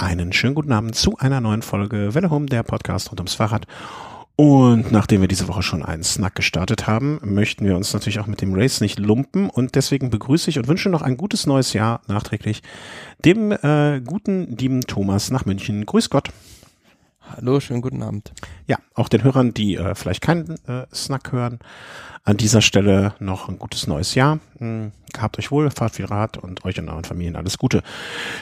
[0.00, 3.66] einen schönen guten Abend zu einer neuen Folge Welle Home, der Podcast rund ums Fahrrad.
[4.34, 8.26] Und nachdem wir diese Woche schon einen Snack gestartet haben, möchten wir uns natürlich auch
[8.26, 11.74] mit dem Race nicht lumpen und deswegen begrüße ich und wünsche noch ein gutes neues
[11.74, 12.62] Jahr nachträglich
[13.22, 15.84] dem äh, guten lieben Thomas nach München.
[15.84, 16.30] Grüß Gott.
[17.36, 18.32] Hallo, schönen guten Abend.
[18.66, 21.58] Ja, auch den Hörern, die äh, vielleicht keinen äh, Snack hören,
[22.24, 24.40] an dieser Stelle noch ein gutes neues Jahr.
[24.58, 27.82] Hm, gehabt euch wohl, fahrt viel Rad und euch und euren Familien alles Gute.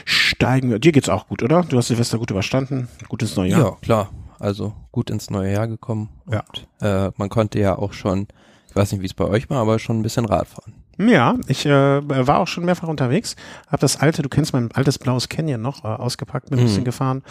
[0.05, 0.79] Steigen wir.
[0.79, 1.63] Dir geht's auch gut, oder?
[1.63, 2.87] Du hast Silvester gut überstanden.
[3.07, 3.61] Gutes neues Jahr.
[3.61, 4.09] Ja, klar.
[4.39, 6.09] Also gut ins neue Jahr gekommen.
[6.29, 6.43] Ja.
[6.47, 8.27] Und, äh, man konnte ja auch schon,
[8.69, 10.73] ich weiß nicht, wie es bei euch war, aber schon ein bisschen Rad fahren.
[10.97, 11.71] Ja, ich äh,
[12.27, 13.37] war auch schon mehrfach unterwegs,
[13.67, 16.67] habe das alte, du kennst mein altes blaues Canyon noch, äh, ausgepackt, bin ein Mhm.
[16.67, 17.23] bisschen gefahren.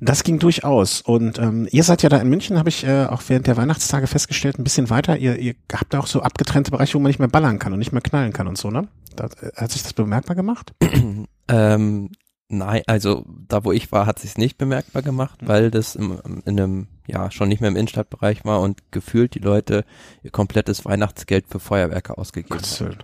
[0.00, 1.00] Das ging durchaus.
[1.00, 4.06] Und ähm, ihr seid ja da in München, habe ich äh, auch während der Weihnachtstage
[4.06, 5.16] festgestellt, ein bisschen weiter.
[5.18, 7.92] Ihr, ihr habt auch so abgetrennte Bereiche, wo man nicht mehr ballern kann und nicht
[7.92, 8.88] mehr knallen kann und so, ne?
[9.16, 10.72] Da, äh, hat sich das bemerkbar gemacht?
[11.50, 12.10] Ähm,
[12.50, 15.48] nein, also da wo ich war, hat sich nicht bemerkbar gemacht, Mhm.
[15.48, 19.38] weil das im, in einem, ja, schon nicht mehr im Innenstadtbereich war und gefühlt die
[19.38, 19.86] Leute
[20.22, 22.98] ihr komplettes Weihnachtsgeld für Feuerwerke ausgegeben haben.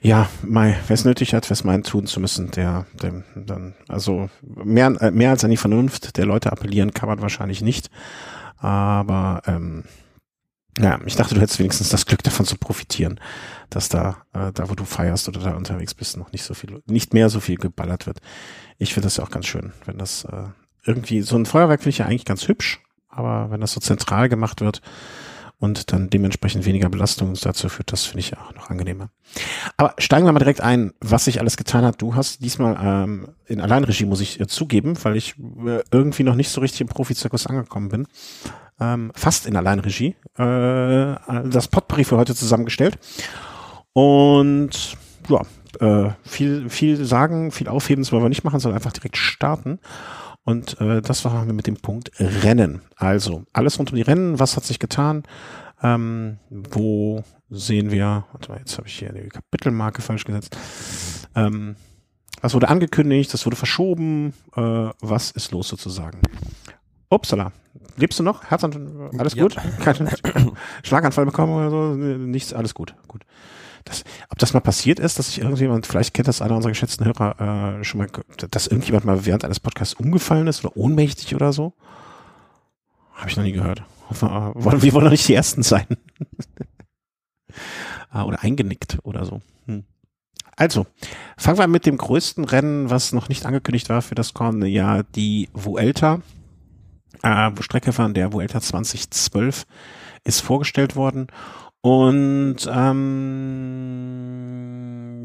[0.00, 3.74] Ja, mei, wer es nötig hat, wer es meint, tun zu müssen, der, dem, dann,
[3.88, 7.90] also mehr, äh, mehr als an die Vernunft der Leute appellieren kann man wahrscheinlich nicht.
[8.58, 9.84] Aber ähm,
[10.78, 13.20] ja, ich dachte, du hättest wenigstens das Glück davon zu profitieren,
[13.68, 16.82] dass da, äh, da wo du feierst oder da unterwegs bist, noch nicht so viel,
[16.86, 18.20] nicht mehr so viel geballert wird.
[18.78, 20.44] Ich finde das ja auch ganz schön, wenn das äh,
[20.84, 24.28] irgendwie, so ein Feuerwerk finde ich ja eigentlich ganz hübsch, aber wenn das so zentral
[24.28, 24.80] gemacht wird,
[25.62, 29.10] und dann dementsprechend weniger Belastung uns dazu führt, das finde ich auch noch angenehmer.
[29.76, 32.02] Aber steigen wir mal direkt ein, was sich alles getan hat.
[32.02, 36.34] Du hast diesmal ähm, in Alleinregie, muss ich äh, zugeben, weil ich äh, irgendwie noch
[36.34, 38.08] nicht so richtig im Profizirkus angekommen bin.
[38.80, 40.16] Ähm, fast in Alleinregie.
[40.36, 41.14] Äh,
[41.48, 42.98] das Potpourri für heute zusammengestellt.
[43.92, 44.96] Und
[45.28, 45.42] ja,
[45.78, 49.78] äh, viel, viel sagen, viel aufheben, das wollen wir nicht machen, sondern einfach direkt starten.
[50.44, 52.82] Und äh, das waren wir mit dem Punkt Rennen.
[52.96, 55.22] Also alles rund um die Rennen, was hat sich getan?
[55.82, 60.56] Ähm, wo sehen wir, warte mal, jetzt habe ich hier die Kapitelmarke falsch gesetzt.
[61.34, 61.76] Ähm,
[62.40, 64.60] was wurde angekündigt, das wurde verschoben, äh,
[65.00, 66.18] was ist los sozusagen?
[67.08, 67.52] Upsala.
[67.96, 68.44] Lebst du noch?
[68.44, 69.42] Herzanfall, alles Ja.
[69.44, 69.56] gut?
[69.80, 70.08] Kein
[70.82, 71.94] Schlaganfall bekommen oder so?
[71.94, 72.94] Nichts, alles gut.
[73.06, 73.22] Gut.
[73.84, 77.04] Das, ob das mal passiert ist, dass sich irgendjemand, vielleicht kennt das einer unserer geschätzten
[77.06, 78.08] Hörer äh, schon mal,
[78.50, 81.72] dass irgendjemand mal während eines Podcasts umgefallen ist oder ohnmächtig oder so?
[83.14, 83.82] Habe ich noch nie gehört.
[84.10, 85.86] Äh, wollen- wir wollen doch nicht die Ersten sein.
[88.10, 89.40] Ah, oder eingenickt oder so.
[89.66, 89.84] Hm.
[90.56, 90.86] Also,
[91.36, 95.02] fangen wir mit dem größten Rennen, was noch nicht angekündigt war für das kommende Jahr,
[95.02, 96.20] die Vuelta.
[97.22, 99.66] Äh, Strecke von der Vuelta 2012
[100.24, 101.28] ist vorgestellt worden.
[101.82, 103.72] Und ähm,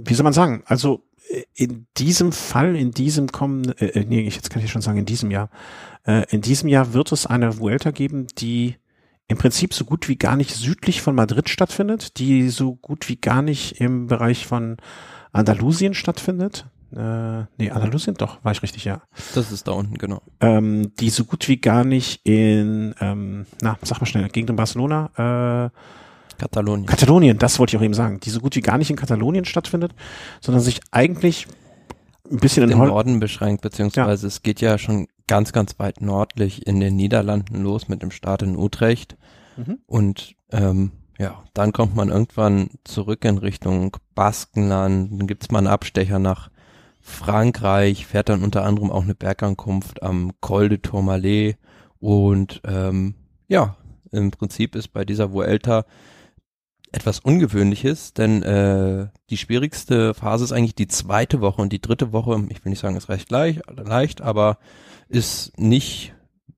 [0.04, 0.64] wie soll man sagen?
[0.66, 4.82] Also äh, in diesem Fall, in diesem kommenden, äh, äh, nee, jetzt kann ich schon
[4.82, 5.50] sagen, in diesem Jahr,
[6.06, 8.76] äh, in diesem Jahr wird es eine Vuelta geben, die
[9.28, 13.18] im Prinzip so gut wie gar nicht südlich von Madrid stattfindet, die so gut wie
[13.18, 14.78] gar nicht im Bereich von
[15.32, 16.66] Andalusien stattfindet.
[16.96, 19.02] Äh, nee, Andalusien, doch, war ich richtig, ja.
[19.36, 20.22] Das ist da unten, genau.
[20.40, 24.56] Ähm, die so gut wie gar nicht in, ähm, na, sag mal schnell, Gegend um
[24.56, 25.70] Barcelona, äh,
[26.38, 26.86] Katalonien.
[26.86, 29.46] Katalonien, das wollte ich auch eben sagen, die so gut wie gar nicht in Katalonien
[29.46, 29.94] stattfindet,
[30.42, 31.48] sondern sich eigentlich
[32.32, 32.80] ein bisschen in den.
[32.80, 37.88] Norden beschränkt, beziehungsweise es geht ja schon ganz, ganz weit nördlich in den Niederlanden los
[37.88, 39.18] mit dem Start in Utrecht.
[39.56, 39.80] Mhm.
[39.86, 45.68] Und ähm, ja, dann kommt man irgendwann zurück in Richtung Baskenland, dann gibt's mal einen
[45.68, 46.50] Abstecher nach
[47.02, 51.58] Frankreich, fährt dann unter anderem auch eine Bergankunft am Col de Tourmalet
[52.00, 53.16] und ähm,
[53.48, 53.78] ja,
[54.12, 55.86] im Prinzip ist bei dieser Vuelta
[56.92, 62.14] etwas Ungewöhnliches, denn äh, die schwierigste Phase ist eigentlich die zweite Woche und die dritte
[62.14, 64.58] Woche, ich will nicht sagen, ist recht leicht, leicht aber
[65.10, 66.16] ist nicht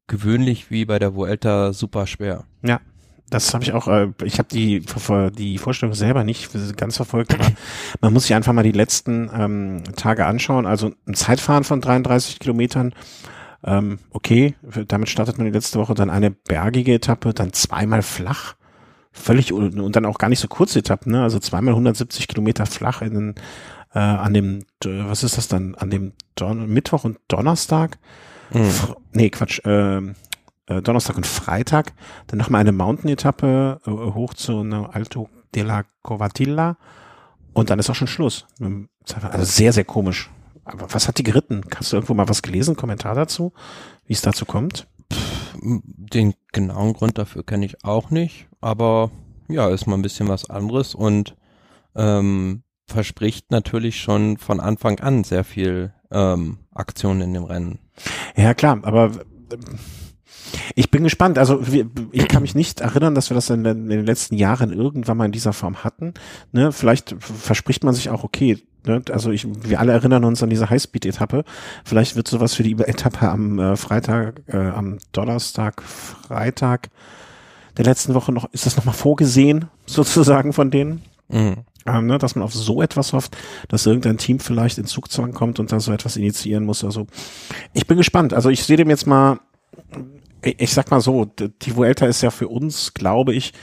[0.07, 2.45] gewöhnlich wie bei der Vuelta super schwer.
[2.63, 2.79] Ja,
[3.29, 4.83] das habe ich auch, äh, ich habe die,
[5.37, 7.47] die Vorstellung selber nicht ganz verfolgt, aber
[8.01, 10.65] man muss sich einfach mal die letzten ähm, Tage anschauen.
[10.65, 12.93] Also ein Zeitfahren von 33 Kilometern,
[13.63, 14.55] ähm, okay,
[14.87, 18.55] damit startet man die letzte Woche, dann eine bergige Etappe, dann zweimal flach,
[19.11, 21.23] völlig un- und dann auch gar nicht so kurze Etappen, ne?
[21.23, 23.35] also zweimal 170 Kilometer flach in den,
[23.93, 27.97] äh, an dem, äh, was ist das dann, an dem Don Mittwoch und Donnerstag?
[28.51, 28.71] Mhm.
[29.13, 30.15] Nee, Quatsch, ähm,
[30.67, 31.93] äh, Donnerstag und Freitag,
[32.27, 36.77] dann nochmal eine Mountain-Etappe äh, hoch zu einer Alto de la Covatilla
[37.53, 38.45] und dann ist auch schon Schluss.
[39.31, 40.29] Also sehr, sehr komisch.
[40.65, 41.61] Aber was hat die geritten?
[41.75, 43.53] Hast du irgendwo mal was gelesen, Kommentar dazu,
[44.05, 44.87] wie es dazu kommt?
[45.61, 49.11] Den genauen Grund dafür kenne ich auch nicht, aber
[49.49, 51.35] ja, ist mal ein bisschen was anderes und
[51.95, 57.79] ähm, verspricht natürlich schon von Anfang an sehr viel ähm, Aktionen in dem Rennen.
[58.35, 59.11] Ja, klar, aber
[60.75, 61.37] ich bin gespannt.
[61.37, 61.61] Also
[62.11, 65.17] ich kann mich nicht erinnern, dass wir das in den, in den letzten Jahren irgendwann
[65.17, 66.13] mal in dieser Form hatten.
[66.51, 66.71] Ne?
[66.71, 69.01] Vielleicht verspricht man sich auch, okay, ne?
[69.11, 71.43] also ich, wir alle erinnern uns an diese Highspeed-Etappe.
[71.83, 76.89] Vielleicht wird sowas für die Etappe am äh, Freitag, äh, am Donnerstag, Freitag
[77.77, 81.01] der letzten Woche noch, ist das nochmal vorgesehen, sozusagen von denen?
[81.29, 81.57] Mhm.
[81.85, 83.37] Ähm, ne, dass man auf so etwas hofft,
[83.69, 86.83] dass irgendein Team vielleicht in Zugzwang kommt und da so etwas initiieren muss.
[86.83, 87.07] Also
[87.73, 88.33] ich bin gespannt.
[88.33, 89.39] Also ich sehe dem jetzt mal
[90.41, 93.53] ich sag mal so, die Vuelta ist ja für uns, glaube ich,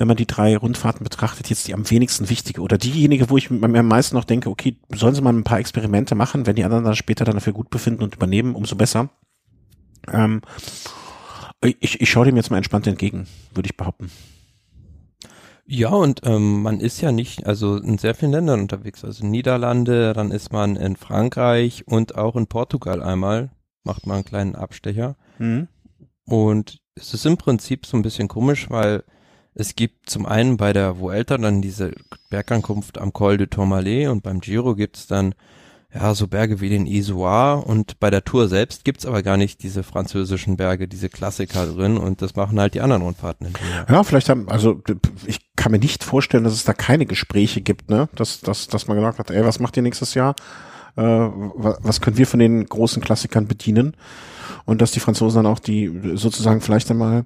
[0.00, 3.50] wenn man die drei Rundfahrten betrachtet, jetzt die am wenigsten wichtige oder diejenige, wo ich
[3.50, 6.64] mir am meisten noch denke, okay, sollen sie mal ein paar Experimente machen, wenn die
[6.64, 9.10] anderen dann später dann dafür gut befinden und übernehmen, umso besser.
[10.10, 10.40] Ähm,
[11.62, 14.10] ich, ich schaue dem jetzt mal entspannt entgegen, würde ich behaupten.
[15.66, 20.14] Ja, und ähm, man ist ja nicht, also in sehr vielen Ländern unterwegs, also Niederlande,
[20.14, 23.50] dann ist man in Frankreich und auch in Portugal einmal,
[23.84, 25.16] macht man einen kleinen Abstecher.
[25.38, 25.68] Mhm.
[26.24, 29.04] Und es ist im Prinzip so ein bisschen komisch, weil
[29.54, 31.92] es gibt zum einen bei der Vuelta dann diese
[32.28, 35.34] Bergankunft am Col de Tourmalet und beim Giro gibt's dann
[35.92, 39.62] ja so Berge wie den Isoire und bei der Tour selbst gibt's aber gar nicht
[39.64, 43.48] diese französischen Berge, diese Klassiker drin und das machen halt die anderen Rundfahrten.
[43.48, 43.54] In
[43.88, 44.80] ja, vielleicht haben, also
[45.26, 48.86] ich kann mir nicht vorstellen, dass es da keine Gespräche gibt, ne, dass, dass, dass
[48.86, 50.36] man gesagt hat, ey, was macht ihr nächstes Jahr?
[50.96, 53.96] Äh, was können wir von den großen Klassikern bedienen?
[54.64, 57.24] und dass die Franzosen dann auch die sozusagen vielleicht einmal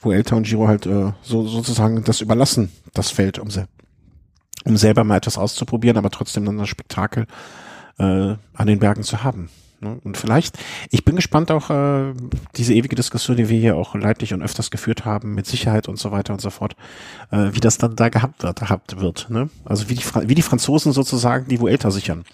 [0.00, 3.66] Vuelta und Giro halt äh, so sozusagen das überlassen, das Feld, um, se
[4.64, 7.26] um selber mal etwas auszuprobieren, aber trotzdem dann das Spektakel
[7.98, 8.02] äh,
[8.54, 9.50] an den Bergen zu haben.
[9.80, 9.98] Ne?
[10.04, 10.58] Und vielleicht,
[10.90, 12.12] ich bin gespannt auch äh,
[12.56, 15.98] diese ewige Diskussion, die wir hier auch leidlich und öfters geführt haben, mit Sicherheit und
[15.98, 16.76] so weiter und so fort,
[17.30, 19.30] äh, wie das dann da gehabt wird, gehabt wird.
[19.30, 19.48] Ne?
[19.64, 22.24] Also wie die, wie die Franzosen sozusagen die Vuelta sichern.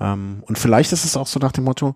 [0.00, 1.94] Ähm, und vielleicht ist es auch so nach dem Motto,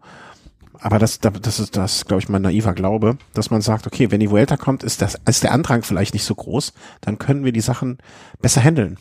[0.81, 4.21] aber das, das ist, das glaube ich, mein naiver Glaube, dass man sagt, okay, wenn
[4.21, 7.53] die Vuelta kommt, ist das, ist der Andrang vielleicht nicht so groß, dann können wir
[7.53, 7.99] die Sachen
[8.41, 8.99] besser handeln.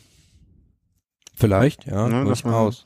[1.36, 2.86] Vielleicht, ja, ja das aus.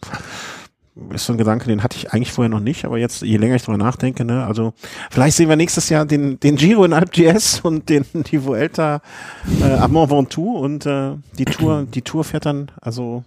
[1.13, 3.55] Ist so ein Gedanke, den hatte ich eigentlich vorher noch nicht, aber jetzt, je länger
[3.55, 4.73] ich drüber nachdenke, ne, also
[5.11, 9.01] vielleicht sehen wir nächstes Jahr den, den Giro in Alp GS und den, die Vuelta
[9.61, 13.23] äh, am Mont Ventoux und äh, die Tour, die Tour fährt dann, also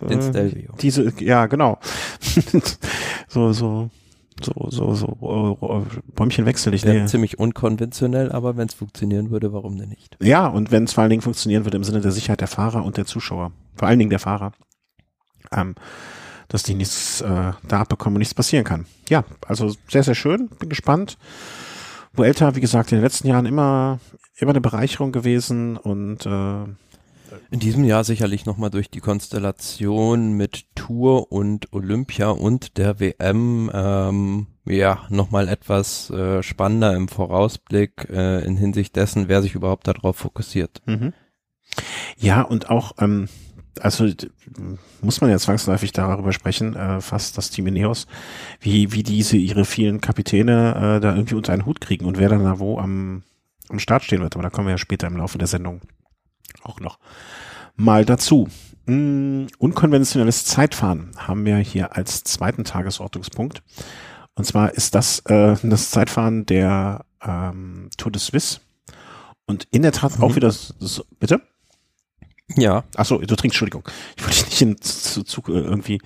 [0.00, 0.66] äh.
[0.80, 1.78] Diese, ja, genau.
[3.28, 3.90] so, so,
[4.40, 6.84] so, so, so äh, Bäumchen wechsel ich.
[6.84, 7.06] Nee.
[7.06, 10.16] Ziemlich unkonventionell, aber wenn es funktionieren würde, warum denn nicht?
[10.20, 12.84] Ja, und wenn es vor allen Dingen funktionieren würde im Sinne der Sicherheit der Fahrer
[12.84, 14.52] und der Zuschauer, vor allen Dingen der Fahrer,
[15.50, 15.74] ähm,
[16.48, 18.86] dass die nichts äh, da abbekommen und nichts passieren kann.
[19.08, 21.16] Ja, also sehr, sehr schön, bin gespannt.
[22.12, 24.00] Vuelta, wie gesagt, in den letzten Jahren immer,
[24.36, 26.64] immer eine Bereicherung gewesen und äh,
[27.52, 33.70] in diesem Jahr sicherlich nochmal durch die Konstellation mit Tour und Olympia und der WM
[33.74, 39.86] ähm, ja nochmal etwas äh, spannender im Vorausblick äh, in Hinsicht dessen, wer sich überhaupt
[39.86, 40.80] darauf fokussiert.
[40.86, 41.12] Mhm.
[42.16, 43.28] Ja, und auch, ähm,
[43.80, 44.08] also
[45.02, 48.06] muss man ja zwangsläufig darüber sprechen, äh, fast das Team Ineos,
[48.60, 52.30] wie, wie diese ihre vielen Kapitäne äh, da irgendwie unter einen Hut kriegen und wer
[52.30, 53.24] dann da wo am,
[53.68, 54.36] am Start stehen wird.
[54.36, 55.82] Aber da kommen wir ja später im Laufe der Sendung
[56.62, 56.98] auch noch
[57.76, 58.48] mal dazu.
[58.86, 63.62] Mm, unkonventionelles Zeitfahren haben wir hier als zweiten Tagesordnungspunkt.
[64.34, 68.60] Und zwar ist das äh, das Zeitfahren der ähm, Tour de Suisse.
[69.46, 70.24] Und in der Tat mhm.
[70.24, 71.40] auch wieder so, bitte?
[72.56, 72.84] Ja.
[72.94, 73.84] Achso, du trinkst, Entschuldigung.
[74.16, 76.00] Ich wollte dich nicht in zu, zu, äh, irgendwie.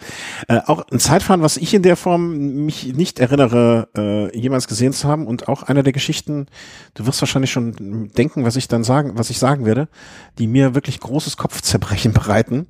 [0.49, 4.93] Äh, auch ein Zeitfahren, was ich in der Form mich nicht erinnere, äh, jemals gesehen
[4.93, 6.47] zu haben und auch einer der Geschichten,
[6.95, 9.89] du wirst wahrscheinlich schon denken, was ich dann sagen, was ich sagen werde,
[10.39, 12.67] die mir wirklich großes Kopfzerbrechen bereiten,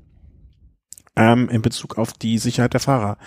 [1.16, 3.18] ähm, in Bezug auf die Sicherheit der Fahrer.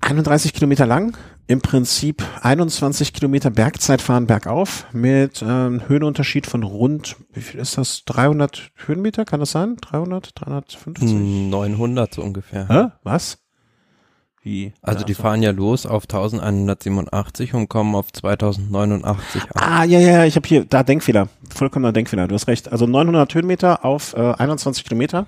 [0.00, 1.16] 31 Kilometer lang,
[1.46, 8.04] im Prinzip 21 Kilometer Bergzeitfahren bergauf mit ähm, Höhenunterschied von rund, wie viel ist das?
[8.04, 9.76] 300 Höhenmeter, kann das sein?
[9.80, 11.12] 300, 350?
[11.12, 12.68] 900 so ungefähr.
[12.68, 12.86] Hä?
[13.04, 13.38] Was?
[14.42, 14.72] Wie?
[14.80, 19.50] Also die fahren ja los auf 1187 und kommen auf 2089 an.
[19.54, 22.70] Ah, ja, ja, ich habe hier, da Denkfehler, vollkommener Denkfehler, du hast recht.
[22.70, 25.26] Also 900 Höhenmeter auf äh, 21 Kilometer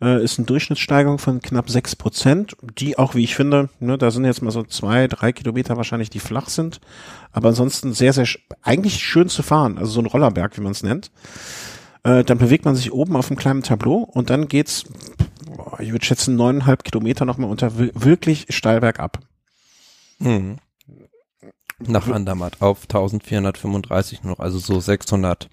[0.00, 4.10] äh, ist eine Durchschnittssteigerung von knapp sechs Prozent, die auch, wie ich finde, ne, da
[4.10, 6.80] sind jetzt mal so zwei, drei Kilometer wahrscheinlich, die flach sind,
[7.32, 8.26] aber ansonsten sehr, sehr,
[8.62, 11.10] eigentlich schön zu fahren, also so ein Rollerberg, wie man es nennt.
[12.02, 14.84] Äh, dann bewegt man sich oben auf einem kleinen Tableau und dann geht's,
[15.56, 19.20] boah, ich würde schätzen, neuneinhalb Kilometer nochmal unter wirklich steil bergab.
[20.18, 20.58] Mhm.
[21.78, 25.50] Nach Andermatt auf 1435 noch, also so 600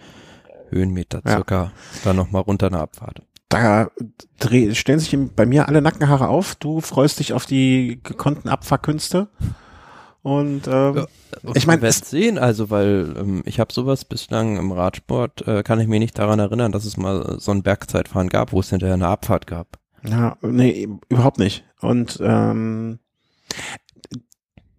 [0.69, 1.71] Höhenmeter circa, ja.
[2.05, 3.21] dann nochmal runter eine Abfahrt.
[3.53, 3.91] Da
[4.39, 6.55] dreh, stellen sich bei mir alle Nackenhaare auf.
[6.55, 9.29] Du freust dich auf die gekonnten Abfahrkünste.
[10.21, 11.05] Und ähm, ja,
[11.53, 15.81] ich meine, wir sehen also, weil ähm, ich habe sowas bislang im Radsport, äh, kann
[15.81, 18.93] ich mich nicht daran erinnern, dass es mal so ein Bergzeitfahren gab, wo es hinterher
[18.93, 19.79] eine Abfahrt gab.
[20.07, 21.65] Ja, nee, überhaupt nicht.
[21.81, 22.99] Und ähm,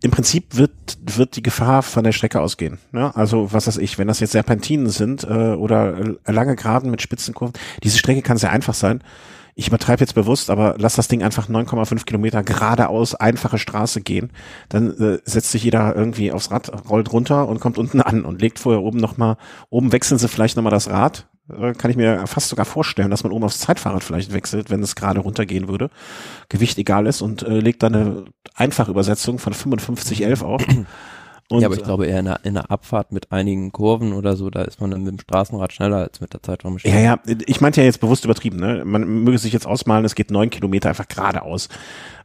[0.05, 2.79] im Prinzip wird, wird die Gefahr von der Strecke ausgehen.
[2.93, 3.17] Ne?
[3.17, 7.55] Also was weiß ich, wenn das jetzt Serpentinen sind äh, oder lange Geraden mit Spitzenkurven,
[7.83, 9.03] diese Strecke kann sehr einfach sein.
[9.55, 14.31] Ich übertreibe jetzt bewusst, aber lass das Ding einfach 9,5 Kilometer geradeaus, einfache Straße gehen.
[14.69, 18.43] Dann äh, setzt sich jeder irgendwie aufs Rad, rollt runter und kommt unten an und
[18.43, 19.39] legt vorher oben nochmal,
[19.71, 23.23] oben wechseln sie vielleicht nochmal das Rad, äh, kann ich mir fast sogar vorstellen, dass
[23.23, 25.91] man oben aufs Zeitfahrrad vielleicht wechselt, wenn es gerade runtergehen würde,
[26.49, 28.25] Gewicht egal ist und äh, legt dann eine
[28.55, 30.67] Einfachübersetzung von 5511 auf.
[30.67, 30.87] Und,
[31.61, 34.49] ja, aber ich glaube eher in einer, in einer Abfahrt mit einigen Kurven oder so,
[34.49, 36.95] da ist man dann mit dem Straßenrad schneller als mit der Zeitraummaschine.
[36.95, 38.83] Ja, ja, ich meinte ja jetzt bewusst übertrieben, ne?
[38.87, 41.69] Man möge sich jetzt ausmalen, es geht neun Kilometer einfach geradeaus.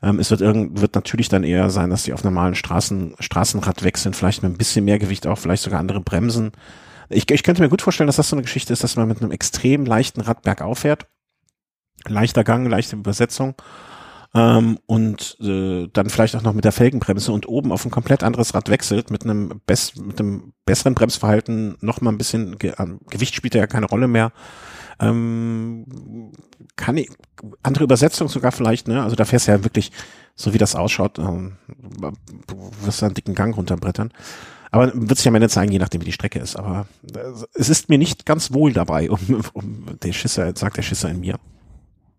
[0.01, 3.83] Ähm, es wird irgend, wird natürlich dann eher sein, dass die auf normalen Straßen, Straßenrad
[3.83, 6.53] wechseln, vielleicht mit ein bisschen mehr Gewicht auch, vielleicht sogar andere Bremsen.
[7.09, 9.21] Ich, ich könnte mir gut vorstellen, dass das so eine Geschichte ist, dass man mit
[9.21, 11.07] einem extrem leichten Rad bergauf fährt.
[12.07, 13.55] Leichter Gang, leichte Übersetzung.
[14.35, 18.21] Ähm, und äh, dann vielleicht auch noch mit der Felgenbremse und oben auf ein komplett
[18.21, 22.73] anderes Rad wechselt mit einem, bess mit einem besseren Bremsverhalten noch mal ein bisschen Ge
[22.77, 24.31] äh, Gewicht spielt ja keine Rolle mehr
[24.99, 26.31] ähm,
[26.75, 27.09] kann ich
[27.63, 29.91] andere Übersetzung sogar vielleicht ne also da fährst du ja wirklich
[30.35, 31.57] so wie das ausschaut ähm,
[32.83, 34.13] wirst du einen dicken Gang runterbrettern
[34.71, 36.55] aber wird sich am Ende zeigen, je nachdem wie die Strecke ist.
[36.55, 36.87] Aber
[37.53, 39.19] es ist mir nicht ganz wohl dabei, um,
[39.53, 41.35] um der Schisser, sagt der Schisser in mir.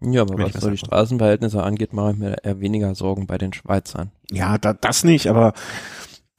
[0.02, 3.52] Ja, aber was so die Straßenverhältnisse angeht, mache ich mir eher weniger Sorgen bei den
[3.52, 4.10] Schweizern.
[4.30, 5.52] Ja, da, das nicht, aber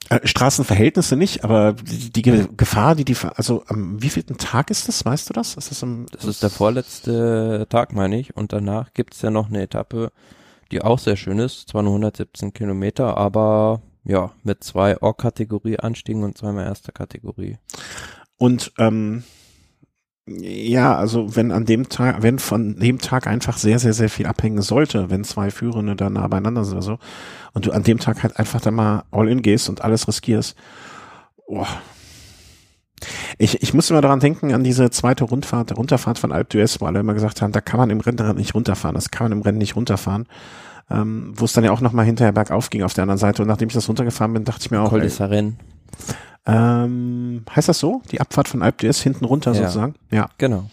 [0.10, 5.06] äh, Straßenverhältnisse nicht, aber die, die Gefahr, die die, also am wievielten Tag ist das,
[5.06, 5.56] weißt du das?
[5.56, 9.50] Ist das, am, das ist der vorletzte Tag, meine ich, und danach gibt's ja noch
[9.50, 10.12] eine Etappe,
[10.72, 16.38] die auch sehr schön ist, zwar nur 117 Kilometer, aber ja, mit zwei Or-Kategorie-Anstiegen und
[16.38, 17.58] zweimal erster Kategorie.
[18.38, 19.24] Und ähm,
[20.26, 24.28] ja, also wenn an dem Tag, wenn von dem Tag einfach sehr, sehr, sehr viel
[24.28, 27.00] abhängen sollte, wenn zwei Führende da nah beieinander sind oder so,
[27.54, 30.56] und du an dem Tag halt einfach dann mal all in gehst und alles riskierst,
[31.48, 31.68] boah.
[33.40, 36.86] Ich, ich muss immer daran denken, an diese zweite Rundfahrt, Runterfahrt von Alp d'Huez, wo
[36.86, 39.42] alle immer gesagt haben, da kann man im Rennen nicht runterfahren, das kann man im
[39.42, 40.28] Rennen nicht runterfahren
[40.92, 43.42] ähm, wo es dann ja auch nochmal hinterher bergauf ging auf der anderen Seite.
[43.42, 44.90] Und nachdem ich das runtergefahren bin, dachte ich mir auch.
[44.90, 45.54] Col de
[46.46, 48.02] ähm, heißt das so?
[48.12, 49.62] Die Abfahrt von Alp d'Huez hinten runter ja.
[49.62, 49.96] sozusagen?
[50.10, 50.30] Ja.
[50.38, 50.70] Genau.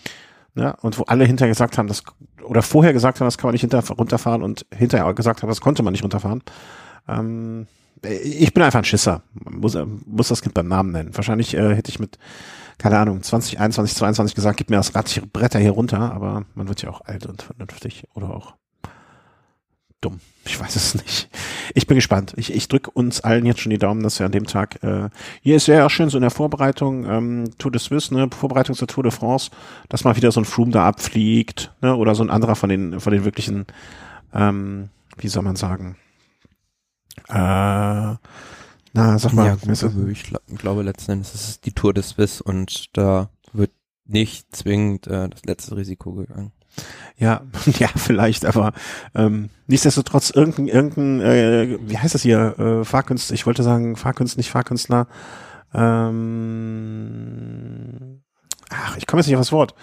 [0.54, 2.02] Ja, und wo alle hinterher gesagt haben, das,
[2.42, 5.60] oder vorher gesagt haben, das kann man nicht hinter, runterfahren und hinterher gesagt haben, das
[5.60, 6.42] konnte man nicht runterfahren.
[7.06, 7.66] Ähm,
[8.02, 9.22] ich bin einfach ein Schisser.
[9.34, 11.10] Muss, muss das Kind beim Namen nennen.
[11.14, 12.18] Wahrscheinlich äh, hätte ich mit,
[12.78, 16.68] keine Ahnung, 20, 21, 22 gesagt, gib mir das Rad, Bretter hier runter, aber man
[16.68, 18.54] wird ja auch alt und vernünftig oder auch
[20.00, 20.20] dumm.
[20.44, 21.28] Ich weiß es nicht.
[21.74, 22.32] Ich bin gespannt.
[22.36, 25.10] Ich, ich drücke uns allen jetzt schon die Daumen, dass wir an dem Tag, äh,
[25.42, 28.74] hier ist ja auch schön so in der Vorbereitung, ähm, Tour de Suisse, ne, Vorbereitung
[28.74, 29.50] zur Tour de France,
[29.88, 33.00] dass mal wieder so ein Froome da abfliegt, ne, oder so ein anderer von den,
[33.00, 33.66] von den wirklichen,
[34.32, 34.88] ähm,
[35.18, 35.96] wie soll man sagen,
[37.28, 38.16] äh,
[38.94, 39.46] na, sag mal.
[39.46, 43.30] Ja, gut, ich glaub, glaube letzten Endes ist es die Tour de Suisse und da
[43.52, 43.72] wird
[44.06, 46.52] nicht zwingend äh, das letzte Risiko gegangen.
[47.18, 47.42] Ja,
[47.78, 48.72] ja, vielleicht, aber
[49.14, 54.38] ähm, nichtsdestotrotz irgendein, irgendein äh, wie heißt das hier, äh, Fahrkünstler, ich wollte sagen Fahrkünstler,
[54.38, 55.08] nicht Fahrkünstler,
[55.74, 56.22] ähm,
[58.70, 59.74] ach, ich komme jetzt nicht auf das Wort.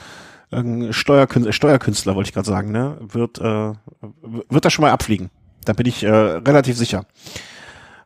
[0.91, 3.73] Steuerkünstler, Steuerkünstler wollte ich gerade sagen, ne, wird, äh,
[4.21, 5.29] wird da schon mal abfliegen.
[5.65, 7.05] Da bin ich äh, relativ sicher.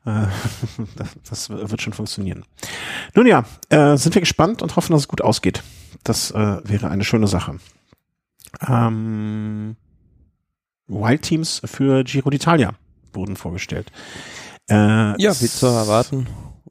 [0.06, 0.26] Äh,
[0.96, 2.46] das, das wird schon funktionieren.
[3.14, 5.62] Nun ja, äh, sind wir gespannt und hoffen, dass es gut ausgeht.
[6.04, 7.60] Das äh, wäre eine schöne Sache
[8.68, 9.76] ähm,
[10.88, 12.72] Wild Teams für Giro d'Italia
[13.14, 13.92] wurden vorgestellt.
[14.70, 16.28] Äh, ja, wie zu erwarten.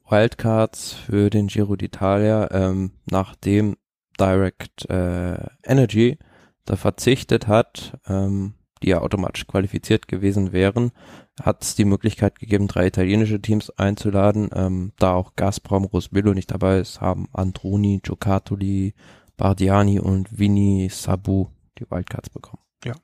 [0.09, 3.77] Wildcards für den Giro d'Italia, ähm, nachdem
[4.19, 6.19] Direct äh, Energy
[6.65, 10.93] da verzichtet hat, ähm, die ja automatisch qualifiziert gewesen wären,
[11.41, 14.51] hat es die Möglichkeit gegeben, drei italienische Teams einzuladen.
[14.55, 18.95] Ähm, da auch Gazprom, Rosbillo nicht dabei ist, haben Androni, Giocattoli,
[19.37, 21.47] Bardiani und Vini Sabu
[21.79, 22.63] die Wildcards bekommen.
[22.85, 22.95] Ja.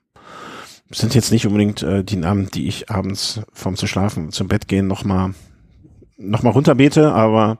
[0.91, 4.69] Sind jetzt nicht unbedingt äh, die Namen, die ich abends vorm zu schlafen, zum Bett
[4.69, 5.35] gehen nochmal
[6.17, 7.59] noch mal runterbete, aber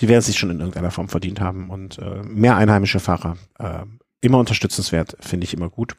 [0.00, 3.84] die werden sich schon in irgendeiner Form verdient haben und äh, mehr einheimische Fahrer äh,
[4.20, 5.96] immer unterstützenswert, finde ich immer gut.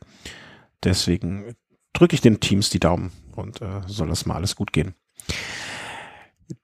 [0.83, 1.55] Deswegen
[1.93, 4.95] drücke ich den Teams die Daumen und äh, soll das mal alles gut gehen.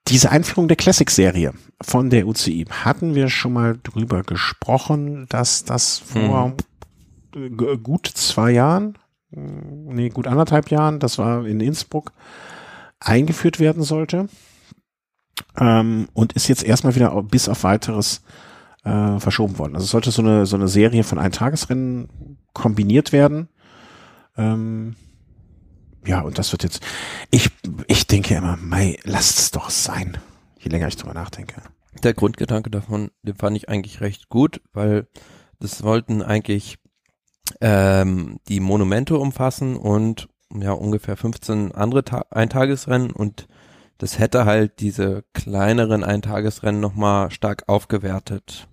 [0.08, 5.98] Diese Einführung der Classic-Serie von der UCI hatten wir schon mal drüber gesprochen, dass das
[5.98, 6.56] vor hm
[7.82, 8.96] gut zwei Jahren,
[9.30, 12.12] nee, gut anderthalb Jahren, das war in Innsbruck,
[13.00, 14.28] eingeführt werden sollte.
[15.56, 18.22] Ähm, und ist jetzt erstmal wieder bis auf weiteres
[18.84, 19.76] äh, verschoben worden.
[19.76, 23.48] Also sollte so eine, so eine Serie von Eintagesrennen kombiniert werden.
[24.36, 24.96] Ähm,
[26.06, 26.82] ja, und das wird jetzt,
[27.30, 27.50] ich,
[27.86, 30.16] ich denke immer, Mai, lasst es doch sein,
[30.58, 31.60] je länger ich drüber nachdenke.
[32.02, 35.06] Der Grundgedanke davon, den fand ich eigentlich recht gut, weil
[35.60, 36.78] das wollten eigentlich
[37.60, 43.48] ähm, die Monumente umfassen und ja ungefähr 15 andere Ta Eintagesrennen und
[43.98, 48.68] das hätte halt diese kleineren Eintagesrennen nochmal stark aufgewertet.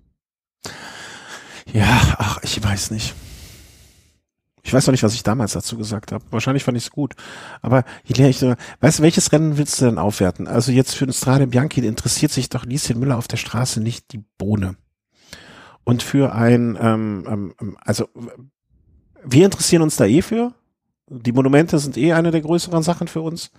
[1.71, 3.15] Ja, ach, ich weiß nicht.
[4.65, 6.25] Ich weiß noch nicht, was ich damals dazu gesagt habe.
[6.31, 7.13] Wahrscheinlich fand ich es gut.
[7.61, 10.47] Aber je ich weißt du, welches Rennen willst du denn aufwerten?
[10.47, 14.11] Also jetzt für den Strade Bianchi interessiert sich doch Lieschen Müller auf der Straße nicht
[14.11, 14.75] die Bohne.
[15.83, 18.09] Und für ein, ähm, ähm, ähm, also
[19.25, 20.53] wir interessieren uns da eh für.
[21.07, 23.51] Die Monumente sind eh eine der größeren Sachen für uns.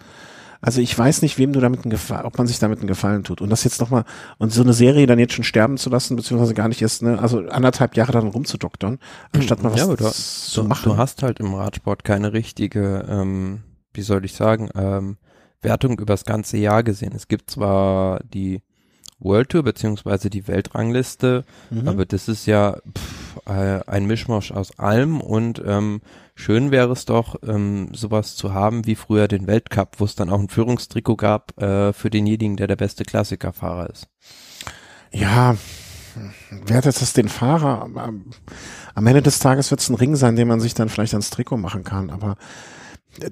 [0.61, 3.25] Also ich weiß nicht, wem du damit einen Gefallen, ob man sich damit einen Gefallen
[3.25, 3.41] tut.
[3.41, 4.05] Und das jetzt nochmal,
[4.39, 7.19] und so eine Serie dann jetzt schon sterben zu lassen, beziehungsweise gar nicht erst, ne,
[7.19, 8.99] also anderthalb Jahre dann rumzudoktern,
[9.33, 10.91] anstatt mal was ja, du, zu du, machen.
[10.91, 13.61] Du hast halt im Radsport keine richtige, ähm,
[13.93, 15.19] wie soll ich sagen, ähm,
[15.61, 17.13] Wertung übers ganze Jahr gesehen.
[17.15, 18.63] Es gibt zwar die
[19.19, 21.89] World Tour beziehungsweise die Weltrangliste, mhm.
[21.89, 26.01] aber das ist ja pff, äh, ein Mischmasch aus allem und ähm,
[26.35, 30.31] schön wäre es doch, ähm, sowas zu haben wie früher den Weltcup, wo es dann
[30.31, 34.09] auch ein Führungstrikot gab äh, für denjenigen, der der beste Klassikerfahrer ist.
[35.13, 35.57] Ja,
[36.67, 37.83] wertet es den Fahrer?
[37.83, 38.25] Am,
[38.95, 41.31] am Ende des Tages wird es ein Ring sein, den man sich dann vielleicht ans
[41.31, 42.37] Trikot machen kann, aber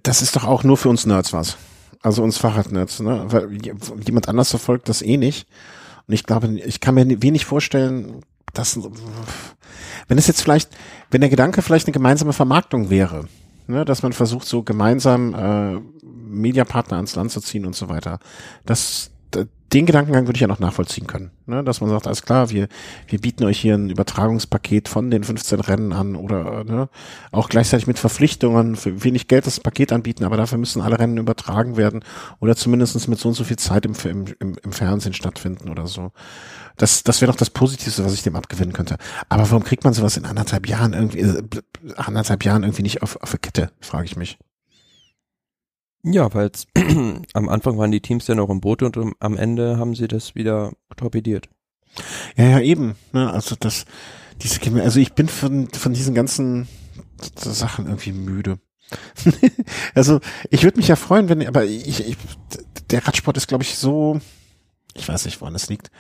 [0.03, 1.57] das ist doch auch nur für uns Nerds was.
[2.03, 3.25] Also uns Fahrradnerds, ne?
[3.29, 3.49] Weil
[4.05, 5.49] jemand anders verfolgt das eh nicht.
[6.07, 8.79] Und ich glaube, ich kann mir wenig vorstellen, dass,
[10.09, 10.71] wenn es jetzt vielleicht,
[11.11, 13.27] wenn der Gedanke vielleicht eine gemeinsame Vermarktung wäre,
[13.67, 18.19] ne, dass man versucht, so gemeinsam äh, Mediapartner ans Land zu ziehen und so weiter,
[18.67, 19.11] das,
[19.75, 21.65] den Gedankengang würde ich ja noch nachvollziehen können, ne?
[21.65, 22.69] dass man sagt, alles klar, wir,
[23.09, 26.89] wir bieten euch hier ein Übertragungspaket von den 15 Rennen an oder ne?
[27.33, 31.19] auch gleichzeitig mit Verpflichtungen, für wenig Geld das Paket anbieten, aber dafür müssen alle Rennen
[31.19, 32.05] übertragen werden
[32.39, 36.13] oder zumindestens mit so und so viel Zeit im, im, im Fernsehen stattfinden oder so.
[36.77, 38.97] Das, das wäre doch das Positivste, was ich dem abgewinnen könnte.
[39.29, 41.43] Aber warum kriegt man sowas in anderthalb Jahren irgendwie, äh,
[41.97, 44.39] anderthalb Jahren irgendwie nicht auf, auf der Kette, frage ich mich.
[46.05, 46.51] Ja, weil
[47.33, 50.35] am Anfang waren die Teams ja noch im Boot und am Ende haben sie das
[50.35, 51.49] wieder torpediert.
[52.37, 52.95] Ja, ja, eben.
[53.13, 53.33] Ne?
[53.33, 53.87] Also das,
[54.43, 56.69] diese, also ich bin von, von diesen ganzen
[57.37, 58.59] Sachen irgendwie müde.
[59.95, 62.17] also ich würde mich ja freuen, wenn, aber ich, ich
[62.91, 64.21] der Radsport ist, glaube ich, so,
[64.93, 65.91] ich weiß nicht, woran es liegt.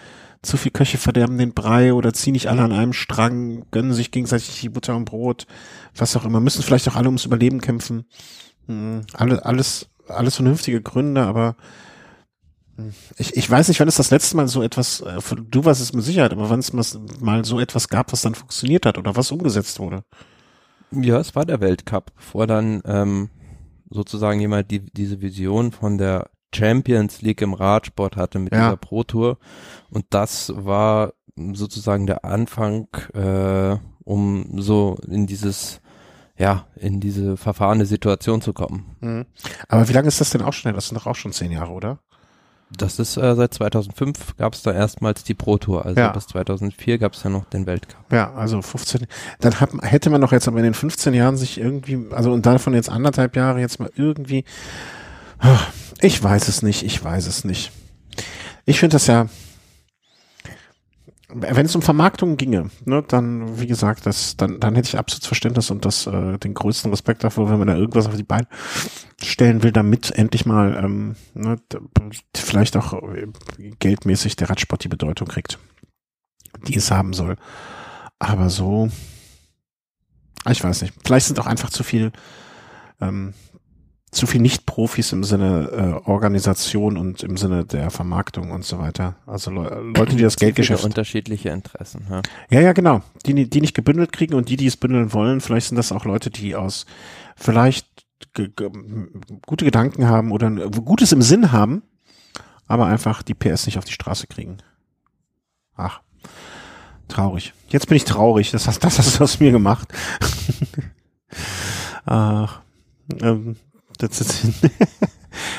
[0.42, 4.10] Zu viel Köche verderben den Brei oder ziehen nicht alle an einem Strang, gönnen sich
[4.10, 5.46] gegenseitig die Butter und Brot,
[5.96, 8.04] was auch immer, müssen vielleicht auch alle ums Überleben kämpfen.
[8.66, 11.56] Hm, alle, alles, alles vernünftige Gründe, aber
[13.18, 15.92] ich, ich weiß nicht, wann es das letzte Mal so etwas, äh, du weißt es
[15.92, 19.30] mit Sicherheit, aber wann es mal so etwas gab, was dann funktioniert hat oder was
[19.30, 20.04] umgesetzt wurde.
[20.90, 23.30] Ja, es war der Weltcup, bevor dann ähm,
[23.90, 28.64] sozusagen jemand die, diese Vision von der Champions League im Radsport hatte mit ja.
[28.64, 29.38] dieser Pro Tour.
[29.90, 35.80] Und das war sozusagen der Anfang, äh, um so in dieses
[36.36, 38.96] ja, in diese verfahrene Situation zu kommen.
[39.00, 39.26] Mhm.
[39.68, 40.74] Aber wie lange ist das denn auch schon?
[40.74, 41.98] Das sind doch auch schon zehn Jahre, oder?
[42.76, 46.10] Das ist äh, seit 2005 gab es da erstmals die Pro Tour, also ja.
[46.10, 48.12] bis 2004 gab es ja noch den Weltcup.
[48.12, 49.06] Ja, also 15.
[49.40, 52.46] Dann hat, hätte man doch jetzt aber in den 15 Jahren sich irgendwie, also und
[52.46, 54.44] davon jetzt anderthalb Jahre jetzt mal irgendwie,
[56.00, 57.70] ich weiß es nicht, ich weiß es nicht.
[58.64, 59.28] Ich finde das ja,
[61.34, 65.24] wenn es um Vermarktung ginge, ne, dann, wie gesagt, das, dann, dann hätte ich absolut
[65.24, 68.46] Verständnis und das, äh, den größten Respekt davor, wenn man da irgendwas auf die Beine
[69.20, 71.56] stellen will, damit endlich mal, ähm, ne,
[72.34, 73.26] vielleicht auch äh,
[73.78, 75.58] geldmäßig der Radsport die Bedeutung kriegt,
[76.66, 77.36] die es haben soll.
[78.18, 78.88] Aber so,
[80.48, 82.12] ich weiß nicht, vielleicht sind auch einfach zu viel,
[83.00, 83.34] ähm,
[84.14, 89.16] zu viel Nicht-Profis im Sinne äh, Organisation und im Sinne der Vermarktung und so weiter.
[89.26, 90.84] Also Le Leute, die das Geldgeschäft.
[90.84, 92.06] unterschiedliche Interessen.
[92.08, 92.22] Ja.
[92.50, 93.02] ja, ja, genau.
[93.26, 96.04] Die, die nicht gebündelt kriegen und die, die es bündeln wollen, vielleicht sind das auch
[96.04, 96.86] Leute, die aus
[97.36, 97.86] vielleicht
[99.46, 101.82] gute Gedanken haben oder Gutes im Sinn haben,
[102.66, 104.58] aber einfach die PS nicht auf die Straße kriegen.
[105.76, 106.00] Ach,
[107.08, 107.52] traurig.
[107.68, 108.50] Jetzt bin ich traurig.
[108.50, 109.88] Das hast, das hast du aus mir gemacht.
[112.06, 112.60] Ach,
[113.20, 113.56] ähm,
[113.98, 114.44] das ist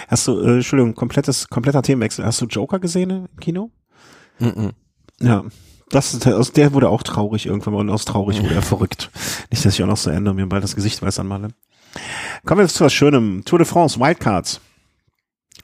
[0.08, 2.26] Hast du, äh, Entschuldigung, komplettes, kompletter Themenwechsel.
[2.26, 3.72] Hast du Joker gesehen im Kino?
[4.40, 4.72] Mm, -mm.
[5.22, 5.44] Ja,
[5.90, 9.12] das, aus der wurde auch traurig irgendwann mal und aus traurig wurde er verrückt.
[9.52, 11.50] Nicht, dass ich auch noch so ändere und mir bald das Gesicht weiß anmale.
[12.46, 13.44] Kommen wir jetzt zu was Schönem.
[13.46, 14.60] Tour de France, Wildcards.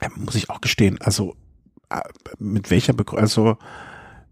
[0.00, 1.36] Ja, muss ich auch gestehen, also
[1.90, 2.00] äh,
[2.38, 3.56] mit welcher Begründung, also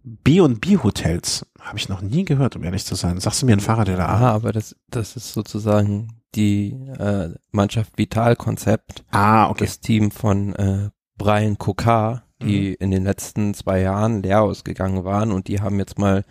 [0.03, 3.21] B&B Hotels habe ich noch nie gehört, um ehrlich zu sein.
[3.21, 7.31] Sagst du mir ein Fahrer, der da Ah, aber das, das ist sozusagen die äh,
[7.51, 9.05] Mannschaft Vital Konzept.
[9.11, 9.65] Ah, okay.
[9.65, 12.77] Das Team von äh, Brian Kokar, die mhm.
[12.81, 16.25] in den letzten zwei Jahren leer ausgegangen waren und die haben jetzt mal,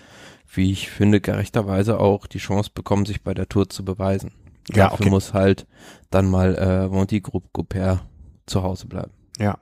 [0.51, 4.31] wie ich finde, gerechterweise auch die Chance bekommen, sich bei der Tour zu beweisen.
[4.69, 5.09] Ja, Dafür okay.
[5.09, 5.67] muss halt
[6.09, 8.03] dann mal äh, Monty Group Goupert
[8.45, 9.11] zu Hause bleiben.
[9.37, 9.59] Ja.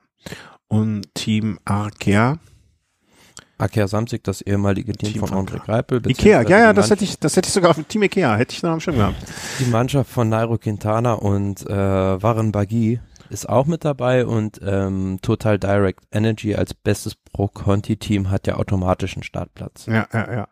[0.68, 2.40] Und Team Arkea
[3.58, 6.02] Akea Samzig, das ehemalige Team, Team von André Greipel.
[6.08, 8.54] Ikea, ja, ja, das hätte ich, das hätte ich sogar auf dem Team Ikea, hätte
[8.54, 9.18] ich noch am Schirm gehabt.
[9.60, 15.20] Die Mannschaft von Nairo Quintana und äh, Warren Bagui ist auch mit dabei und ähm,
[15.22, 19.86] Total Direct Energy als bestes Pro-Conti-Team hat ja automatisch einen Startplatz.
[19.86, 20.48] Ja, ja, ja.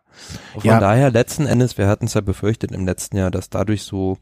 [0.52, 0.80] von ja.
[0.80, 4.18] daher letzten Endes, wir hatten es ja befürchtet im letzten Jahr, dass dadurch so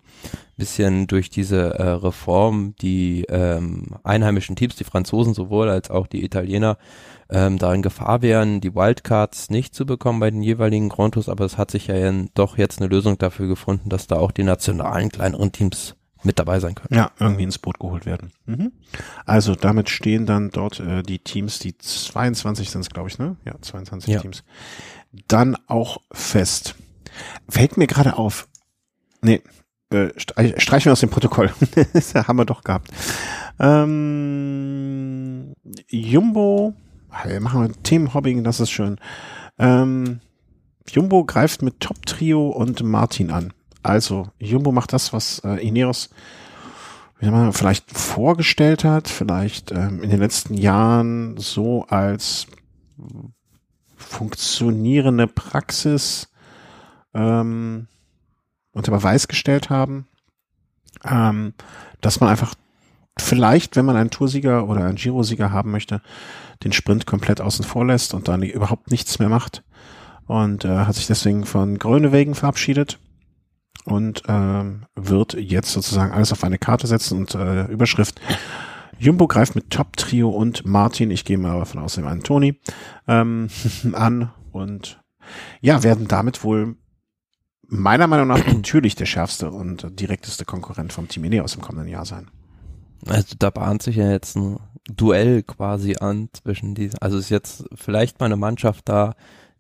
[0.57, 6.25] bisschen durch diese äh, Reform die ähm, einheimischen Teams, die Franzosen sowohl als auch die
[6.25, 6.79] Italiener,
[7.31, 11.29] ähm, da in Gefahr wären, die Wildcards nicht zu bekommen bei den jeweiligen Grand Tours,
[11.29, 14.45] aber es hat sich ja doch jetzt eine Lösung dafür gefunden, dass da auch die
[14.45, 16.99] nationalen kleineren Teams mit dabei sein können.
[16.99, 18.33] Ja, irgendwie ins Boot geholt werden.
[18.47, 18.73] Mhm.
[19.27, 23.37] Also damit stehen dann dort äh, die Teams, die 22 sind es, glaube ich, ne?
[23.45, 24.21] Ja, 22 ja.
[24.21, 24.43] Teams.
[25.29, 26.77] Dann auch fest.
[27.49, 28.49] Fällt mir gerade auf.
[29.21, 29.43] Nee,
[29.91, 31.53] äh, streichen wir aus dem Protokoll.
[31.93, 32.89] das haben wir doch gehabt.
[33.61, 33.95] Ähm,
[35.89, 36.75] Jumbo
[37.41, 38.99] machen wir Themenhobbing, das ist schön.
[39.59, 40.21] Ähm,
[40.89, 43.53] Jumbo greift mit Top Trio und Martin an.
[43.83, 46.11] Also, Jumbo macht das, was äh, Ineos
[47.25, 52.47] wie man vielleicht vorgestellt hat, vielleicht ähm, in den letzten Jahren so als
[53.97, 56.29] funktionierende Praxis
[57.15, 57.87] ähm,
[58.73, 60.07] unter Beweis gestellt haben,
[61.05, 61.55] ähm,
[62.01, 62.55] dass man einfach
[63.19, 66.03] vielleicht, wenn man einen Toursieger oder einen Giro-Sieger haben möchte,
[66.63, 69.65] den Sprint komplett außen vor lässt und dann überhaupt nichts mehr macht.
[70.27, 72.99] Und äh, hat sich deswegen von Grönewegen verabschiedet
[73.85, 78.21] und ähm, wird jetzt sozusagen alles auf eine Karte setzen und äh, Überschrift
[78.99, 82.61] Jumbo greift mit Top-Trio und Martin, ich gehe mal davon aus, dem einen Toni,
[83.09, 83.49] ähm,
[83.93, 85.01] an und
[85.61, 86.77] ja, werden damit wohl
[87.67, 92.05] meiner Meinung nach natürlich der schärfste und direkteste Konkurrent vom Team Ineos im kommenden Jahr
[92.05, 92.31] sein.
[93.07, 96.99] Also da bahnt sich ja jetzt ein Duell quasi an zwischen diesen.
[97.01, 99.15] Also ist jetzt vielleicht mal eine Mannschaft da,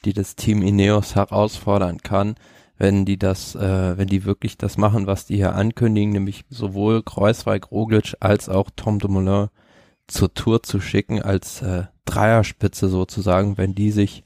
[0.05, 2.35] die das Team Ineos herausfordern kann,
[2.77, 7.03] wenn die das, äh, wenn die wirklich das machen, was die hier ankündigen, nämlich sowohl
[7.03, 9.49] Kreuzweig, Roglic als auch Tom Dumoulin
[10.07, 13.57] zur Tour zu schicken als äh, Dreierspitze sozusagen.
[13.57, 14.25] Wenn die sich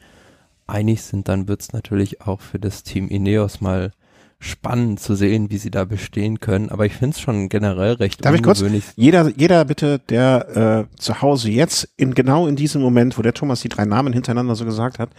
[0.67, 3.93] einig sind, dann wird's natürlich auch für das Team Ineos mal
[4.41, 6.71] spannend zu sehen, wie sie da bestehen können.
[6.71, 8.85] Aber ich finde es schon generell recht Darf ungewöhnlich.
[8.85, 8.97] Ich kurz?
[8.97, 13.35] Jeder, jeder bitte, der äh, zu Hause jetzt in genau in diesem Moment, wo der
[13.35, 15.11] Thomas die drei Namen hintereinander so gesagt hat,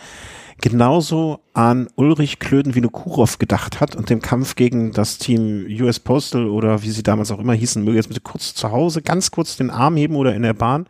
[0.61, 6.47] genauso an Ulrich Klöden Vinokurov gedacht hat und dem Kampf gegen das Team US Postal
[6.47, 9.57] oder wie sie damals auch immer hießen, möge jetzt bitte kurz zu Hause, ganz kurz
[9.57, 10.87] den Arm heben oder in der Bahn,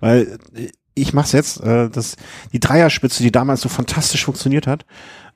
[0.00, 2.16] weil äh, ich mach's jetzt, äh, das,
[2.52, 4.84] die Dreierspitze, die damals so fantastisch funktioniert hat.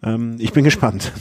[0.02, 1.12] Ähm, ich bin gespannt.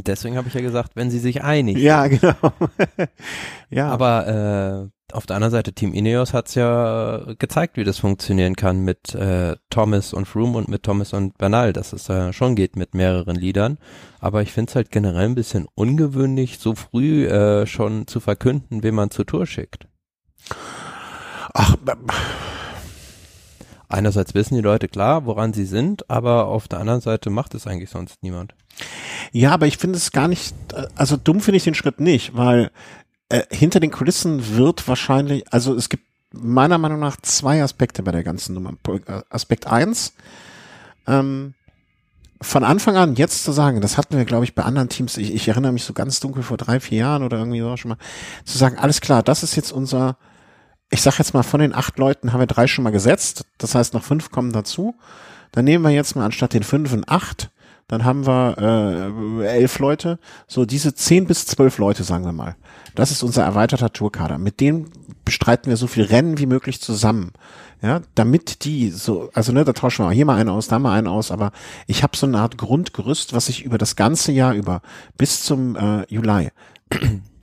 [0.00, 2.34] Deswegen habe ich ja gesagt, wenn sie sich einig Ja, genau.
[3.70, 3.88] ja.
[3.88, 8.80] Aber äh, auf der anderen Seite, Team Ineos hat's ja gezeigt, wie das funktionieren kann
[8.80, 12.76] mit äh, Thomas und Froome und mit Thomas und Bernal, dass es äh, schon geht
[12.76, 13.78] mit mehreren Liedern.
[14.20, 18.82] Aber ich finde es halt generell ein bisschen ungewöhnlich, so früh äh, schon zu verkünden,
[18.82, 19.86] wen man zur Tour schickt.
[21.54, 21.76] Ach,
[23.88, 27.66] einerseits wissen die Leute klar, woran sie sind, aber auf der anderen Seite macht es
[27.66, 28.54] eigentlich sonst niemand.
[29.32, 30.54] Ja, aber ich finde es gar nicht,
[30.94, 32.70] also dumm finde ich den Schritt nicht, weil
[33.28, 38.12] äh, hinter den Kulissen wird wahrscheinlich, also es gibt meiner Meinung nach zwei Aspekte bei
[38.12, 38.74] der ganzen Nummer.
[39.30, 40.14] Aspekt eins,
[41.06, 41.54] ähm,
[42.42, 45.32] von Anfang an jetzt zu sagen, das hatten wir, glaube ich, bei anderen Teams, ich,
[45.32, 47.98] ich erinnere mich so ganz dunkel vor drei, vier Jahren oder irgendwie so schon mal,
[48.44, 50.16] zu sagen, alles klar, das ist jetzt unser,
[50.90, 53.74] ich sag jetzt mal, von den acht Leuten haben wir drei schon mal gesetzt, das
[53.74, 54.94] heißt noch fünf kommen dazu.
[55.52, 57.50] Dann nehmen wir jetzt mal anstatt den fünf und acht
[57.88, 62.56] dann haben wir äh, elf Leute, so diese zehn bis zwölf Leute, sagen wir mal.
[62.94, 64.38] Das ist unser erweiterter Tourkader.
[64.38, 64.90] Mit denen
[65.24, 67.32] bestreiten wir so viel Rennen wie möglich zusammen.
[67.80, 70.96] Ja, damit die so, also ne, da tauschen wir hier mal einen aus, da mal
[70.96, 71.50] einen aus, aber
[71.88, 74.82] ich habe so eine Art Grundgerüst, was ich über das ganze Jahr über
[75.18, 76.50] bis zum äh, Juli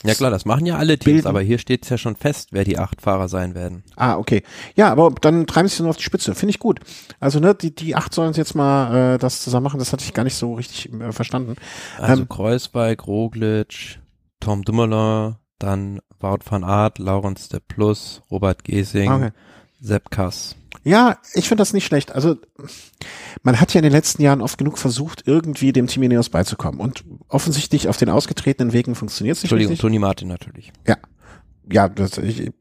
[0.03, 1.27] Ja klar, das machen ja alle Teams, bilden.
[1.27, 3.83] aber hier steht es ja schon fest, wer die acht Fahrer sein werden.
[3.97, 4.43] Ah, okay.
[4.75, 6.35] Ja, aber dann treiben sie es nur auf die Spitze.
[6.35, 6.79] Finde ich gut.
[7.19, 9.79] Also, ne, die, die acht sollen jetzt mal äh, das zusammen machen.
[9.79, 11.55] Das hatte ich gar nicht so richtig äh, verstanden.
[11.97, 13.99] Also Ähm, Kreuzberg, Roglic,
[14.39, 19.29] Tom Dumoulin, dann Wout van Aert, Laurens de Plus, Robert Gesing, Okay.
[19.81, 20.55] Sepp Kass.
[20.83, 22.11] Ja, ich finde das nicht schlecht.
[22.11, 22.37] Also
[23.43, 26.79] man hat ja in den letzten Jahren oft genug versucht, irgendwie dem Team Ineos beizukommen.
[26.79, 29.81] Und offensichtlich auf den ausgetretenen Wegen funktioniert es nicht Entschuldigung, richtig.
[29.81, 30.71] Toni Martin natürlich.
[30.87, 30.97] Ja.
[31.71, 32.51] Ja, das, ich,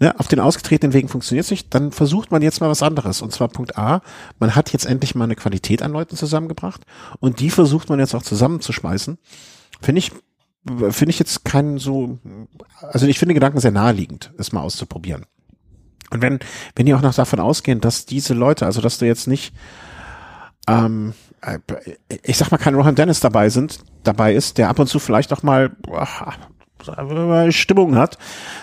[0.00, 1.72] ne, auf den ausgetretenen Wegen funktioniert es nicht.
[1.72, 3.22] Dann versucht man jetzt mal was anderes.
[3.22, 4.02] Und zwar Punkt A,
[4.40, 6.82] man hat jetzt endlich mal eine Qualität an Leuten zusammengebracht.
[7.20, 9.18] Und die versucht man jetzt auch zusammenzuschmeißen.
[9.80, 10.10] Finde ich,
[10.90, 12.18] finde ich jetzt keinen so,
[12.80, 15.26] also ich finde den Gedanken sehr naheliegend, es mal auszuprobieren.
[16.10, 16.38] Und wenn,
[16.74, 19.54] wenn die auch noch davon ausgehen, dass diese Leute, also dass du jetzt nicht,
[20.68, 21.58] ähm, äh,
[22.22, 25.32] ich sag mal, kein Rohan Dennis dabei sind, dabei ist, der ab und zu vielleicht
[25.32, 26.34] auch mal boah,
[27.50, 28.18] Stimmung hat,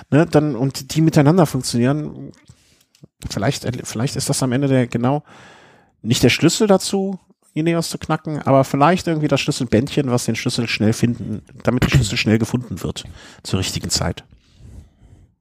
[0.10, 2.32] ne, dann und die miteinander funktionieren,
[3.30, 5.24] vielleicht, vielleicht ist das am Ende der genau
[6.02, 7.20] nicht der Schlüssel dazu,
[7.54, 11.90] Ineos zu knacken, aber vielleicht irgendwie das Schlüsselbändchen, was den Schlüssel schnell finden, damit der
[11.90, 13.04] Schlüssel schnell gefunden wird
[13.44, 14.24] zur richtigen Zeit.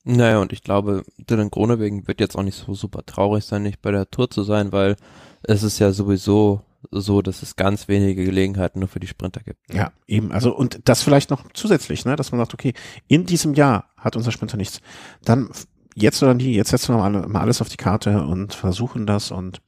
[0.04, 3.80] Naja, und ich glaube, Dylan Gronewegen wird jetzt auch nicht so super traurig sein, nicht
[3.82, 4.96] bei der Tour zu sein, weil
[5.42, 9.72] es ist ja sowieso so, dass es ganz wenige Gelegenheiten nur für die Sprinter gibt.
[9.72, 10.32] Ja, eben.
[10.32, 12.74] Also und das vielleicht noch zusätzlich, ne, dass man sagt, okay,
[13.06, 14.80] in diesem Jahr hat unser Sprinter nichts.
[15.24, 15.50] Dann
[15.94, 19.30] jetzt oder nie, jetzt setzen wir mal, mal alles auf die Karte und versuchen das
[19.30, 19.60] und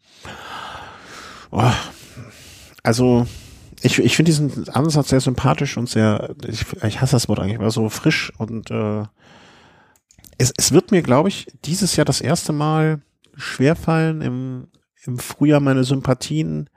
[1.51, 1.71] oh,
[2.83, 3.27] also
[3.83, 7.59] ich, ich finde diesen Ansatz sehr sympathisch und sehr, ich, ich hasse das Wort eigentlich,
[7.59, 9.05] aber so frisch und äh,
[10.39, 13.03] es, es wird mir, glaube ich, dieses Jahr das erste Mal
[13.37, 14.69] schwerfallen, im,
[15.05, 16.71] im Frühjahr meine Sympathien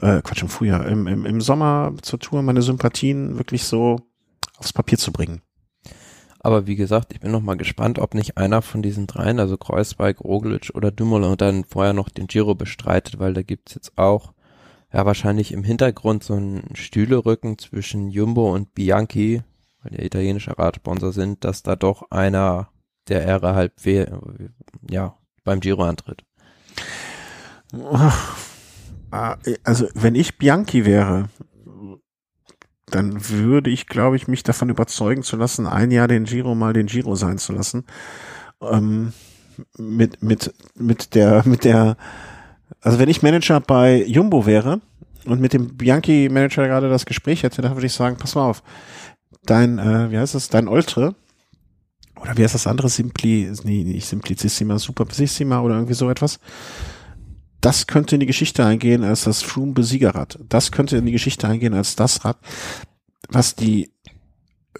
[0.00, 4.00] äh, Quatsch, im Frühjahr, im, im, im Sommer zur Tour meine Sympathien wirklich so
[4.56, 5.42] aufs Papier zu bringen.
[6.42, 9.58] Aber wie gesagt, ich bin noch mal gespannt, ob nicht einer von diesen dreien, also
[9.58, 14.32] Kreuzberg, Roglic oder Dumoulin, dann vorher noch den Giro bestreitet, weil da gibt's jetzt auch
[14.92, 19.42] ja wahrscheinlich im Hintergrund so einen Stühlerücken zwischen Jumbo und Bianchi,
[19.82, 22.70] weil die italienischer Radsponsor sind, dass da doch einer
[23.08, 23.72] der Ära halb
[24.88, 26.24] ja beim Giro antritt.
[29.10, 31.28] Also wenn ich Bianchi wäre,
[32.86, 36.72] dann würde ich, glaube ich, mich davon überzeugen zu lassen, ein Jahr den Giro mal
[36.72, 37.84] den Giro sein zu lassen.
[38.60, 39.12] Ähm,
[39.76, 41.96] mit, mit, mit der, mit der,
[42.80, 44.80] also wenn ich Manager bei Jumbo wäre
[45.24, 48.62] und mit dem Bianchi-Manager gerade das Gespräch hätte, dann würde ich sagen, pass mal auf,
[49.44, 51.14] dein, äh, wie heißt es, dein Oltre,
[52.20, 56.38] oder wie heißt das andere, Simpli, nee, nicht Simplicissima, Superissima oder irgendwie so etwas,
[57.60, 60.38] das könnte in die Geschichte eingehen als das Froome Besiegerrad.
[60.48, 62.38] Das könnte in die Geschichte eingehen als das Rad,
[63.28, 63.92] was die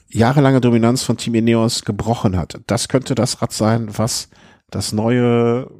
[0.08, 2.60] jahrelange Dominanz von Team Ineos gebrochen hat.
[2.66, 4.28] Das könnte das Rad sein, was
[4.70, 5.70] das neue,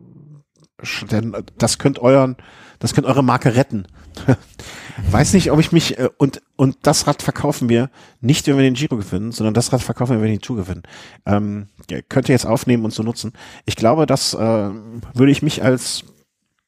[1.59, 2.37] das könnte euren,
[2.79, 3.87] das könnte eure Marke retten.
[5.11, 7.91] Weiß nicht, ob ich mich äh, und und das Rad verkaufen wir
[8.21, 10.57] nicht, wenn wir den Giro gewinnen, sondern das Rad verkaufen wir, wenn wir die Tour
[10.57, 10.83] gewinnen.
[11.27, 11.69] Ähm,
[12.09, 13.33] könnt ihr jetzt aufnehmen und so nutzen.
[13.65, 16.05] Ich glaube, das äh, würde ich mich als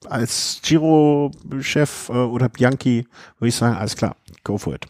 [0.08, 3.06] als Giro-Chef äh, oder Bianchi
[3.38, 4.86] würde ich sagen, alles klar, go for it.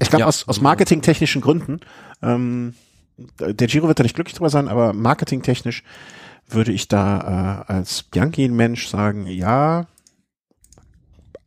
[0.00, 1.80] Ich glaube, Ja, aus, aus marketingtechnischen Gründen,
[2.22, 2.74] ähm,
[3.38, 5.82] der Giro wird da nicht glücklich drüber sein, aber marketingtechnisch
[6.48, 9.86] würde ich da äh, als Bianchi-Mensch sagen, ja,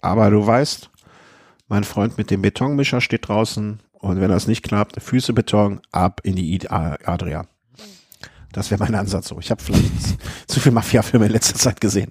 [0.02, 0.90] aber du weißt,
[1.68, 6.22] mein Freund mit dem Betonmischer steht draußen und wenn das nicht klappt, Füße Beton, ab
[6.24, 7.46] in die Adria.
[8.52, 9.40] Das wäre mein Ansatz so.
[9.40, 9.92] Ich habe vielleicht
[10.48, 12.10] zu viel Mafia-Filme in letzter Zeit gesehen.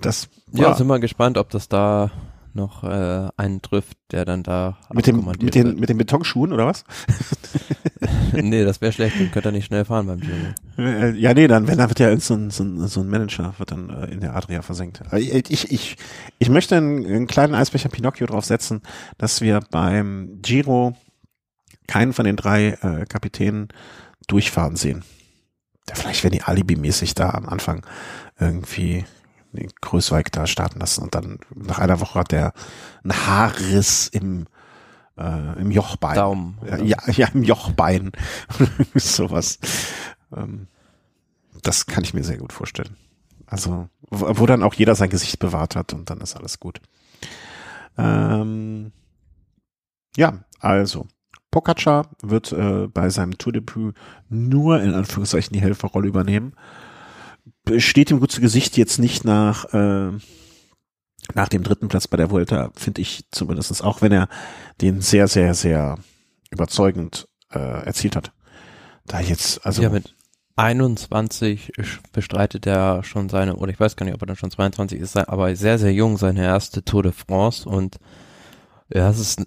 [0.00, 2.10] Das Ja, sind wir gespannt, ob das da
[2.54, 5.80] noch äh, einen trifft, der dann da mit dem mit den wird.
[5.80, 6.84] mit den Betonschuhen oder was?
[8.42, 10.36] nee, das wäre schlecht, dann könnte er nicht schnell fahren beim Giro.
[10.78, 13.54] Äh, Ja, nee, dann wenn da wird ja so ein, so ein, so ein Manager
[13.58, 15.02] wird dann äh, in der Adria versenkt.
[15.12, 15.96] Ich ich
[16.38, 18.82] ich, möchte einen, einen kleinen Eisbecher Pinocchio draufsetzen,
[19.16, 20.96] dass wir beim Giro
[21.86, 23.68] keinen von den drei äh, Kapitänen
[24.26, 25.04] durchfahren sehen.
[25.88, 27.84] Ja, vielleicht werden die alibimäßig da am Anfang
[28.38, 29.04] irgendwie
[29.80, 32.52] Größweig da starten lassen und dann nach einer Woche hat der
[33.02, 34.46] einen Haarriss im
[35.18, 36.14] äh, im Jochbein.
[36.14, 36.58] Daumen.
[36.64, 36.84] Ja, oder?
[36.84, 38.12] ja, ja, im Jochbein.
[38.94, 39.58] Sowas.
[40.34, 40.68] Ähm,
[41.62, 42.96] das kann ich mir sehr gut vorstellen.
[43.46, 46.80] Also, wo, wo dann auch jeder sein Gesicht bewahrt hat und dann ist alles gut.
[47.96, 48.92] Ähm,
[50.16, 51.06] ja, also.
[51.50, 53.94] Pogacar wird äh, bei seinem Tourdebüt
[54.28, 56.52] nur in Anführungszeichen die Helferrolle übernehmen.
[57.78, 60.12] Steht ihm gut zu Gesicht jetzt nicht nach äh,
[61.34, 64.28] nach dem dritten Platz bei der Vuelta, finde ich zumindestens auch wenn er
[64.80, 65.98] den sehr, sehr, sehr
[66.50, 68.32] überzeugend äh, erzielt hat.
[69.06, 69.82] Da jetzt, also.
[69.82, 70.14] Ja, mit
[70.56, 71.72] 21
[72.12, 75.16] bestreitet er schon seine, oder ich weiß gar nicht, ob er dann schon 22 ist,
[75.16, 77.98] aber sehr, sehr jung, seine erste Tour de France und
[78.90, 79.46] ja, es ist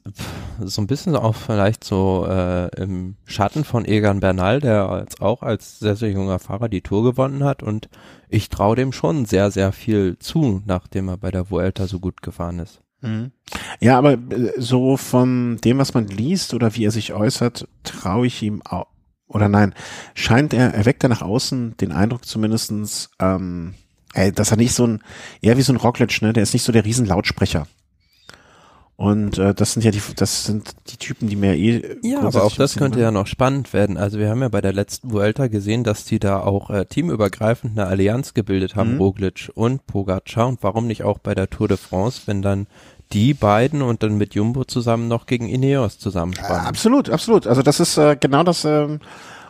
[0.59, 5.41] so ein bisschen auch vielleicht so äh, im Schatten von Egan Bernal, der jetzt auch
[5.41, 7.89] als sehr, sehr junger Fahrer die Tour gewonnen hat und
[8.29, 12.21] ich traue dem schon sehr, sehr viel zu, nachdem er bei der Vuelta so gut
[12.21, 12.81] gefahren ist.
[13.01, 13.31] Mhm.
[13.79, 18.27] Ja, aber äh, so von dem, was man liest oder wie er sich äußert, traue
[18.27, 18.85] ich ihm auch,
[19.27, 19.73] oder nein,
[20.13, 23.73] scheint er, er weckt er nach außen den Eindruck zumindestens, ähm,
[24.35, 25.01] dass er nicht so ein,
[25.41, 27.65] eher wie so ein Rockledge, ne, der ist nicht so der Riesenlautsprecher.
[29.01, 31.97] Und äh, das sind ja die, das sind die Typen, die mehr eh.
[32.03, 33.97] Ja, aber auch das könnte ja noch spannend werden.
[33.97, 37.79] Also wir haben ja bei der letzten Vuelta gesehen, dass die da auch äh, teamübergreifend
[37.79, 38.97] eine Allianz gebildet haben, mhm.
[38.99, 40.47] Roglic und Pogacar.
[40.47, 42.67] Und warum nicht auch bei der Tour de France, wenn dann
[43.11, 46.63] die beiden und dann mit Jumbo zusammen noch gegen Ineos zusammenspannen.
[46.63, 47.47] Äh, absolut, absolut.
[47.47, 48.65] Also das ist äh, genau das.
[48.65, 48.99] Ähm,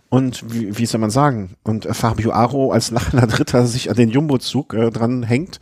[0.08, 1.58] und wie, wie soll man sagen?
[1.64, 5.60] Und äh, Fabio Aro als lachender Dritter sich an den Jumbo-Zug äh, dran hängt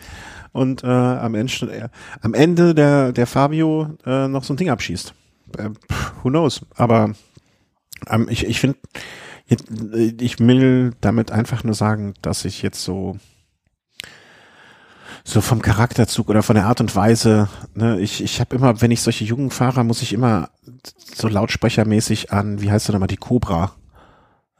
[0.51, 1.89] und äh, am Ende, äh,
[2.21, 5.13] am Ende der, der Fabio äh, noch so ein Ding abschießt.
[5.57, 5.69] Äh,
[6.23, 6.61] who knows?
[6.75, 7.11] Aber
[8.07, 8.77] ähm, ich, ich finde,
[9.47, 13.17] ich will damit einfach nur sagen, dass ich jetzt so
[15.23, 18.89] so vom Charakterzug oder von der Art und Weise, ne, ich, ich habe immer, wenn
[18.89, 20.49] ich solche jungen Fahrer, muss ich immer
[21.13, 23.75] so lautsprechermäßig an, wie heißt der nochmal, die Cobra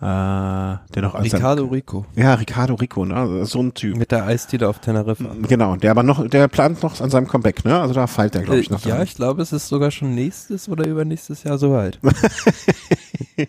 [0.01, 2.05] äh, der noch Ricardo Rico.
[2.15, 3.45] Ja, Ricardo Rico, ne?
[3.45, 3.97] So ein Typ.
[3.97, 5.25] Mit der Eisdiele auf Teneriffa.
[5.41, 7.81] Genau, der aber noch, der plant noch an seinem Comeback, ne?
[7.81, 8.85] Also da feilt der, glaube ich, noch.
[8.85, 9.03] Äh, ja, dran.
[9.03, 11.99] ich glaube, es ist sogar schon nächstes oder übernächstes Jahr soweit.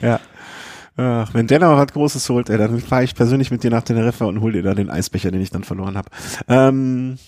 [0.00, 0.20] ja.
[0.96, 3.82] Ach, wenn der noch was Großes holt, ey, dann fahre ich persönlich mit dir nach
[3.82, 6.08] Teneriffa und hol dir da den Eisbecher, den ich dann verloren habe.
[6.46, 7.18] Ähm,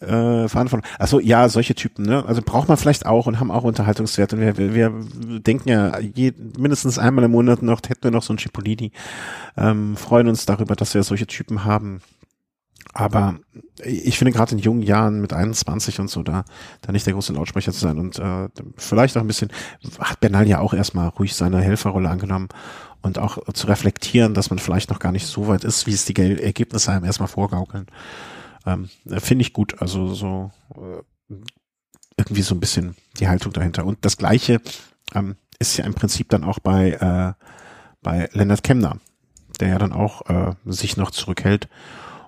[0.00, 0.82] äh, Verantwortung.
[0.98, 2.24] Also ja, solche Typen, ne?
[2.26, 4.32] Also braucht man vielleicht auch und haben auch Unterhaltungswert.
[4.32, 8.22] Und wir, wir, wir denken ja je, mindestens einmal im Monat noch, hätten wir noch
[8.22, 8.92] so ein Cipollini.
[9.56, 12.02] Ähm, freuen uns darüber, dass wir solche Typen haben.
[12.92, 13.36] Aber
[13.84, 16.44] ich finde gerade in jungen Jahren mit 21 und so da,
[16.80, 19.50] da nicht der große Lautsprecher zu sein und äh, vielleicht auch ein bisschen,
[19.98, 22.48] hat Bernal ja auch erstmal ruhig seine Helferrolle angenommen
[23.02, 26.06] und auch zu reflektieren, dass man vielleicht noch gar nicht so weit ist, wie es
[26.06, 27.86] die Ergebnisse einem erstmal vorgaukeln.
[28.66, 29.80] Ähm, Finde ich gut.
[29.80, 31.34] Also so äh,
[32.16, 33.84] irgendwie so ein bisschen die Haltung dahinter.
[33.86, 34.60] Und das Gleiche
[35.14, 37.44] ähm, ist ja im Prinzip dann auch bei, äh,
[38.02, 38.98] bei Leonard Kemner,
[39.60, 41.68] der ja dann auch äh, sich noch zurückhält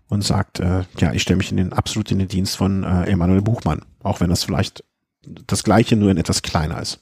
[0.09, 3.11] und sagt, äh, ja, ich stelle mich in den absolut in den Dienst von äh,
[3.11, 4.85] Emanuel Buchmann, auch wenn das vielleicht
[5.27, 7.01] das Gleiche nur in etwas kleiner ist.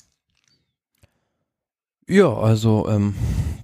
[2.09, 3.15] Ja, also ähm,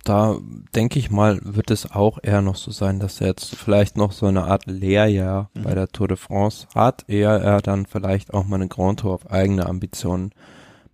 [0.04, 0.36] da
[0.74, 4.10] denke ich mal, wird es auch eher noch so sein, dass er jetzt vielleicht noch
[4.10, 5.62] so eine Art Lehrjahr mhm.
[5.62, 9.14] bei der Tour de France hat, eher er dann vielleicht auch mal eine Grand Tour
[9.14, 10.32] auf eigene Ambitionen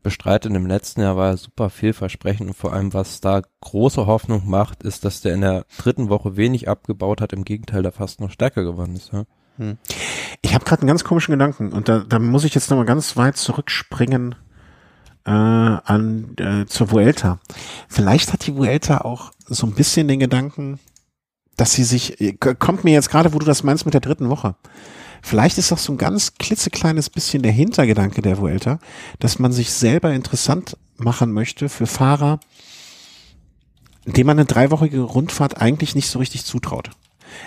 [0.02, 0.52] bestreitet.
[0.54, 4.82] Im letzten Jahr war er super vielversprechend und vor allem, was da große Hoffnung macht,
[4.82, 8.30] ist, dass der in der dritten Woche wenig abgebaut hat, im Gegenteil, der fast noch
[8.30, 9.12] stärker geworden ist.
[9.12, 9.24] Ja?
[9.56, 9.78] Hm.
[10.42, 13.16] Ich habe gerade einen ganz komischen Gedanken und da, da muss ich jetzt nochmal ganz
[13.16, 14.34] weit zurückspringen
[15.24, 17.38] äh, an äh, zur Vuelta.
[17.88, 20.78] Vielleicht hat die Vuelta auch so ein bisschen den Gedanken,
[21.56, 24.30] dass sie sich, äh, kommt mir jetzt gerade, wo du das meinst mit der dritten
[24.30, 24.54] Woche.
[25.22, 28.78] Vielleicht ist auch so ein ganz klitzekleines bisschen der Hintergedanke der Vuelta,
[29.18, 32.40] dass man sich selber interessant machen möchte für Fahrer,
[34.06, 36.90] dem man eine dreiwöchige Rundfahrt eigentlich nicht so richtig zutraut.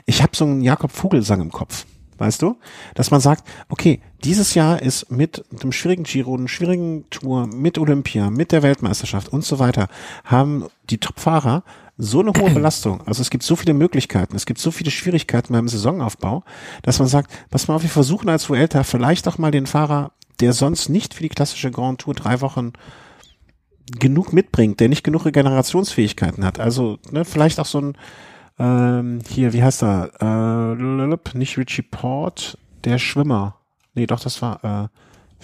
[0.05, 1.85] Ich habe so einen Jakob Vogelsang im Kopf
[2.21, 2.57] weißt du?
[2.93, 7.79] Dass man sagt, okay, dieses Jahr ist mit dem schwierigen Giro, einem schwierigen Tour, mit
[7.79, 9.87] Olympia, mit der Weltmeisterschaft und so weiter,
[10.23, 11.63] haben die Top-Fahrer
[11.97, 13.01] so eine hohe Belastung.
[13.07, 16.43] Also es gibt so viele Möglichkeiten, es gibt so viele Schwierigkeiten beim Saisonaufbau,
[16.83, 20.11] dass man sagt, pass mal auf, wir versuchen als Vuelta vielleicht auch mal den Fahrer,
[20.39, 22.73] der sonst nicht für die klassische Grand Tour drei Wochen
[23.99, 26.59] genug mitbringt, der nicht genug Regenerationsfähigkeiten hat.
[26.59, 27.97] Also ne, vielleicht auch so ein
[28.61, 30.11] ähm, hier, wie heißt er?
[30.21, 33.55] Äh, nicht Richie Port, der Schwimmer.
[33.95, 34.87] Nee, doch, das war, äh,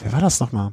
[0.03, 0.71] wer war das nochmal?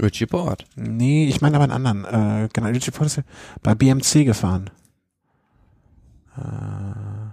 [0.00, 0.66] Richie Port.
[0.74, 2.04] Nee, ich meine aber einen anderen.
[2.44, 3.22] Äh, genau, Richie Port ist
[3.62, 4.70] bei BMC gefahren.
[6.36, 7.30] Äh,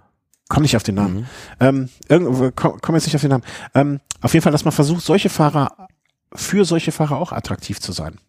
[0.47, 1.15] komm nicht auf den Namen.
[1.15, 1.25] Mhm.
[1.59, 3.45] Ähm, irgendwo, komm, komm jetzt nicht auf den Namen.
[3.73, 5.87] Ähm, auf jeden Fall, dass man versucht, solche Fahrer,
[6.35, 8.19] für solche Fahrer auch attraktiv zu sein.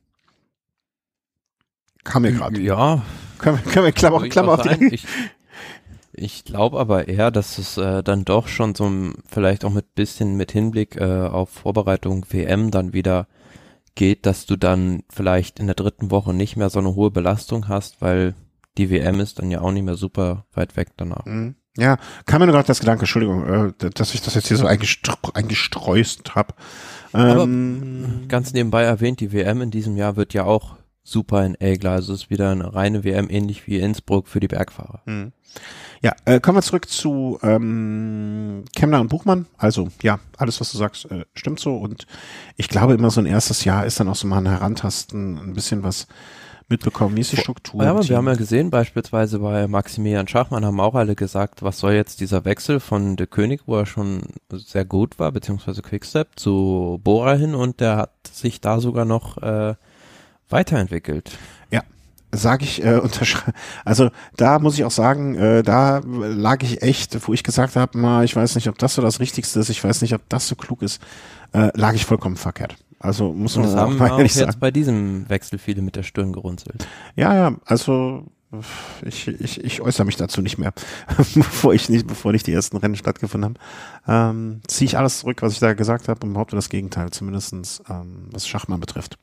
[2.05, 2.59] Kam mir gerade.
[2.59, 3.03] Ja.
[3.37, 5.07] Können wir, können wir Klammer, Klammer auf die, ich,
[6.21, 8.91] ich glaube aber eher, dass es äh, dann doch schon so
[9.27, 13.27] vielleicht auch mit bisschen mit Hinblick äh, auf Vorbereitung WM dann wieder
[13.95, 17.69] geht, dass du dann vielleicht in der dritten Woche nicht mehr so eine hohe Belastung
[17.69, 18.35] hast, weil
[18.79, 21.25] die WM ist dann ja auch nicht mehr super weit weg danach.
[21.25, 21.57] Mhm.
[21.77, 24.67] Ja, kam mir nur gerade das Gedanke, Entschuldigung, äh, dass ich das jetzt hier so
[24.67, 26.55] eingestreust habe.
[27.15, 31.93] Ähm, ganz nebenbei erwähnt, die WM in diesem Jahr wird ja auch super in Egler.
[31.93, 35.03] Also es ist wieder eine reine WM, ähnlich wie Innsbruck für die Bergfahrer.
[35.07, 35.33] Hm.
[36.03, 39.47] Ja, äh, kommen wir zurück zu ähm, Kemner und Buchmann.
[39.59, 41.77] Also ja, alles, was du sagst, äh, stimmt so.
[41.77, 42.07] Und
[42.57, 45.53] ich glaube immer so ein erstes Jahr ist dann auch so mal ein Herantasten, ein
[45.53, 46.07] bisschen was
[46.71, 47.17] mitbekommen.
[47.17, 47.83] Wie ist die Struktur?
[47.83, 51.81] Ja, aber wir haben ja gesehen, beispielsweise bei Maximilian Schachmann haben auch alle gesagt, was
[51.81, 54.23] soll jetzt dieser Wechsel von De König, wo er schon
[54.53, 59.37] sehr gut war, beziehungsweise Quickstep zu Bora hin und der hat sich da sogar noch
[59.39, 59.75] äh,
[60.49, 61.37] weiterentwickelt.
[62.33, 63.57] Sage ich äh, unterschreibe.
[63.85, 67.99] Also da muss ich auch sagen, äh, da lag ich echt, wo ich gesagt habe,
[67.99, 70.49] mal, ich weiß nicht, ob das so das Richtigste ist, ich weiß nicht, ob das
[70.49, 71.03] so klug ist,
[71.53, 72.77] äh, lag ich vollkommen verkehrt.
[72.99, 74.61] Also muss man das auch mal ehrlich jetzt sagen.
[74.61, 76.87] bei diesem Wechsel viele mit der Stirn gerunzelt.
[77.17, 78.27] Ja, ja, also
[79.03, 80.73] ich, ich, ich äußere mich dazu nicht mehr,
[81.35, 83.55] bevor ich nicht, bevor nicht die ersten Rennen stattgefunden
[84.07, 84.39] haben.
[84.39, 87.81] Ähm, ziehe ich alles zurück, was ich da gesagt habe und behaupte das Gegenteil, zumindestens
[87.89, 89.19] ähm, was Schachmann betrifft.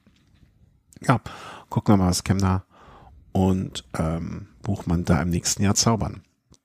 [1.02, 1.20] Ja,
[1.70, 2.64] gucken wir mal, was Kemner
[3.38, 6.22] und ähm, Buchmann da im nächsten Jahr zaubern.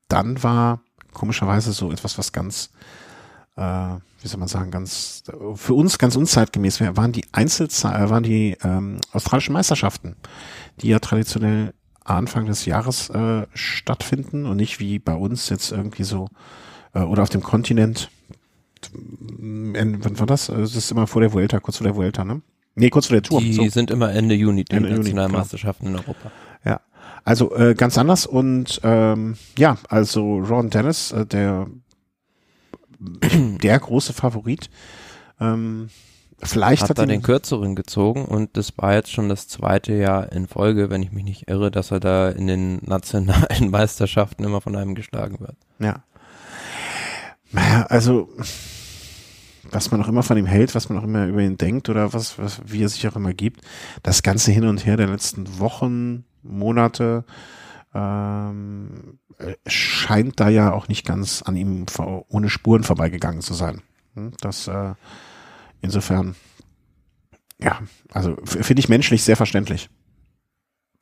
[0.08, 0.80] Dann war
[1.12, 2.70] komischerweise so etwas, was ganz,
[3.56, 5.22] äh, wie soll man sagen, ganz
[5.54, 10.16] für uns ganz unzeitgemäß wäre, waren die Einzelzahl, waren die ähm, australischen Meisterschaften,
[10.80, 16.04] die ja traditionell Anfang des Jahres äh, stattfinden und nicht wie bei uns jetzt irgendwie
[16.04, 16.28] so
[16.94, 18.10] äh, oder auf dem Kontinent.
[18.82, 20.46] Äh, wann war das?
[20.46, 22.40] Das ist immer vor der Vuelta, kurz vor der Vuelta, ne?
[22.74, 23.40] Nee, kurz vor der Tour.
[23.40, 23.68] Die so.
[23.68, 26.32] sind immer Ende Juni, die Ende Juni, Nationalmeisterschaften in Europa.
[26.64, 26.80] Ja,
[27.24, 31.66] also äh, ganz anders und ähm, ja, also Ron Dennis, äh, der
[33.62, 34.70] der große Favorit.
[35.40, 35.88] Ähm,
[36.42, 40.32] vielleicht Hat, hat, er den kürzeren gezogen und das war jetzt schon das zweite Jahr
[40.32, 44.60] in Folge, wenn ich mich nicht irre, dass er da in den nationalen Meisterschaften immer
[44.60, 45.56] von einem geschlagen wird.
[45.78, 46.02] ja.
[47.88, 48.30] Also
[49.70, 52.12] was man auch immer von ihm hält, was man auch immer über ihn denkt oder
[52.12, 53.62] was, was wie er sich auch immer gibt,
[54.02, 57.24] das ganze Hin und Her der letzten Wochen, Monate
[57.94, 63.54] ähm, äh, scheint da ja auch nicht ganz an ihm vor, ohne Spuren vorbeigegangen zu
[63.54, 63.82] sein.
[64.14, 64.94] Hm, Das äh,
[65.80, 66.34] insofern,
[67.58, 67.80] ja,
[68.12, 69.90] also finde ich menschlich sehr verständlich,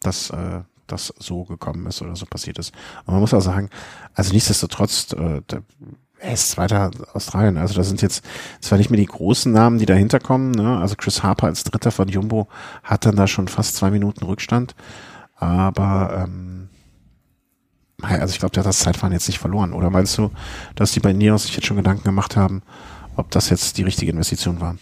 [0.01, 2.73] dass äh, das so gekommen ist oder so passiert ist.
[3.05, 3.71] Und man muss auch sagen,
[4.15, 5.63] also nichtsdestotrotz, äh, der,
[6.19, 7.57] er ist zweiter Australien.
[7.57, 8.25] Also da sind jetzt
[8.61, 10.51] zwar nicht mehr die großen Namen, die dahinter kommen.
[10.51, 10.79] Ne?
[10.79, 12.49] Also Chris Harper als Dritter von Jumbo
[12.83, 14.75] hat dann da schon fast zwei Minuten Rückstand.
[15.41, 16.69] Aber ähm,
[18.03, 19.73] also ich glaube, der hat das Zeitfahren jetzt nicht verloren.
[19.73, 20.31] Oder meinst du,
[20.75, 22.63] dass die bei Nios sich jetzt schon Gedanken gemacht haben,
[23.17, 24.77] ob das jetzt die richtige Investition war?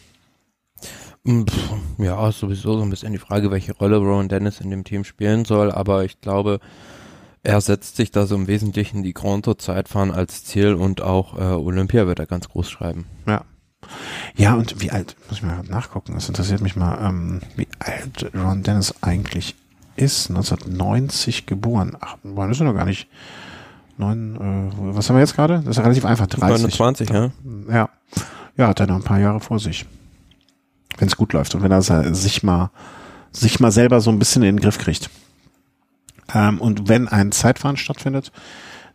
[1.26, 5.04] Pff, Ja, sowieso so ein bisschen die Frage, welche Rolle Rowan Dennis in dem Team
[5.04, 6.60] spielen soll, aber ich glaube,
[7.42, 11.36] er setzt sich da so im Wesentlichen die Grand Tour Zeitfahren als Ziel und auch
[11.36, 13.06] äh, Olympia wird er ganz groß schreiben.
[13.26, 13.44] Ja.
[14.36, 18.30] Ja, und wie alt, muss ich mal nachgucken, das interessiert mich mal, ähm, wie alt
[18.34, 19.54] Ron Dennis eigentlich
[19.98, 20.30] ist.
[20.30, 21.96] 1990 geboren.
[22.00, 23.08] Ach, wann ist er noch gar nicht?
[23.96, 25.58] Neun, äh, was haben wir jetzt gerade?
[25.60, 26.26] Das ist ja relativ einfach.
[26.26, 26.78] 30.
[26.78, 27.30] 29, ja.
[27.68, 27.88] Ja.
[28.56, 29.86] Ja, hat er noch ein paar Jahre vor sich.
[30.96, 32.70] Wenn es gut läuft und wenn er sich mal,
[33.32, 35.10] sich mal selber so ein bisschen in den Griff kriegt.
[36.34, 38.32] Ähm, und wenn ein Zeitfahren stattfindet,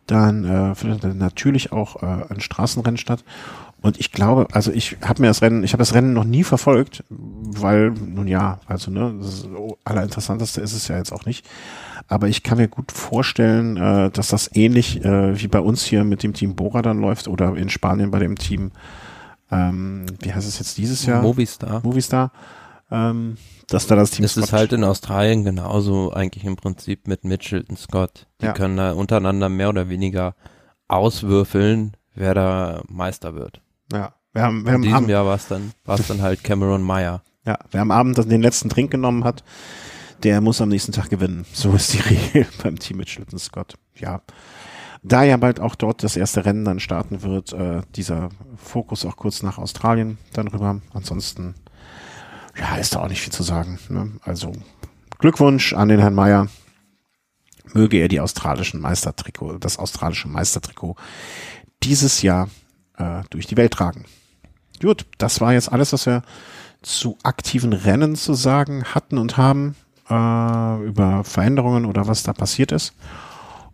[0.06, 3.24] dann äh, findet natürlich auch äh, ein Straßenrennen statt.
[3.84, 6.42] Und ich glaube, also ich habe mir das Rennen, ich habe das Rennen noch nie
[6.42, 11.26] verfolgt, weil, nun ja, also ne, das ist, oh, allerinteressanteste ist es ja jetzt auch
[11.26, 11.44] nicht.
[12.08, 16.02] Aber ich kann mir gut vorstellen, äh, dass das ähnlich äh, wie bei uns hier
[16.04, 18.72] mit dem Team Bora dann läuft oder in Spanien bei dem Team,
[19.50, 21.20] ähm, wie heißt es jetzt dieses Jahr?
[21.20, 21.82] Movistar.
[21.84, 22.32] Movistar.
[22.90, 23.36] Ähm,
[23.68, 27.66] dass da das Team Es ist halt in Australien genauso eigentlich im Prinzip mit Mitchell
[27.68, 28.28] und Scott.
[28.40, 28.52] Die Ja.
[28.54, 30.36] können da untereinander mehr oder weniger
[30.88, 33.60] auswürfeln, wer da Meister wird.
[33.92, 34.14] Ja.
[34.32, 37.22] Wir haben, wir In haben diesem Abend, Jahr war es dann, dann halt Cameron Meyer.
[37.46, 39.44] ja, wer am Abend den letzten Trink genommen hat,
[40.24, 41.46] der muss am nächsten Tag gewinnen.
[41.52, 41.98] So ist die
[42.34, 43.74] Regel beim Team mit Schlitten Scott.
[43.94, 44.22] Ja.
[45.04, 49.16] Da ja bald auch dort das erste Rennen dann starten wird, äh, dieser Fokus auch
[49.16, 50.80] kurz nach Australien dann rüber.
[50.92, 51.54] Ansonsten,
[52.58, 53.78] ja, ist da auch nicht viel zu sagen.
[53.90, 54.12] Ne?
[54.22, 54.50] Also
[55.18, 56.48] Glückwunsch an den Herrn Meier.
[57.72, 60.96] Möge er die australischen Meistertrikot, das australische Meistertrikot
[61.82, 62.48] dieses Jahr
[62.98, 64.04] äh, durch die Welt tragen.
[64.80, 66.22] Gut, das war jetzt alles, was wir
[66.82, 69.76] zu aktiven Rennen zu sagen hatten und haben
[70.10, 72.94] äh, über Veränderungen oder was da passiert ist.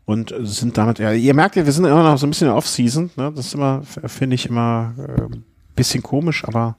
[0.05, 3.11] Und sind damit, ja, ihr merkt ja, wir sind immer noch so ein bisschen Off-Season.
[3.17, 3.33] Ne?
[3.35, 5.37] Das ist immer, finde ich immer äh,
[5.77, 6.77] bisschen komisch, aber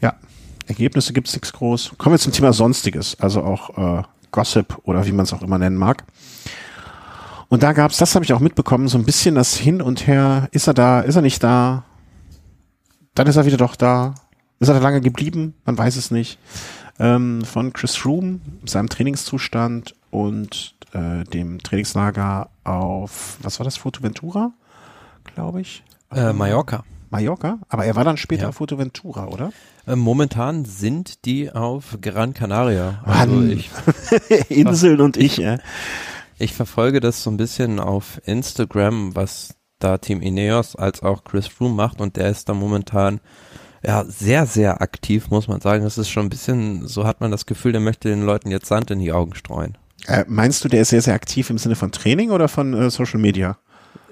[0.00, 0.14] ja,
[0.66, 1.92] Ergebnisse gibt's nichts groß.
[1.98, 5.58] Kommen wir zum Thema Sonstiges, also auch äh, Gossip oder wie man es auch immer
[5.58, 6.04] nennen mag.
[7.48, 10.48] Und da gab's, das habe ich auch mitbekommen, so ein bisschen das Hin und Her.
[10.52, 11.00] Ist er da?
[11.00, 11.84] Ist er nicht da?
[13.14, 14.14] Dann ist er wieder doch da.
[14.58, 15.54] Ist er da lange geblieben?
[15.64, 16.38] Man weiß es nicht.
[16.98, 24.52] Ähm, von Chris Froome, seinem Trainingszustand und äh, dem Trainingslager auf, was war das, Fuerteventura,
[25.34, 25.84] glaube ich?
[26.10, 26.84] Äh, Mallorca.
[27.10, 27.58] Mallorca?
[27.68, 28.48] Aber er war dann später Ja.
[28.48, 29.52] auf Fuerteventura, oder?
[29.86, 33.02] Äh, momentan sind die auf Gran Canaria.
[33.04, 33.50] Also Mann.
[33.50, 33.70] ich,
[34.48, 35.58] Inseln und ich, ja.
[36.38, 41.46] Ich verfolge das so ein bisschen auf Instagram, was da Team Ineos als auch Chris
[41.46, 43.20] Froome macht und der ist da momentan
[43.84, 45.84] ja sehr, sehr aktiv, muss man sagen.
[45.84, 48.66] Das ist schon ein bisschen, so hat man das Gefühl, der möchte den Leuten jetzt
[48.66, 49.76] Sand in die Augen streuen.
[50.06, 52.90] Äh, meinst du, der ist sehr, sehr aktiv im Sinne von Training oder von äh,
[52.90, 53.58] Social Media?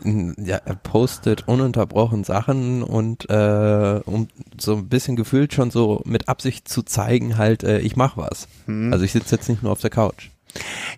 [0.02, 6.28] Ja, er postet ununterbrochen Sachen und äh, um so ein bisschen gefühlt schon so mit
[6.28, 8.48] Absicht zu zeigen, halt, äh, ich mach was.
[8.66, 10.30] Also ich sitze jetzt nicht nur auf der Couch.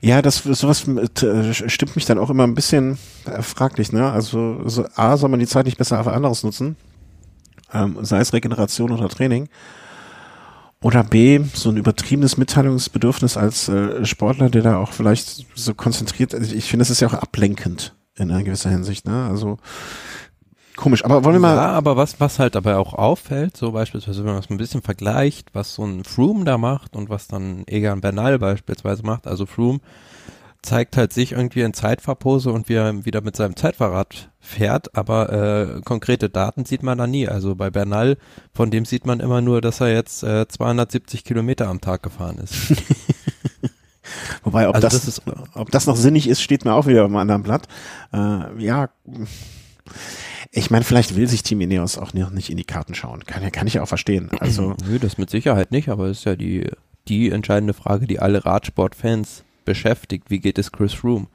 [0.00, 4.10] Ja, das sowas äh, stimmt mich dann auch immer ein bisschen äh, fraglich, ne?
[4.10, 6.76] Also so, A, soll man die Zeit nicht besser auf anderes nutzen,
[7.72, 9.48] ähm, sei es Regeneration oder Training.
[10.82, 16.34] Oder B, so ein übertriebenes Mitteilungsbedürfnis als äh, Sportler, der da auch vielleicht so konzentriert,
[16.34, 19.26] also ich finde, das ist ja auch ablenkend in einer gewisser Hinsicht, ne?
[19.28, 19.58] Also
[20.76, 21.04] komisch.
[21.04, 21.56] Aber wollen wir mal.
[21.56, 24.82] Ja, aber was, was halt dabei auch auffällt, so beispielsweise, wenn man das ein bisschen
[24.82, 29.46] vergleicht, was so ein Froome da macht und was dann Egan Bernal beispielsweise macht, also
[29.46, 29.80] Froome
[30.62, 35.32] zeigt halt sich irgendwie in Zeitfahrpose und wie er wieder mit seinem Zeitfahrrad fährt, aber
[35.76, 37.28] äh, konkrete Daten sieht man da nie.
[37.28, 38.16] Also bei Bernal,
[38.52, 42.38] von dem sieht man immer nur, dass er jetzt äh, 270 Kilometer am Tag gefahren
[42.38, 42.54] ist.
[44.42, 45.22] Wobei, ob, Also das, das ist-
[45.54, 47.68] ob das noch sinnig ist, steht mir auch wieder am anderen Blatt.
[48.12, 48.88] Äh, ja,
[50.56, 53.24] ich meine, vielleicht will sich Team Ineos auch nicht nicht in die Karten schauen.
[53.24, 54.30] Kann, ja- kann ich auch verstehen.
[54.40, 56.68] Also, Nö, das mit Sicherheit nicht, aber es ist ja die,
[57.08, 60.30] die entscheidende Frage, die alle Radsportfans beschäftigt.
[60.30, 61.26] Wie geht es Chris Froome?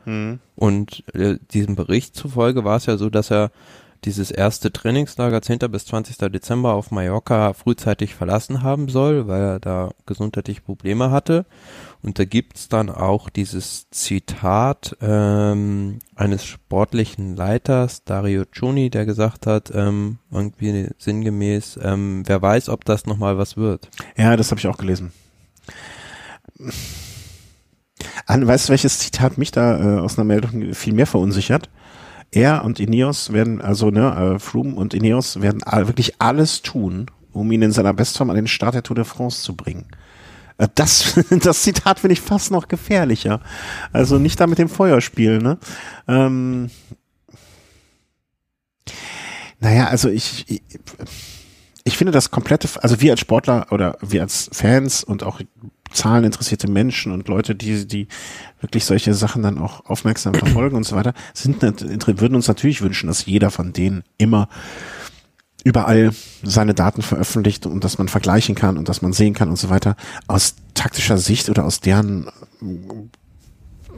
[0.55, 3.51] Und äh, diesem Bericht zufolge war es ja so, dass er
[4.05, 5.59] dieses erste Trainingslager 10.
[5.69, 6.17] bis 20.
[6.31, 11.45] Dezember auf Mallorca frühzeitig verlassen haben soll, weil er da gesundheitliche Probleme hatte.
[12.03, 19.45] Und da gibt's dann auch dieses Zitat ähm, eines sportlichen Leiters, Dario Cioni, der gesagt
[19.45, 23.89] hat, ähm, irgendwie sinngemäß, ähm, wer weiß, ob das nochmal was wird.
[24.17, 25.11] ja, das habe ich auch gelesen.
[28.25, 31.69] An, weißt du, welches Zitat mich da äh, aus einer Meldung viel mehr verunsichert?
[32.31, 37.51] Er und Ineos werden, also ne, äh, Froome und Ineos werden wirklich alles tun, um
[37.51, 39.85] ihn in seiner Bestform an den Start der Tour de France zu bringen.
[40.75, 43.41] Das, das Zitat finde ich fast noch gefährlicher.
[43.91, 45.57] Also nicht da mit dem Feuer spielen, ne?
[46.07, 46.69] Ähm,
[49.59, 50.61] naja, also ich, ich,
[51.83, 55.39] ich finde das komplette, also wir als Sportler oder wir als Fans und auch
[55.91, 58.07] zahleninteressierte Menschen und Leute, die, die
[58.59, 63.07] wirklich solche Sachen dann auch aufmerksam verfolgen und so weiter, sind, würden uns natürlich wünschen,
[63.07, 64.47] dass jeder von denen immer
[65.63, 66.11] überall
[66.43, 69.69] seine Daten veröffentlicht und dass man vergleichen kann und dass man sehen kann und so
[69.69, 69.95] weiter.
[70.27, 72.27] Aus taktischer Sicht oder aus deren,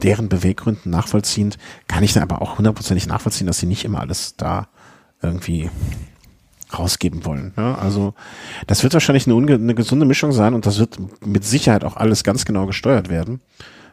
[0.02, 1.58] deren Beweggründen nachvollziehend,
[1.88, 4.68] kann ich dann aber auch hundertprozentig nachvollziehen, dass sie nicht immer alles da
[5.22, 5.70] irgendwie
[6.78, 7.54] rausgeben wollen.
[7.56, 8.14] Ja, also
[8.66, 12.24] das wird wahrscheinlich eine, eine gesunde Mischung sein und das wird mit Sicherheit auch alles
[12.24, 13.40] ganz genau gesteuert werden.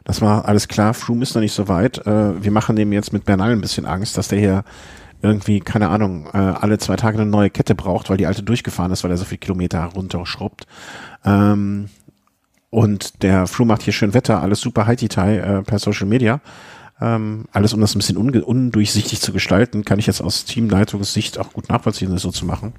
[0.04, 2.06] Das war alles klar, Froome ist noch nicht so weit.
[2.08, 4.64] Äh, wir machen dem jetzt mit Bernal ein bisschen Angst, dass der hier
[5.22, 8.92] irgendwie, keine Ahnung, äh, alle zwei Tage eine neue Kette braucht, weil die alte durchgefahren
[8.92, 10.66] ist, weil er so viel Kilometer runterschrubbt.
[11.26, 11.90] Ähm,
[12.70, 16.42] und der Froome macht hier schön Wetter, alles super High-Detail äh, per Social Media.
[17.00, 21.52] Ähm, alles, um das ein bisschen undurchsichtig zu gestalten, kann ich jetzt aus Teamleitungssicht auch
[21.52, 22.74] gut nachvollziehen, das so zu machen.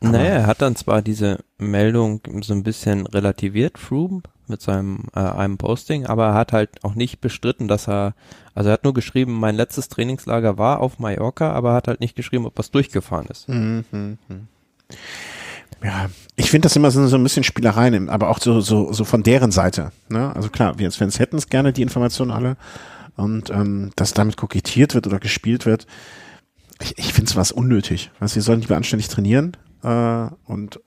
[0.00, 5.20] Naja, er hat dann zwar diese Meldung so ein bisschen relativiert, Froome, mit seinem äh,
[5.20, 8.14] einem Posting, aber er hat halt auch nicht bestritten, dass er,
[8.54, 12.00] also er hat nur geschrieben, mein letztes Trainingslager war auf Mallorca, aber er hat halt
[12.00, 13.48] nicht geschrieben, ob was durchgefahren ist.
[15.82, 19.04] Ja, ich finde das immer so, so ein bisschen Spielereien, aber auch so, so, so
[19.04, 19.92] von deren Seite.
[20.08, 20.34] Ne?
[20.34, 22.56] Also klar, wir als Fans hätten es gerne, die Informationen alle.
[23.16, 25.86] Und ähm, dass damit kokettiert wird oder gespielt wird,
[26.82, 28.10] ich, ich finde es was unnötig.
[28.18, 30.80] Weil sie sollen lieber anständig trainieren äh, und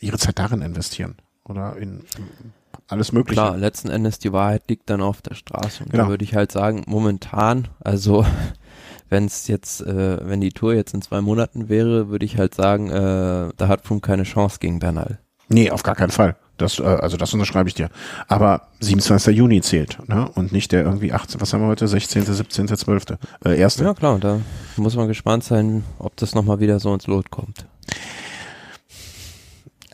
[0.00, 1.16] ihre Zeit darin investieren.
[1.44, 2.52] Oder in, in
[2.88, 3.40] alles Mögliche.
[3.40, 5.84] Klar, letzten Endes die Wahrheit liegt dann auf der Straße.
[5.84, 6.04] Und Genau.
[6.04, 8.24] da würde ich halt sagen, momentan, also
[9.08, 12.54] wenn es jetzt, äh, wenn die Tour jetzt in zwei Monaten wäre, würde ich halt
[12.54, 15.18] sagen, äh, da hat Froome keine Chance gegen Bernal.
[15.48, 16.36] Nee, auf gar keinen Fall.
[16.56, 17.90] Das, äh, also das unterschreibe ich dir.
[18.28, 19.36] Aber 27.
[19.36, 20.28] Juni zählt, ne?
[20.34, 21.88] Und nicht der irgendwie 18, was haben wir heute?
[21.88, 23.04] 16., 17., 12.
[23.44, 23.84] Äh, erste.
[23.84, 24.40] Ja klar, da
[24.76, 27.66] muss man gespannt sein, ob das nochmal wieder so ins Lot kommt.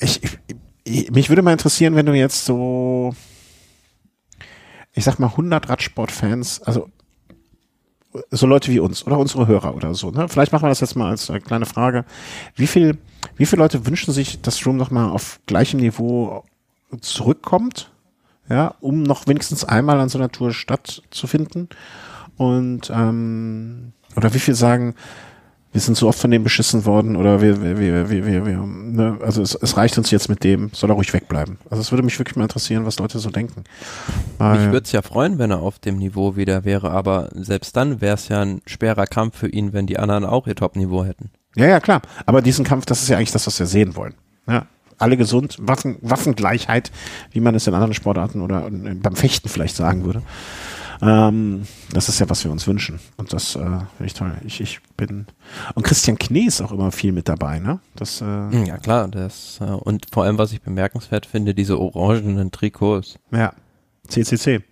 [0.01, 0.39] Ich, ich,
[0.85, 3.15] ich, mich würde mal interessieren, wenn du jetzt so,
[4.93, 6.89] ich sag mal 100 Radsportfans, also
[8.31, 10.11] so Leute wie uns oder unsere Hörer oder so.
[10.11, 10.29] Ne?
[10.29, 12.05] Vielleicht machen wir das jetzt mal als äh, kleine Frage.
[12.57, 12.99] Wie viel,
[13.37, 16.45] wie viele Leute wünschen sich, dass Room noch mal auf gleichem Niveau
[17.01, 17.91] zurückkommt,
[18.49, 21.69] ja, um noch wenigstens einmal an so einer Tour stattzufinden?
[22.37, 24.95] Und ähm, oder wie viel sagen,
[25.73, 28.57] wir sind so oft von dem beschissen worden oder wir, wir, wir, wir, wir, wir
[28.57, 29.19] ne?
[29.23, 31.59] also es, es reicht uns jetzt mit dem, soll er ruhig wegbleiben.
[31.71, 33.65] Also es würde mich wirklich mal interessieren, was Leute so denken.
[34.39, 37.77] Weil, mich würde es ja freuen, wenn er auf dem Niveau wieder wäre, aber selbst
[37.77, 41.05] dann wäre es ja ein schwerer Kampf für ihn, wenn die anderen auch ihr Top-Niveau
[41.05, 41.31] hätten.
[41.55, 42.03] Ja, ja, klar.
[42.27, 44.15] Aber diesen Kampf, das ist ja eigentlich das, was wir sehen wollen.
[44.49, 44.67] Ja,
[45.01, 46.91] alle gesund, Waffen, Waffengleichheit,
[47.33, 50.23] wie man es in anderen Sportarten oder beim Fechten vielleicht sagen würde.
[51.03, 53.01] Ähm, das ist ja, was wir uns wünschen.
[53.17, 54.33] Und das äh, finde ich toll.
[54.45, 55.27] Ich, ich bin.
[55.75, 57.81] Und Christian Knee ist auch immer viel mit dabei, ne?
[57.97, 59.09] Das, äh, ja, klar.
[59.09, 63.19] Das, äh, und vor allem, was ich bemerkenswert finde, diese orangenen Trikots.
[63.31, 63.55] Ja.
[64.09, 64.63] CCC.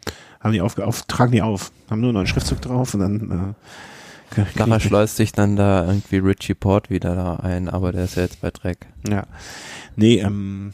[0.41, 1.72] Haben die auf, auf, tragen die auf.
[1.91, 3.31] Haben nur noch einen Schriftzug drauf und dann.
[3.31, 3.55] Äh,
[4.57, 8.22] Nachher schleust sich dann da irgendwie Richie Port wieder da ein, aber der ist ja
[8.22, 8.87] jetzt bei Dreck.
[9.09, 9.26] Ja.
[9.97, 10.72] Nee, ähm,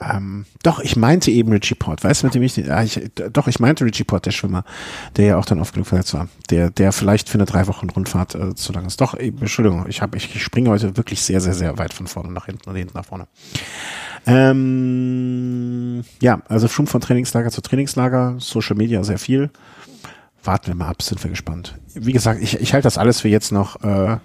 [0.00, 3.00] ähm, doch, ich meinte eben Richie Port, weißt du, mit dem ich, ah, ich,
[3.32, 4.64] doch, ich meinte Richie Port, der Schwimmer,
[5.16, 7.90] der ja auch dann oft genug verletzt war, der, der vielleicht für eine drei Wochen
[7.90, 9.00] Rundfahrt äh, zu lang ist.
[9.00, 12.06] Doch, äh, Entschuldigung, ich habe, ich, ich springe heute wirklich sehr, sehr, sehr weit von
[12.06, 13.26] vorne nach hinten und hinten nach vorne.
[14.26, 19.50] Ähm, ja, also Schwimmen von Trainingslager zu Trainingslager, Social Media sehr viel.
[20.44, 21.78] Warten wir mal ab, sind wir gespannt.
[21.94, 24.18] Wie gesagt, ich, ich halte das alles für jetzt noch äh,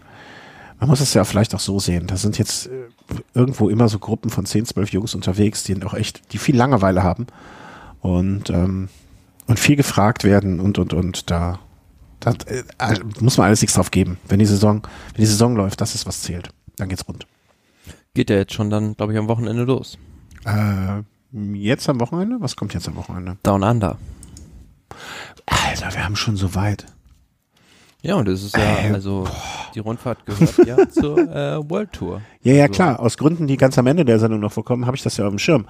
[0.80, 2.08] man muss es ja vielleicht auch so sehen.
[2.08, 2.86] Da sind jetzt äh,
[3.34, 7.04] irgendwo immer so Gruppen von 10, 12 Jungs unterwegs, die auch echt, die viel Langeweile
[7.04, 7.28] haben
[8.02, 8.90] und, ähm,
[9.48, 11.60] und viel gefragt werden und, und, und da,
[12.20, 14.18] da äh, muss man alles nichts drauf geben.
[14.28, 16.50] Wenn die Saison, wenn die Saison läuft, das ist was zählt.
[16.76, 17.26] Dann geht's rund.
[18.14, 19.98] Geht ja jetzt schon dann, glaube ich, am Wochenende los.
[20.46, 21.02] Äh,
[21.56, 22.38] jetzt am Wochenende?
[22.40, 23.38] Was kommt jetzt am Wochenende?
[23.44, 23.98] Down Under.
[25.46, 26.86] Alter, wir haben schon so weit.
[28.02, 29.72] Ja, und es ist ja, äh, also boah.
[29.74, 32.22] die Rundfahrt gehört ja zur äh, World Tour.
[32.42, 32.74] Ja, ja, also.
[32.74, 33.00] klar.
[33.00, 35.32] Aus Gründen, die ganz am Ende der Sendung noch vorkommen, habe ich das ja auf
[35.32, 35.68] dem Schirm.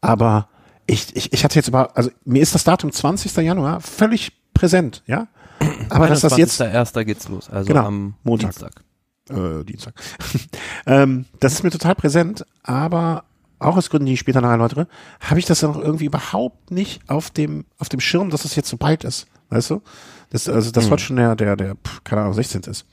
[0.00, 0.48] Aber
[0.86, 3.36] ich, ich, ich hatte jetzt aber, also mir ist das Datum 20.
[3.36, 5.28] Januar völlig präsent, ja.
[5.90, 6.60] Aber dass das jetzt.
[6.60, 8.52] erster geht's los, also genau, am Montag.
[8.52, 8.84] Dienstag.
[9.30, 9.94] Äh, Dienstag.
[10.86, 13.24] ähm, das ist mir total präsent, aber
[13.58, 14.86] auch aus Gründen, die ich später noch erläutere,
[15.20, 18.54] habe ich das dann auch irgendwie überhaupt nicht auf dem, auf dem Schirm, dass es
[18.54, 19.26] jetzt so bald ist.
[19.50, 19.82] Weißt du?
[20.30, 20.90] Das, also das hm.
[20.90, 22.62] heute schon der, der, der, keine Ahnung, 16.
[22.62, 22.86] ist.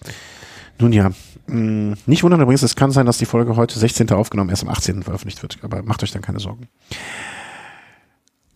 [0.80, 1.16] Nun ja, mh,
[1.48, 4.12] hm, nicht wundern übrigens, es kann sein, dass die Folge heute 16.
[4.12, 5.04] aufgenommen, erst am 18.
[5.04, 6.68] veröffentlicht wird, aber macht euch dann keine Sorgen.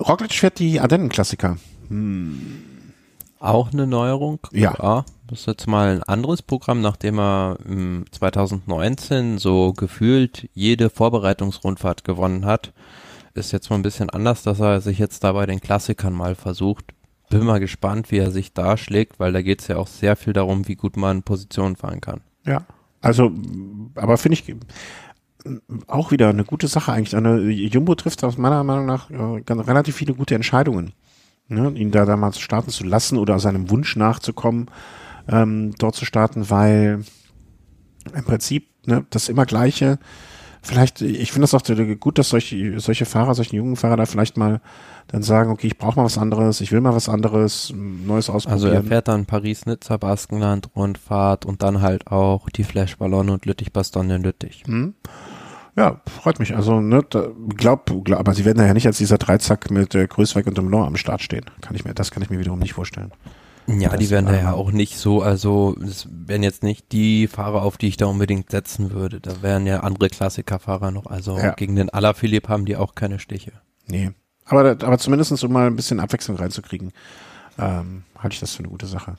[0.01, 1.57] Roglic fährt die Ardennen-Klassiker.
[1.89, 2.63] Hm.
[3.39, 4.39] Auch eine Neuerung?
[4.51, 4.75] Ja.
[4.81, 5.05] ja.
[5.29, 7.57] Das ist jetzt mal ein anderes Programm, nachdem er
[8.11, 12.73] 2019 so gefühlt jede Vorbereitungsrundfahrt gewonnen hat.
[13.35, 16.93] Ist jetzt mal ein bisschen anders, dass er sich jetzt dabei den Klassikern mal versucht
[17.29, 20.33] bin mal gespannt, wie er sich darschlägt, weil da geht es ja auch sehr viel
[20.33, 22.21] darum, wie gut man Positionen fahren kann.
[22.45, 22.65] Ja,
[23.01, 23.31] also,
[23.95, 24.55] aber finde ich
[25.87, 27.15] auch wieder eine gute Sache eigentlich.
[27.15, 30.93] Eine Jumbo trifft aus meiner Meinung nach äh, relativ viele gute Entscheidungen.
[31.47, 31.71] Ne?
[31.75, 34.69] Ihn da damals starten zu lassen oder seinem Wunsch nachzukommen,
[35.29, 37.03] ähm, dort zu starten, weil
[38.13, 39.99] im Prinzip ne, das immer gleiche,
[40.61, 41.63] vielleicht, ich finde das auch
[41.99, 44.61] gut, dass solche, solche Fahrer, solche jungen Fahrer da vielleicht mal
[45.07, 48.63] dann sagen, okay, ich brauche mal was anderes, ich will mal was anderes, Neues ausprobieren.
[48.63, 54.17] Also er fährt dann Paris-Nizza, Baskenland, Rundfahrt und dann halt auch die Flashballon und Lüttich-Bastogne
[54.17, 54.63] Lüttich.
[54.65, 54.93] Hm.
[55.75, 56.55] Ja, freut mich.
[56.55, 57.03] Also, ne,
[57.55, 60.85] glaub, glaub, aber sie werden ja nicht als dieser Dreizack mit äh, Größweig und Demlon
[60.85, 61.45] am Start stehen.
[61.61, 63.11] Kann ich mir, das kann ich mir wiederum nicht vorstellen.
[63.77, 67.27] Ja, das, die werden da ja auch nicht so, also es wären jetzt nicht die
[67.27, 69.19] Fahrer, auf die ich da unbedingt setzen würde.
[69.19, 71.05] Da wären ja andere Klassikerfahrer noch.
[71.05, 71.51] Also ja.
[71.51, 73.51] gegen den Alaphilippe haben die auch keine Stiche.
[73.87, 74.11] Nee,
[74.49, 76.91] aber, aber zumindest um mal ein bisschen Abwechslung reinzukriegen,
[77.57, 79.15] ähm, halte ich das für eine gute Sache.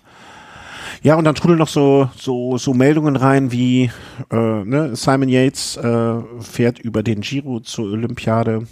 [1.03, 3.90] Ja, und dann trudeln noch so, so, so Meldungen rein wie
[4.30, 8.66] äh, ne, Simon Yates äh, fährt über den Giro zur Olympiade.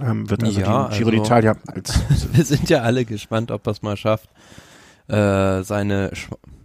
[0.00, 2.00] Ähm, wird also ja, Giro also, d'Italia als.
[2.32, 4.30] Wir sind ja alle gespannt, ob er es mal schafft,
[5.08, 6.10] äh, seine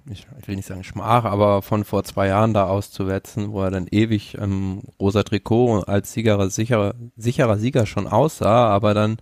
[0.10, 3.72] ich, ich will nicht sagen Schmach, aber von vor zwei Jahren da auszuwetzen, wo er
[3.72, 9.18] dann ewig im rosa Trikot als Sieger, sicherer, sicherer Sieger schon aussah, aber dann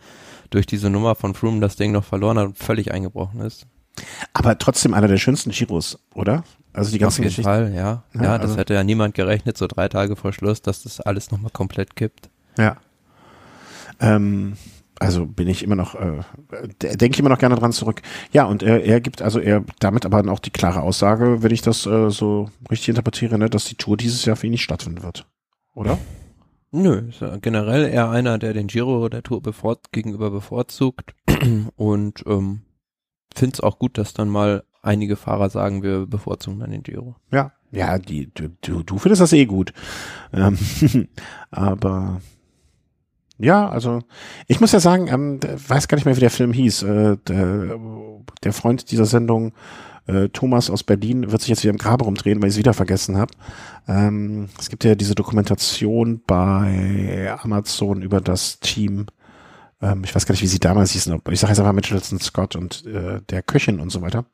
[0.50, 3.68] durch diese Nummer von Froome das Ding noch verloren hat und völlig eingebrochen ist.
[4.34, 6.44] Aber trotzdem einer der schönsten Giros, oder?
[6.72, 8.04] Also die ganzen Auf jeden Fall, ja.
[8.14, 11.02] Ja, ja das also hätte ja niemand gerechnet, so drei Tage vor Schluss, dass das
[11.02, 12.30] alles nochmal komplett kippt.
[12.58, 12.78] Ja.
[14.00, 14.54] Ähm,
[15.00, 16.22] also bin ich immer noch, äh,
[16.82, 18.02] denke ich immer noch gerne dran zurück.
[18.34, 21.62] Ja, und er, er gibt also er damit aber auch die klare Aussage, wenn ich
[21.62, 25.02] das äh, so richtig interpretiere, ne, dass die Tour dieses Jahr für ihn nicht stattfinden
[25.02, 25.26] wird.
[25.74, 25.98] Oder?
[26.72, 31.16] Nö, ist ja generell eher einer, der den Giro der Tour bevor gegenüber bevorzugt
[31.78, 32.62] und ähm,
[33.34, 37.16] finde es auch gut, dass dann mal einige Fahrer sagen, wir bevorzugen dann den Giro.
[37.32, 39.74] Ja, ja, die, du, du, du findest das eh gut.
[40.34, 40.58] Ähm,
[41.52, 42.22] aber
[43.40, 44.02] ja, also
[44.48, 46.84] ich muss ja sagen, ähm, weiß gar nicht mehr, wie der Film hieß.
[46.84, 47.80] Äh, der,
[48.44, 49.54] der Freund dieser Sendung,
[50.08, 52.74] äh, Thomas aus Berlin, wird sich jetzt wieder im Grabe rumdrehen, weil ich es wieder
[52.74, 53.32] vergessen habe.
[53.88, 59.08] Ähm, es gibt ja diese Dokumentation bei Amazon über das Team.
[59.82, 61.22] Ähm, ich weiß gar nicht, wie sie damals hießen.
[61.32, 64.26] Ich sage jetzt einfach Mitchelson Scott und äh, der Köchin und so weiter.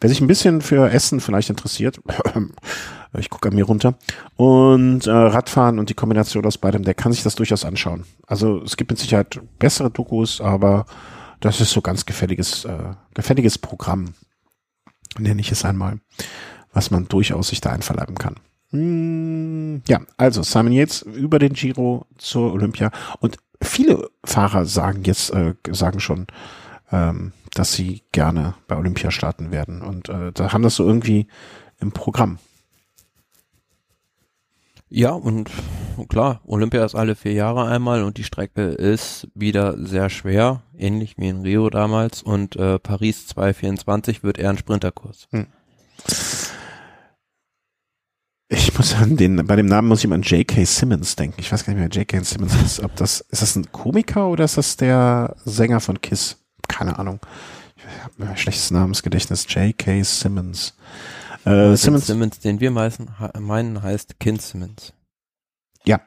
[0.00, 2.00] Wer sich ein bisschen für Essen vielleicht interessiert,
[3.18, 3.94] ich gucke an mir runter,
[4.36, 8.04] und äh, Radfahren und die Kombination aus beidem, der kann sich das durchaus anschauen.
[8.26, 10.86] Also es gibt mit Sicherheit bessere Dokus, aber
[11.40, 14.14] das ist so ganz gefälliges, äh, gefälliges Programm,
[15.18, 15.98] nenne ich es einmal,
[16.72, 18.36] was man durchaus sich da einverleiben kann.
[18.70, 22.90] Hm, ja, also Simon Yates über den Giro zur Olympia
[23.20, 26.26] und viele Fahrer sagen jetzt, äh, sagen schon,
[26.92, 29.82] ähm, dass sie gerne bei Olympia starten werden.
[29.82, 31.26] Und äh, da haben das so irgendwie
[31.80, 32.38] im Programm.
[34.90, 35.50] Ja, und
[36.08, 41.18] klar, Olympia ist alle vier Jahre einmal und die Strecke ist wieder sehr schwer, ähnlich
[41.18, 42.22] wie in Rio damals.
[42.22, 45.28] Und äh, Paris 224 wird eher ein Sprinterkurs.
[45.30, 45.46] Hm.
[48.50, 50.64] Ich muss an den, bei dem Namen muss ich immer an J.K.
[50.64, 51.38] Simmons denken.
[51.38, 52.24] Ich weiß gar nicht mehr, J.K.
[52.24, 56.38] Simmons ist, ob das, ist das ein Komiker oder ist das der Sänger von Kiss?
[56.68, 57.20] Keine Ahnung.
[57.76, 59.46] Ich habe ein schlechtes Namensgedächtnis.
[59.48, 60.02] J.K.
[60.02, 60.76] Simmons.
[61.44, 62.06] Äh, Simmons.
[62.06, 63.08] Simmons, den wir meisten,
[63.38, 64.92] meinen, heißt Kin Simmons.
[65.84, 66.00] Ja.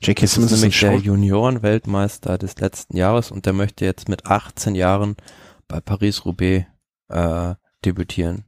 [0.00, 0.26] J.K.
[0.26, 5.16] Simmons ist, nämlich der Juniorenweltmeister des letzten Jahres und der möchte jetzt mit 18 Jahren
[5.66, 6.66] bei Paris-Roubaix
[7.08, 7.54] äh,
[7.84, 8.44] debütieren.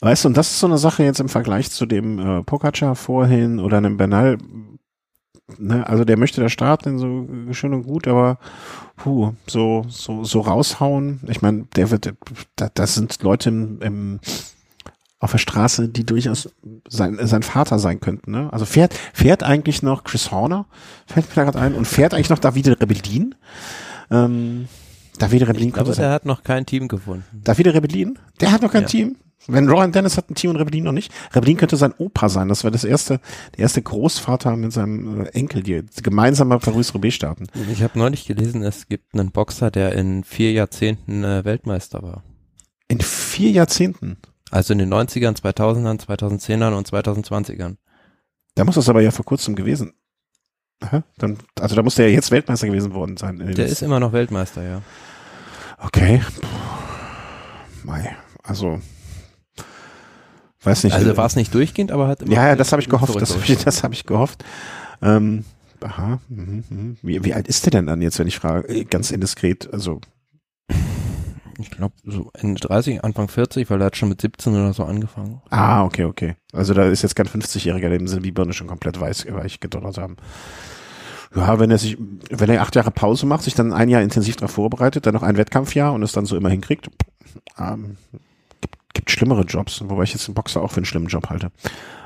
[0.00, 2.96] Weißt du, und das ist so eine Sache jetzt im Vergleich zu dem äh, Pogacar
[2.96, 4.38] vorhin oder einem Bernal.
[5.58, 8.38] Ne, also der möchte da starten, so schön und gut, aber
[8.96, 11.20] puh, so, so, so raushauen.
[11.28, 12.14] Ich meine, der wird,
[12.56, 14.20] da, das sind Leute im, im,
[15.18, 16.48] auf der Straße, die durchaus
[16.88, 18.30] sein, sein Vater sein könnten.
[18.30, 18.50] Ne?
[18.52, 20.64] Also fährt, fährt eigentlich noch Chris Horner,
[21.06, 23.34] fällt mir da gerade ein, und fährt eigentlich noch Davide Rebellin.
[24.10, 24.66] Ähm,
[25.18, 27.24] Davide Rebellin ich glaube, der hat noch kein Team gefunden.
[27.44, 28.18] Davide Rebellin?
[28.40, 28.88] Der hat noch kein ja.
[28.88, 29.16] Team?
[29.46, 31.12] Wenn Ryan Dennis hat ein Team und Rebellin noch nicht.
[31.34, 32.48] Rebellin könnte sein Opa sein.
[32.48, 33.20] Das wäre das erste,
[33.56, 37.46] der erste Großvater mit seinem äh, Enkel, die gemeinsam bei Paris-Roubaix starten.
[37.70, 42.22] Ich habe neulich gelesen, es gibt einen Boxer, der in vier Jahrzehnten äh, Weltmeister war.
[42.88, 44.16] In vier Jahrzehnten?
[44.50, 47.76] Also in den 90ern, 2000ern, 2010ern und 2020ern.
[48.54, 49.92] Da muss das aber ja vor kurzem gewesen.
[50.80, 53.38] Aha, dann, also da muss der ja jetzt Weltmeister gewesen worden sein.
[53.38, 54.82] Der ist immer noch Weltmeister, ja.
[55.78, 56.22] Okay.
[56.40, 56.46] Puh.
[57.84, 58.16] Mei.
[58.42, 58.80] Also
[60.64, 60.94] Weiß nicht.
[60.94, 62.32] Also war es nicht durchgehend, aber hat immer.
[62.32, 63.20] Ja, ja, das habe ich gehofft.
[63.20, 64.44] Das habe ich, das hab ich gehofft.
[65.02, 65.44] Ähm,
[65.82, 66.20] aha.
[66.28, 66.96] Mh, mh.
[67.02, 68.68] Wie, wie alt ist der denn dann jetzt, wenn ich frage?
[68.68, 69.68] Äh, ganz indiskret.
[69.72, 70.00] Also.
[71.60, 74.84] Ich glaube, so Ende 30, Anfang 40, weil er hat schon mit 17 oder so
[74.84, 75.40] angefangen.
[75.50, 76.34] Ah, okay, okay.
[76.52, 79.98] Also da ist jetzt kein 50-Jähriger, dem sind die Birne schon komplett weiß, weich gedonnert
[79.98, 80.16] haben.
[81.34, 81.96] Ja, wenn er sich,
[82.30, 85.22] wenn er acht Jahre Pause macht, sich dann ein Jahr intensiv darauf vorbereitet, dann noch
[85.22, 86.90] ein Wettkampfjahr und es dann so immer hinkriegt,
[87.58, 87.96] ähm,
[88.94, 91.50] gibt schlimmere Jobs, wobei ich jetzt den Boxer auch für einen schlimmen Job halte.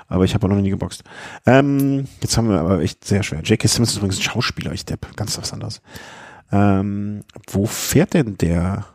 [0.09, 1.05] Aber ich habe auch noch nie geboxt.
[1.47, 3.43] Ähm, jetzt haben wir aber echt sehr schwer.
[3.43, 3.69] J.K.
[3.69, 5.83] Simmons ist übrigens ein Schauspieler, ich depp, ganz was anderes.
[6.51, 8.87] Ähm, wo fährt denn der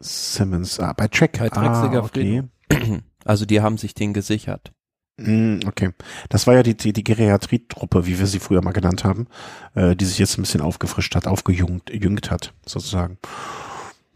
[0.00, 0.80] Simmons?
[0.80, 1.38] Ah, bei Track.
[1.38, 2.42] Bei Track ah, okay.
[3.24, 4.72] Also die haben sich den gesichert.
[5.16, 5.90] Mm, okay.
[6.28, 9.28] Das war ja die, die, die Geriatrie-Truppe, wie wir sie früher mal genannt haben,
[9.74, 13.18] äh, die sich jetzt ein bisschen aufgefrischt hat, aufgejüngt hat, sozusagen.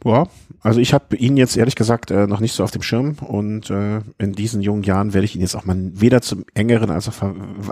[0.05, 0.27] Ja,
[0.67, 3.71] also ich habe ihn jetzt ehrlich gesagt äh, noch nicht so auf dem Schirm und
[3.71, 7.09] äh, in diesen jungen Jahren werde ich ihn jetzt auch mal weder zum engeren als
[7.09, 7.23] auch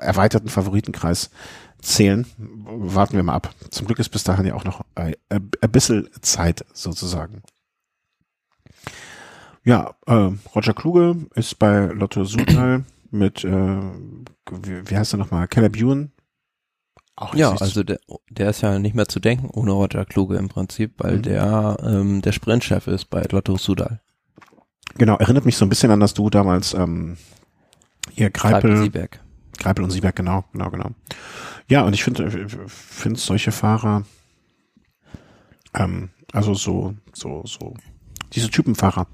[0.01, 1.31] erweiterten Favoritenkreis
[1.83, 2.25] zählen.
[2.39, 3.53] Warten wir mal ab.
[3.71, 7.43] Zum Glück ist bis dahin ja auch noch ein, ein bisschen Zeit sozusagen.
[9.65, 13.81] Ja, äh, Roger Kluge ist bei Lotto Sudal mit, äh,
[14.63, 16.11] wie, wie heißt er nochmal, Keller Bune
[17.17, 20.49] auch ja, also der, der ist ja nicht mehr zu denken ohne Roger Kluge im
[20.49, 21.23] Prinzip, weil mhm.
[21.23, 24.01] der ähm, der Sprintchef ist bei Lotto Sudal.
[24.97, 27.17] Genau, erinnert mich so ein bisschen an das Du damals, ähm,
[28.15, 28.71] ihr Greipel.
[28.71, 29.21] Greipel Sieberg.
[29.59, 30.91] Greipel und Sieberg, genau, genau, genau.
[31.69, 34.05] Ja, und ich finde, äh, finde solche Fahrer,
[35.75, 37.75] ähm, also so, so, so,
[38.33, 39.07] diese Typenfahrer,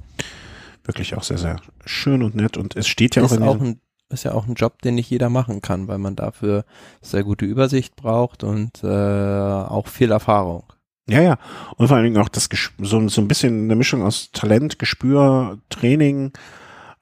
[0.85, 3.61] wirklich auch sehr, sehr schön und nett und es steht ja ist auch in auch
[3.61, 3.81] ein
[4.11, 6.65] ist ja auch ein Job, den nicht jeder machen kann, weil man dafür
[7.01, 10.65] sehr gute Übersicht braucht und äh, auch viel Erfahrung.
[11.09, 11.39] Ja, ja.
[11.77, 12.49] Und vor allen Dingen auch das
[12.79, 16.33] so, so ein bisschen eine Mischung aus Talent, Gespür, Training.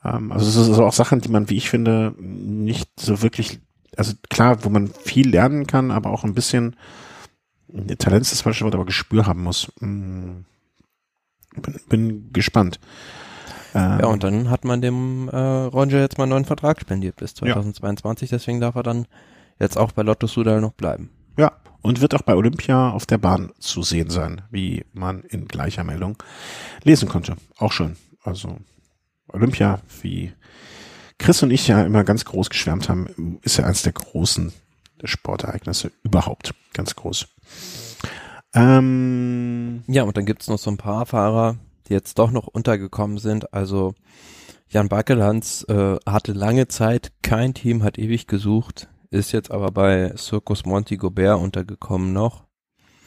[0.04, 3.60] Ähm, also es sind auch Sachen, die man, wie ich finde, nicht so wirklich
[3.98, 6.76] also klar, wo man viel lernen kann, aber auch ein bisschen
[7.98, 9.70] Talent ist das falsche Wort, aber Gespür haben muss.
[9.80, 10.44] Hm.
[11.56, 12.78] Bin, bin gespannt.
[13.78, 17.34] Ja, und dann hat man dem äh, Roger jetzt mal einen neuen Vertrag spendiert bis
[17.34, 18.36] 2022, ja.
[18.38, 19.06] deswegen darf er dann
[19.58, 21.10] jetzt auch bei Lotto Sudal noch bleiben.
[21.36, 21.52] Ja,
[21.82, 25.84] und wird auch bei Olympia auf der Bahn zu sehen sein, wie man in gleicher
[25.84, 26.22] Meldung
[26.82, 27.36] lesen konnte.
[27.58, 27.96] Auch schön.
[28.22, 28.56] Also
[29.28, 30.32] Olympia, wie
[31.18, 34.52] Chris und ich ja immer ganz groß geschwärmt haben, ist ja eines der großen
[35.04, 36.54] Sportereignisse überhaupt.
[36.72, 37.26] Ganz groß.
[38.54, 41.56] Ähm, ja, und dann gibt's noch so ein paar Fahrer,
[41.88, 43.52] die jetzt doch noch untergekommen sind.
[43.52, 43.94] Also
[44.68, 50.14] Jan Backelands äh, hatte lange Zeit kein Team, hat ewig gesucht, ist jetzt aber bei
[50.16, 52.44] Circus Monti Gobert untergekommen noch.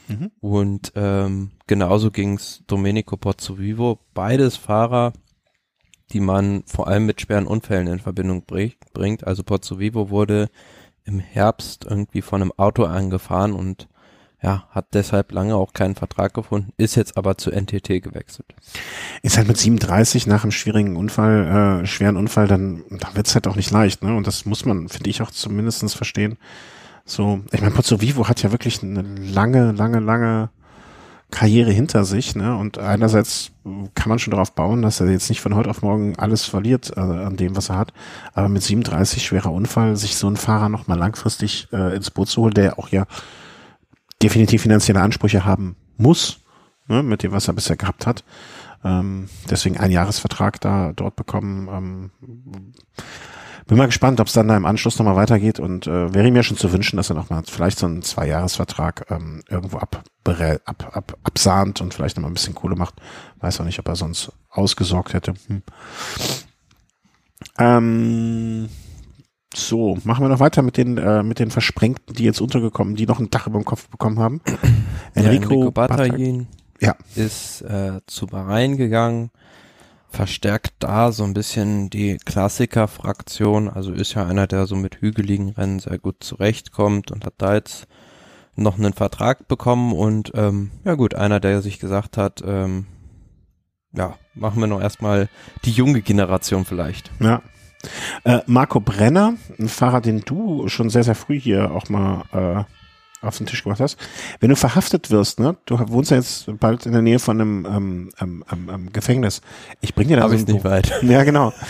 [0.07, 0.31] Mhm.
[0.39, 3.99] Und ähm, genauso ging's Domenico Pozzovivo.
[4.13, 5.13] Beides Fahrer,
[6.11, 9.25] die man vor allem mit schweren Unfällen in Verbindung bringt.
[9.25, 10.49] Also Pozzovivo wurde
[11.03, 13.87] im Herbst irgendwie von einem Auto angefahren und
[14.43, 18.47] ja, hat deshalb lange auch keinen Vertrag gefunden, ist jetzt aber zu NTT gewechselt.
[19.21, 23.47] Ist halt mit 37 nach einem schwierigen Unfall, äh, schweren Unfall, dann, dann wird's halt
[23.47, 24.15] auch nicht leicht, ne?
[24.15, 26.37] Und das muss man, finde ich, auch zumindestens verstehen.
[27.05, 30.49] So, ich meine, Pozzo Vivo hat ja wirklich eine lange, lange, lange
[31.29, 32.57] Karriere hinter sich, ne?
[32.57, 33.51] Und einerseits
[33.93, 36.91] kann man schon darauf bauen, dass er jetzt nicht von heute auf morgen alles verliert
[36.97, 37.93] äh, an dem, was er hat.
[38.33, 42.41] Aber mit 37 schwerer Unfall, sich so einen Fahrer nochmal langfristig äh, ins Boot zu
[42.41, 43.05] holen, der auch ja
[44.21, 46.39] definitiv finanzielle Ansprüche haben muss,
[46.87, 48.23] ne, mit dem, was er bisher gehabt hat.
[48.83, 51.67] Ähm, deswegen ein Jahresvertrag da dort bekommen.
[51.71, 52.11] Ähm,
[53.67, 56.43] bin mal gespannt, ob es dann da im Anschluss nochmal weitergeht und äh, wäre mir
[56.43, 61.17] schon zu wünschen, dass er nochmal vielleicht so einen Zwei-Jahres-Vertrag ähm, irgendwo ab, ab, ab,
[61.23, 62.95] absahnt und vielleicht nochmal ein bisschen Kohle macht.
[63.39, 65.35] Weiß auch nicht, ob er sonst ausgesorgt hätte.
[65.47, 65.61] Hm.
[67.59, 68.69] Ähm,
[69.53, 73.05] so, machen wir noch weiter mit den äh, mit den Versprengten, die jetzt untergekommen, die
[73.05, 74.41] noch ein Dach über dem Kopf bekommen haben.
[75.13, 76.47] Enrico, Enrico Bataillon
[76.79, 76.95] ja.
[77.15, 79.29] ist äh, zu Bahrain gegangen,
[80.09, 85.49] verstärkt da so ein bisschen die Klassiker-Fraktion, also ist ja einer, der so mit hügeligen
[85.49, 87.87] Rennen sehr gut zurechtkommt und hat da jetzt
[88.55, 92.85] noch einen Vertrag bekommen und ähm, ja gut, einer, der sich gesagt hat, ähm,
[93.93, 95.29] ja, machen wir noch erstmal
[95.65, 97.11] die junge Generation vielleicht.
[97.19, 97.41] Ja,
[98.23, 103.25] äh, Marco Brenner, ein Fahrer, den du schon sehr, sehr früh hier auch mal äh,
[103.25, 103.97] auf den Tisch gemacht hast.
[104.39, 107.65] Wenn du verhaftet wirst, ne, du wohnst ja jetzt bald in der Nähe von einem
[107.65, 109.41] ähm, ähm, ähm, ähm Gefängnis.
[109.79, 110.91] Ich bring dir da so ein nicht weit.
[111.03, 111.53] Ja, genau.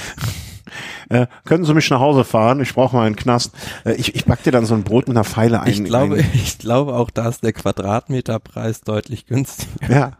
[1.09, 2.61] Äh, können Sie mich nach Hause fahren?
[2.61, 3.51] Ich brauche mal einen Knast.
[3.83, 5.69] Äh, ich, ich back dir dann so ein Brot mit einer Pfeile ein.
[5.69, 9.89] Ich glaube, ein, ich glaube auch, da ist der Quadratmeterpreis deutlich günstiger.
[9.89, 10.11] Ja.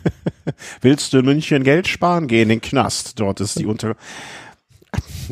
[0.80, 2.26] Willst du in München Geld sparen?
[2.26, 3.20] Geh in den Knast.
[3.20, 3.94] Dort ist die Unter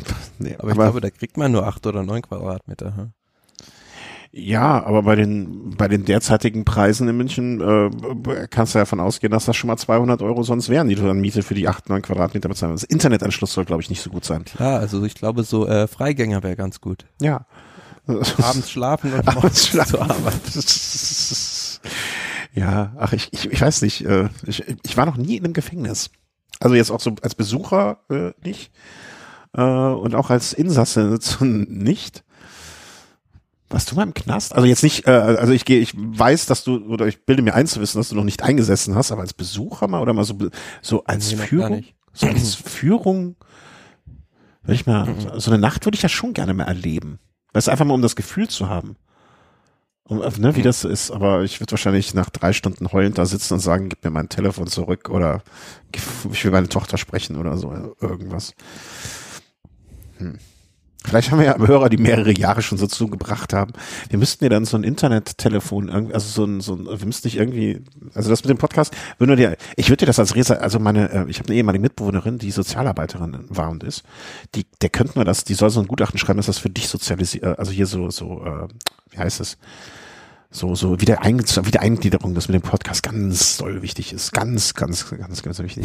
[0.39, 2.97] nee, aber, aber, ich glaube, da kriegt man nur acht oder neun Quadratmeter.
[2.97, 3.13] Hm?
[4.39, 9.01] Ja, aber bei den bei den derzeitigen Preisen in München äh, kannst du ja davon
[9.01, 11.69] ausgehen, dass das schon mal 200 Euro sonst wären, die du dann Miete für die
[11.69, 12.73] acht, neun Quadratmeter bezahlen.
[12.73, 14.45] Das Internetanschluss soll, glaube ich, nicht so gut sein.
[14.45, 17.07] Klar, also ich glaube, so äh, Freigänger wäre ganz gut.
[17.19, 17.47] Ja.
[18.07, 19.91] Abends schlafen und morgens schlafen.
[19.91, 20.35] zur Arbeit.
[22.53, 24.05] ja, ach, ich, ich, ich weiß nicht.
[24.05, 26.11] Äh, ich, ich war noch nie in einem Gefängnis.
[26.61, 28.71] Also jetzt auch so als Besucher äh, nicht
[29.57, 32.25] äh, und auch als Insasse nicht.
[33.69, 34.55] Warst du mal im Knast?
[34.55, 37.55] Also jetzt nicht, äh, also ich gehe, ich weiß, dass du, oder ich bilde mir
[37.55, 40.25] ein zu wissen, dass du noch nicht eingesessen hast, aber als Besucher mal oder mal
[40.25, 40.39] so,
[40.83, 43.35] so als nee, Führung, so als Führung,
[44.63, 45.41] würde ich mal, mhm.
[45.41, 47.19] so eine Nacht würde ich ja schon gerne mal erleben.
[47.53, 48.97] Das ist einfach mal, um das Gefühl zu haben.
[50.05, 50.65] Um, äh, ne, wie mhm.
[50.65, 54.05] das ist, aber ich würde wahrscheinlich nach drei Stunden heulend da sitzen und sagen, gib
[54.05, 55.43] mir mein Telefon zurück oder
[56.31, 58.55] ich will meine Tochter sprechen oder so, irgendwas.
[60.19, 60.39] Hm.
[61.07, 63.73] Vielleicht haben wir ja Hörer, die mehrere Jahre schon so zugebracht haben.
[64.11, 67.37] Wir müssten ja dann so ein Internettelefon, also so ein, so ein, wir müssten nicht
[67.37, 70.55] irgendwie, also das mit dem Podcast, würden wir dir, ich würde dir das als Resa,
[70.55, 74.03] also meine, äh, ich habe eine ehemalige Mitbewohnerin, die Sozialarbeiterin war und ist,
[74.57, 76.89] die, der könnten wir das, die soll so ein Gutachten schreiben, dass das für dich
[76.89, 78.67] sozialisiert, äh, also hier so, so, äh,
[79.11, 79.59] wie heißt es?
[80.51, 84.33] So, so wieder Eingliederung, das mit dem Podcast ganz doll wichtig ist.
[84.33, 85.85] Ganz, ganz, ganz, ganz wichtig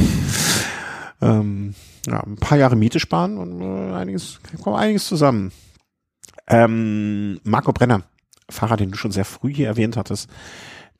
[1.21, 1.75] ähm,
[2.07, 5.51] ja, ein paar Jahre Miete sparen und äh, einiges, kommt einiges zusammen.
[6.47, 8.03] Ähm, Marco Brenner,
[8.49, 10.29] Fahrer, den du schon sehr früh hier erwähnt hattest,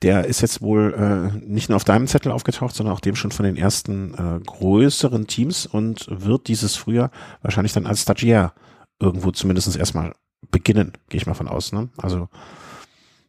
[0.02, 3.32] der ist jetzt wohl äh, nicht nur auf deinem Zettel aufgetaucht, sondern auch dem schon
[3.32, 8.54] von den ersten äh, größeren Teams und wird dieses Frühjahr wahrscheinlich dann als Stagiaire
[9.00, 10.14] irgendwo zumindest erstmal
[10.50, 11.72] beginnen, gehe ich mal von aus.
[11.72, 11.90] Ne?
[11.98, 12.30] Also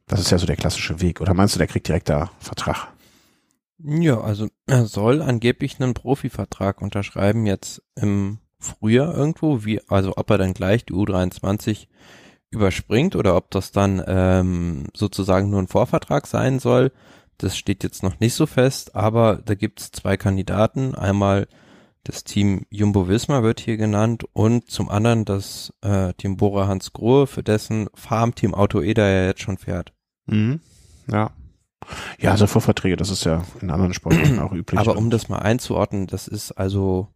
[0.06, 1.20] das ist ja so der klassische Weg.
[1.20, 2.88] Oder meinst du, der kriegt direkt da Vertrag?
[3.84, 10.30] Ja, also er soll angeblich einen Profivertrag unterschreiben jetzt im Frühjahr irgendwo, wie, also ob
[10.30, 11.88] er dann gleich die U23
[12.50, 16.92] überspringt oder ob das dann ähm, sozusagen nur ein Vorvertrag sein soll,
[17.38, 20.94] das steht jetzt noch nicht so fest, aber da gibt es zwei Kandidaten.
[20.94, 21.48] Einmal
[22.04, 26.92] das Team Jumbo Wismar wird hier genannt und zum anderen das äh, Team Bora Hans
[26.92, 29.92] Grohe, für dessen Farmteam Auto Eder ja jetzt schon fährt.
[30.26, 30.60] Mhm.
[31.10, 31.32] Ja.
[32.18, 34.78] Ja, also Vorverträge, das ist ja in anderen Sportarten auch üblich.
[34.78, 37.08] Aber um das mal einzuordnen, das ist also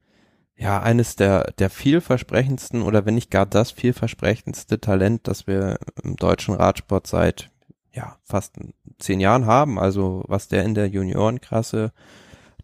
[0.56, 6.16] ja eines der der vielversprechendsten oder wenn nicht gar das vielversprechendste Talent, das wir im
[6.16, 7.50] deutschen Radsport seit
[7.92, 8.56] ja fast
[8.98, 9.78] zehn Jahren haben.
[9.78, 11.92] Also was der in der Juniorenklasse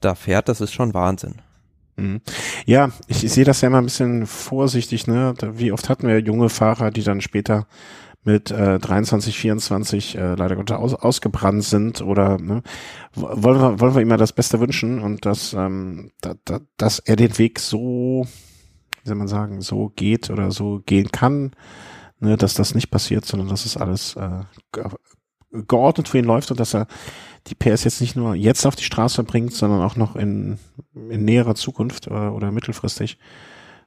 [0.00, 1.36] da fährt, das ist schon Wahnsinn.
[1.96, 2.20] Mhm.
[2.66, 5.34] Ja, ich, ich sehe das ja immer ein bisschen vorsichtig, ne?
[5.52, 7.66] Wie oft hatten wir junge Fahrer, die dann später
[8.24, 12.62] mit äh, 23, 24 äh, leider Gottes aus, ausgebrannt sind oder ne,
[13.14, 17.16] wollen wir wollen wir immer das Beste wünschen und dass ähm, da, da, dass er
[17.16, 18.26] den Weg so
[19.02, 21.52] wie soll man sagen so geht oder so gehen kann,
[22.20, 24.44] ne, dass das nicht passiert, sondern dass es alles äh,
[25.50, 26.86] geordnet für ihn läuft und dass er
[27.48, 30.58] die PS jetzt nicht nur jetzt auf die Straße bringt, sondern auch noch in,
[30.94, 33.18] in näherer Zukunft äh, oder mittelfristig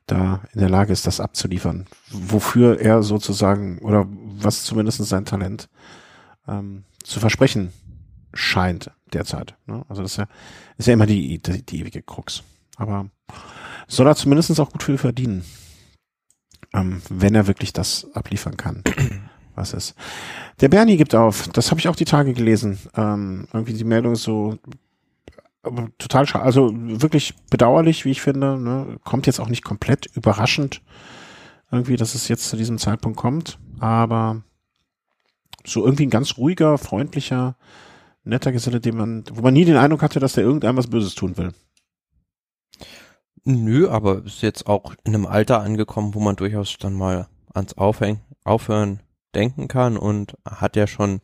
[0.08, 1.88] da in der Lage ist, das abzuliefern.
[2.12, 5.70] Wofür er sozusagen oder was zumindest sein Talent
[6.48, 7.72] ähm, zu versprechen
[8.34, 9.56] scheint derzeit.
[9.66, 9.84] Ne?
[9.90, 10.28] Also das ist ja,
[10.78, 12.44] ist ja immer die, die, die ewige Krux.
[12.78, 13.10] Aber
[13.88, 15.46] soll er zumindest auch gut viel verdienen,
[16.74, 18.84] ähm, wenn er wirklich das abliefern kann,
[19.56, 19.96] was ist.
[20.60, 21.48] Der Bernie gibt auf.
[21.50, 22.78] Das habe ich auch die Tage gelesen.
[22.96, 24.58] Ähm, irgendwie die Meldung so
[25.98, 26.44] total schade.
[26.44, 28.58] Also wirklich bedauerlich, wie ich finde.
[28.58, 28.98] Ne?
[29.04, 30.82] Kommt jetzt auch nicht komplett überraschend
[31.72, 33.60] irgendwie, dass es jetzt zu diesem Zeitpunkt kommt.
[33.80, 34.44] Aber
[35.66, 37.56] so irgendwie ein ganz ruhiger, freundlicher,
[38.24, 41.16] netter Geselle, den man, wo man nie den Eindruck hatte, dass der irgendeinem was Böses
[41.16, 41.54] tun will.
[43.44, 47.78] Nö, aber ist jetzt auch in einem Alter angekommen, wo man durchaus dann mal ans
[47.78, 49.02] Aufhängen, Aufhören
[49.36, 51.22] denken kann und hat ja schon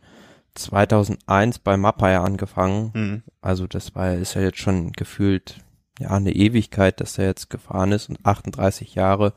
[0.56, 2.92] 2001 bei Mappai angefangen.
[2.94, 3.24] Mhm.
[3.42, 5.62] Also das war ist ja jetzt schon gefühlt
[6.00, 9.34] ja eine Ewigkeit, dass er jetzt gefahren ist und 38 Jahre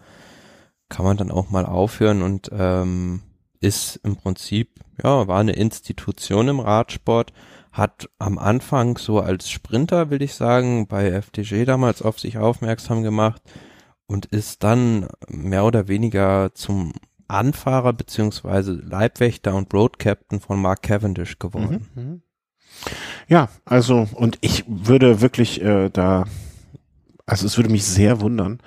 [0.88, 3.22] kann man dann auch mal aufhören und ähm,
[3.60, 7.32] ist im Prinzip ja war eine Institution im Radsport,
[7.72, 13.02] hat am Anfang so als Sprinter will ich sagen bei FDG damals auf sich aufmerksam
[13.02, 13.42] gemacht
[14.06, 16.92] und ist dann mehr oder weniger zum
[17.28, 21.88] Anfahrer beziehungsweise Leibwächter und Road Captain von Mark Cavendish geworden.
[21.94, 22.22] Mhm, mhm.
[23.28, 26.24] Ja, also und ich würde wirklich äh, da,
[27.26, 28.60] also es würde mich sehr wundern,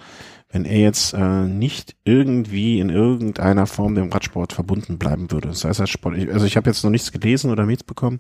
[0.50, 5.50] wenn er jetzt äh, nicht irgendwie in irgendeiner Form dem Radsport verbunden bleiben würde.
[5.50, 8.20] Das heißt, als Sport, also ich habe jetzt noch nichts gelesen oder mitbekommen,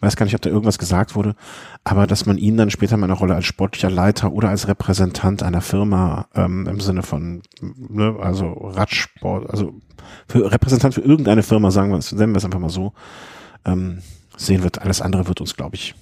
[0.00, 1.34] weiß gar nicht, ob da irgendwas gesagt wurde,
[1.84, 5.42] aber dass man ihn dann später mal eine Rolle als sportlicher Leiter oder als Repräsentant
[5.42, 9.74] einer Firma ähm, im Sinne von, ne, also Radsport, also
[10.28, 12.94] für Repräsentant für irgendeine Firma, sagen wir es, nennen wir es einfach mal so,
[13.66, 13.98] ähm,
[14.38, 14.80] sehen wird.
[14.80, 15.94] Alles andere wird uns, glaube ich,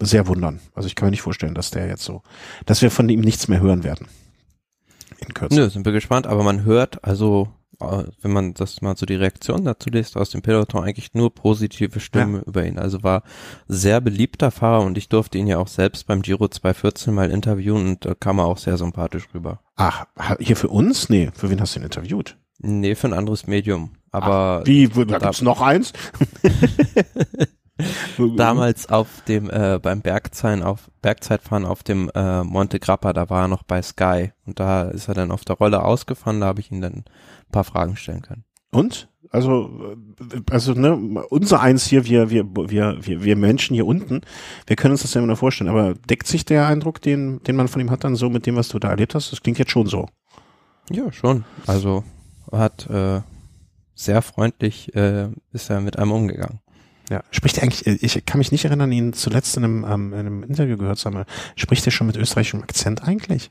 [0.00, 0.60] sehr wundern.
[0.74, 2.22] Also ich kann mir nicht vorstellen, dass der jetzt so,
[2.66, 4.08] dass wir von ihm nichts mehr hören werden
[5.24, 5.56] in Kürze.
[5.56, 7.48] Nö, sind wir gespannt, aber man hört, also
[7.80, 11.34] äh, wenn man das mal so die Reaktion dazu liest aus dem Peloton, eigentlich nur
[11.34, 12.42] positive Stimmen ja.
[12.42, 12.78] über ihn.
[12.78, 13.22] Also war
[13.68, 17.86] sehr beliebter Fahrer und ich durfte ihn ja auch selbst beim Giro 214 mal interviewen
[17.86, 19.60] und da kam er auch sehr sympathisch rüber.
[19.76, 20.06] Ach,
[20.38, 21.08] hier für uns?
[21.08, 22.36] Nee, für wen hast du ihn interviewt?
[22.58, 23.90] Nee, für ein anderes Medium.
[24.10, 25.92] Aber Ach, wie, da gibt's noch eins?
[28.36, 33.42] Damals auf dem äh, beim Bergzeiten auf Bergzeitfahren auf dem äh, Monte Grappa, da war
[33.42, 36.60] er noch bei Sky und da ist er dann auf der Rolle ausgefahren, da habe
[36.60, 37.04] ich ihn dann ein
[37.50, 38.44] paar Fragen stellen können.
[38.70, 39.08] Und?
[39.30, 39.96] Also,
[40.48, 40.94] also ne,
[41.28, 44.20] unser eins hier, wir, wir, wir, wir, wir Menschen hier unten,
[44.68, 47.56] wir können uns das ja immer noch vorstellen, aber deckt sich der Eindruck, den, den
[47.56, 49.32] man von ihm hat, dann so mit dem, was du da erlebt hast?
[49.32, 50.06] Das klingt jetzt schon so.
[50.90, 51.44] Ja, schon.
[51.66, 52.04] Also
[52.52, 53.22] hat äh,
[53.94, 56.60] sehr freundlich äh, ist er mit einem umgegangen.
[57.10, 60.18] Ja, spricht er eigentlich, ich kann mich nicht erinnern, ihn zuletzt in einem, ähm, in
[60.18, 61.24] einem Interview gehört zu haben.
[61.56, 63.50] Spricht er schon mit österreichischem Akzent eigentlich?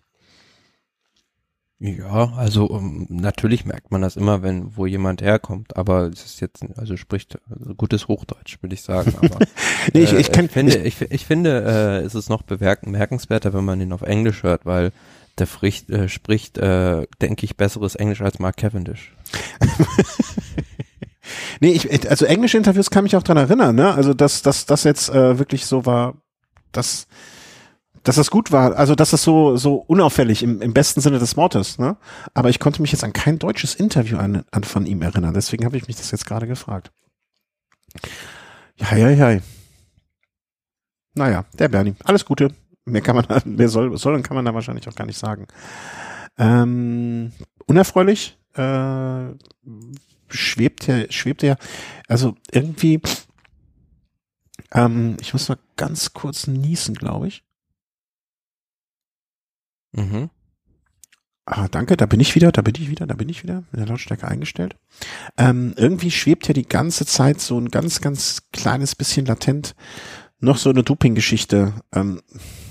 [1.86, 6.40] Ja, also um, natürlich merkt man das immer, wenn wo jemand herkommt, aber es ist
[6.40, 9.14] jetzt, also spricht also gutes Hochdeutsch, würde ich sagen.
[9.18, 9.40] Aber
[9.94, 11.64] nee, ich, ich, kann, äh, ich finde, ich, ich finde,
[12.02, 14.94] äh, es ist noch bemerkenswerter, wenn man ihn auf Englisch hört, weil
[15.38, 19.14] der spricht, äh, spricht äh, denke ich, besseres Englisch als Mark Cavendish.
[21.60, 23.94] Nee, ich, also englische Interviews kann mich auch dran erinnern, ne?
[23.94, 26.16] Also dass dass das jetzt äh, wirklich so war,
[26.72, 27.08] dass
[28.04, 31.38] dass das gut war, also dass das so so unauffällig im, im besten Sinne des
[31.38, 31.98] Wortes, ne?
[32.34, 35.66] Aber ich konnte mich jetzt an kein deutsches Interview an, an von ihm erinnern, deswegen
[35.66, 36.92] habe ich mich das jetzt gerade gefragt.
[38.78, 39.40] Ja, ja, ja.
[41.16, 41.96] Naja, der Bernie.
[42.04, 42.54] Alles Gute.
[42.86, 45.48] Mehr kann man, mehr soll, soll und kann man da wahrscheinlich auch gar nicht sagen.
[46.38, 47.32] Ähm,
[47.68, 49.28] unerfreulich äh,
[50.34, 51.56] schwebt ja, schwebt ja,
[52.08, 53.02] also irgendwie,
[54.72, 57.44] ähm, ich muss mal ganz kurz niesen, glaube ich.
[59.94, 60.30] Mhm.
[61.46, 63.80] Ah, danke, da bin ich wieder, da bin ich wieder, da bin ich wieder, in
[63.80, 64.78] der Lautstärke eingestellt.
[65.38, 69.76] Ähm, irgendwie schwebt ja die ganze Zeit so ein ganz, ganz kleines bisschen latent
[70.40, 71.74] noch so eine Doping-Geschichte.
[71.94, 72.22] Ähm,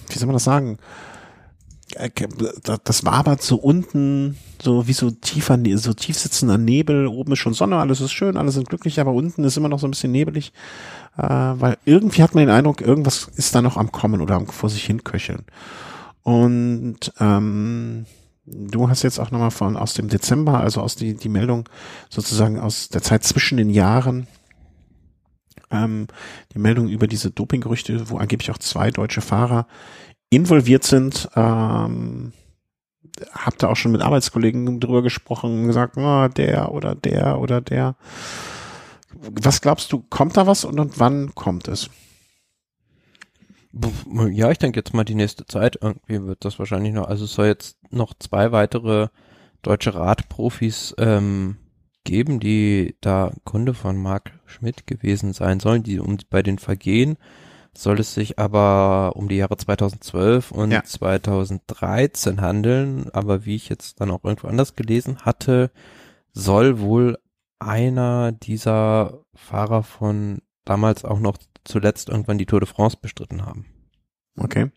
[0.09, 0.79] wie soll man das sagen?
[1.97, 2.11] Äh,
[2.84, 7.07] das wabert so unten, so wie so tiefer, so tief sitzender Nebel.
[7.07, 9.78] Oben ist schon Sonne, alles ist schön, alle sind glücklich, aber unten ist immer noch
[9.78, 10.53] so ein bisschen nebelig,
[11.16, 14.47] äh, weil irgendwie hat man den Eindruck, irgendwas ist da noch am Kommen oder am
[14.47, 15.45] vor sich hin köcheln.
[16.22, 18.07] Und ähm,
[18.47, 21.68] du hast jetzt auch nochmal von aus dem Dezember, also aus die, die Meldung
[22.11, 24.26] sozusagen aus der Zeit zwischen den Jahren,
[25.70, 26.07] ähm,
[26.55, 29.66] die Meldung über diese Dopinggerüchte, wo angeblich auch zwei deutsche Fahrer
[30.33, 31.28] involviert sind.
[31.37, 32.33] Ähm,
[33.33, 37.61] hab da auch schon mit Arbeitskollegen drüber gesprochen und gesagt, oh, der oder der oder
[37.61, 37.97] der.
[39.14, 41.91] Was glaubst du, kommt da was und, und wann kommt es?
[44.33, 45.78] Ja, ich denke jetzt mal die nächste Zeit.
[45.80, 49.09] Irgendwie wird das wahrscheinlich noch, also es soll jetzt noch zwei weitere
[49.61, 51.57] deutsche Radprofis ähm,
[52.05, 57.16] geben, die da Kunde von Marc Schmidt gewesen sein sollen, die um bei den Vergehen
[57.77, 60.85] soll es sich aber um die Jahre 2012 und ja.
[60.85, 65.70] 2013 handeln, aber wie ich jetzt dann auch irgendwo anders gelesen hatte,
[66.33, 67.18] soll wohl
[67.59, 73.66] einer dieser Fahrer von damals auch noch zuletzt irgendwann die Tour de France bestritten haben.
[74.37, 74.70] Okay.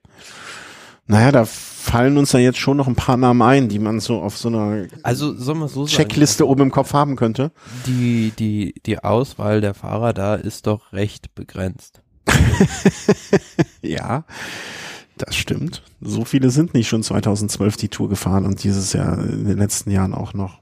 [1.08, 4.22] Naja, da fallen uns ja jetzt schon noch ein paar Namen ein, die man so
[4.22, 7.52] auf so einer also, so Checkliste sagen, oben im Kopf haben könnte.
[7.86, 12.02] Die, die, die Auswahl der Fahrer da ist doch recht begrenzt.
[13.82, 14.26] ja,
[15.18, 15.84] das stimmt.
[16.02, 19.92] So viele sind nicht schon 2012 die Tour gefahren und dieses Jahr in den letzten
[19.92, 20.60] Jahren auch noch.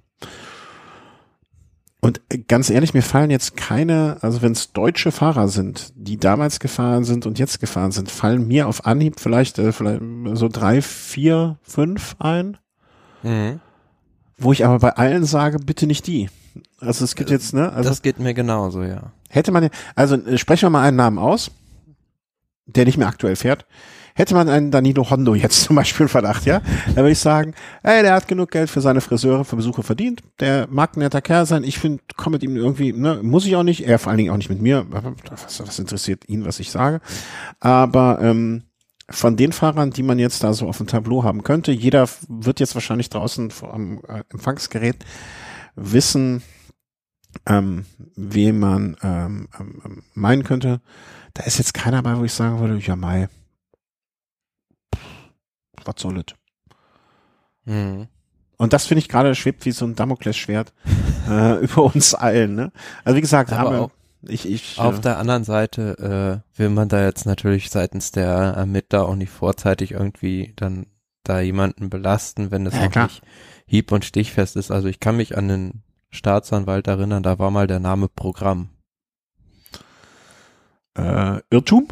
[2.03, 6.59] Und ganz ehrlich, mir fallen jetzt keine, also wenn es deutsche Fahrer sind, die damals
[6.59, 10.01] gefahren sind und jetzt gefahren sind, fallen mir auf Anhieb vielleicht, äh, vielleicht
[10.34, 12.57] so drei, vier, fünf ein.
[13.24, 13.61] Mhm.
[14.38, 16.30] Wo ich aber bei allen sage, bitte nicht die.
[16.82, 17.72] Also es gibt äh, jetzt, ne?
[17.72, 19.14] Also das geht mir genauso, ja.
[19.34, 21.51] Hätte man, also äh, sprechen wir mal einen Namen aus,
[22.67, 23.65] der nicht mehr aktuell fährt.
[24.15, 28.03] Hätte man einen Danilo Hondo jetzt zum Beispiel Verdacht, ja, dann würde ich sagen, ey,
[28.03, 31.47] der hat genug Geld für seine Friseure, für Besucher verdient, der mag ein netter Kerl
[31.47, 34.19] sein, ich finde, komm mit ihm irgendwie, ne, muss ich auch nicht, er vor allen
[34.19, 37.01] Dingen auch nicht mit mir, was, was interessiert ihn, was ich sage,
[37.59, 38.65] aber ähm,
[39.09, 42.59] von den Fahrern, die man jetzt da so auf dem Tableau haben könnte, jeder wird
[42.59, 44.97] jetzt wahrscheinlich draußen am äh, Empfangsgerät
[45.75, 46.43] wissen,
[47.45, 50.81] ähm, wen man ähm, ähm, meinen könnte.
[51.34, 53.27] Da ist jetzt keiner bei, wo ich sagen würde, ja, Mai,
[55.84, 56.25] was soll es?
[57.65, 58.07] Mhm.
[58.57, 60.73] Und das finde ich gerade schwebt wie so ein Damoklesschwert
[61.29, 62.55] äh, über uns allen.
[62.55, 62.71] Ne?
[63.03, 66.69] Also wie gesagt, Aber haben wir, ich, ich, auf äh, der anderen Seite äh, will
[66.69, 70.86] man da jetzt natürlich seitens der Ermittler auch nicht vorzeitig irgendwie dann
[71.23, 73.05] da jemanden belasten, wenn es ja, noch klar.
[73.05, 73.21] nicht
[73.65, 74.71] hieb- und stichfest ist.
[74.71, 75.84] Also ich kann mich an den
[76.14, 78.70] Staatsanwalt erinnern, da war mal der Name Programm.
[80.95, 81.88] Äh, Irrtum?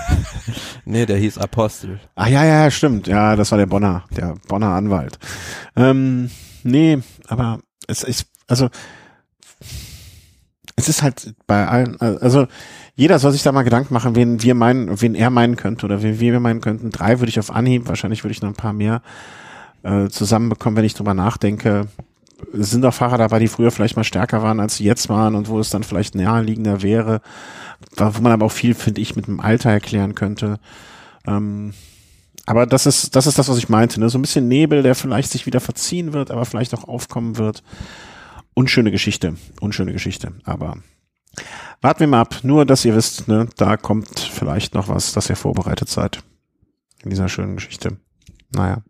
[0.84, 2.00] nee, der hieß Apostel.
[2.14, 3.06] Ah ja, ja, stimmt.
[3.06, 5.18] Ja, das war der Bonner, der Bonner Anwalt.
[5.74, 6.30] Ähm,
[6.62, 8.68] nee, aber es ist, also
[10.76, 12.46] es ist halt bei allen, also
[12.94, 16.02] jeder soll sich da mal Gedanken machen, wen wir meinen, wen er meinen könnte oder
[16.02, 16.90] wen wir meinen könnten.
[16.90, 19.00] Drei würde ich auf Anhieb, wahrscheinlich würde ich noch ein paar mehr
[19.82, 21.88] äh, zusammenbekommen, wenn ich drüber nachdenke.
[22.52, 25.48] Sind auch Fahrer dabei, die früher vielleicht mal stärker waren, als sie jetzt waren und
[25.48, 27.20] wo es dann vielleicht naheliegender wäre
[27.96, 30.58] wo man aber auch viel, finde ich, mit dem Alter erklären könnte.
[31.26, 31.74] Ähm,
[32.46, 34.08] aber das ist, das ist das, was ich meinte, ne?
[34.08, 37.62] So ein bisschen Nebel, der vielleicht sich wieder verziehen wird, aber vielleicht auch aufkommen wird.
[38.54, 40.78] Unschöne Geschichte, unschöne Geschichte, aber
[41.80, 42.40] warten wir mal ab.
[42.42, 46.22] Nur, dass ihr wisst, ne, da kommt vielleicht noch was, dass ihr vorbereitet seid.
[47.02, 47.98] In dieser schönen Geschichte.
[48.52, 48.82] Naja.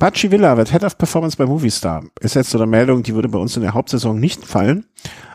[0.00, 2.02] Pachi Villa wird Head of Performance bei Movistar.
[2.20, 4.86] Ist jetzt so eine Meldung, die würde bei uns in der Hauptsaison nicht fallen.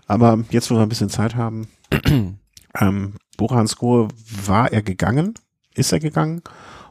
[0.08, 1.68] Aber jetzt, wo wir ein bisschen Zeit haben,
[2.82, 4.08] ähm, Boransko
[4.48, 5.36] war er gegangen,
[5.76, 6.42] ist er gegangen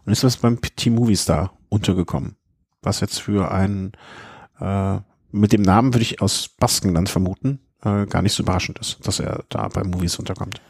[0.04, 2.36] und ist was beim Team Movistar untergekommen.
[2.80, 3.90] Was jetzt für einen,
[4.60, 4.98] äh,
[5.32, 9.18] mit dem Namen würde ich aus Baskenland vermuten, äh, gar nicht so überraschend ist, dass
[9.18, 10.60] er da bei Movies unterkommt.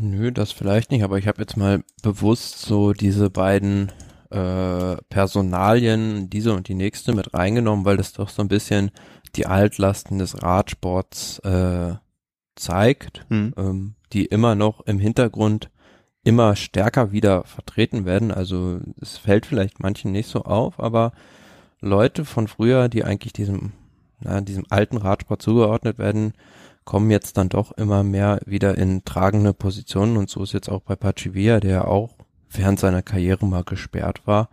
[0.00, 3.92] Nö, das vielleicht nicht, aber ich habe jetzt mal bewusst so diese beiden
[4.30, 8.90] äh, Personalien, diese und die nächste mit reingenommen, weil das doch so ein bisschen
[9.34, 11.94] die Altlasten des Radsports äh,
[12.54, 13.54] zeigt, mhm.
[13.56, 15.70] ähm, die immer noch im Hintergrund
[16.24, 18.32] immer stärker wieder vertreten werden.
[18.32, 21.12] Also es fällt vielleicht manchen nicht so auf, aber
[21.80, 23.72] Leute von früher, die eigentlich diesem
[24.20, 26.32] na, diesem alten Radsport zugeordnet werden,
[26.84, 30.82] kommen jetzt dann doch immer mehr wieder in tragende Positionen und so ist jetzt auch
[30.82, 32.15] bei Pachivia, der auch
[32.58, 34.48] während seiner Karriere mal gesperrt war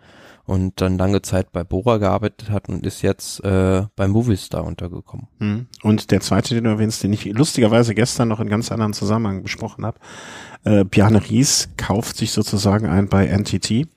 [0.46, 5.28] und dann lange Zeit bei Bora gearbeitet hat und ist jetzt äh, bei Movistar untergekommen.
[5.40, 5.68] Hm.
[5.84, 9.44] Und der zweite, den du erwähnst, den ich lustigerweise gestern noch in ganz anderen Zusammenhang
[9.44, 10.00] besprochen habe,
[10.66, 13.88] äh, Bjarne Ries kauft sich sozusagen ein bei NTT,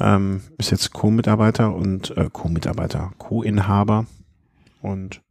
[0.00, 4.06] ähm, ist jetzt Co-Mitarbeiter und äh, Co-Mitarbeiter, Co-Inhaber
[4.82, 5.22] und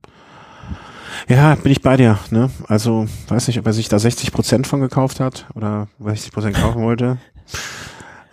[1.27, 2.17] ja, bin ich bei dir.
[2.31, 2.49] Ne?
[2.67, 6.55] Also weiß nicht, ob er sich da 60 Prozent von gekauft hat oder 60 Prozent
[6.55, 7.19] kaufen wollte.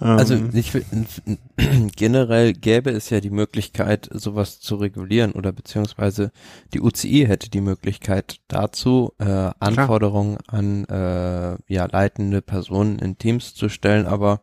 [0.01, 0.51] Also ähm.
[0.55, 0.73] ich,
[1.97, 6.33] generell gäbe es ja die Möglichkeit, sowas zu regulieren oder beziehungsweise
[6.73, 13.55] die UCI hätte die Möglichkeit dazu, äh, Anforderungen an äh, ja leitende Personen in Teams
[13.55, 14.41] zu stellen, aber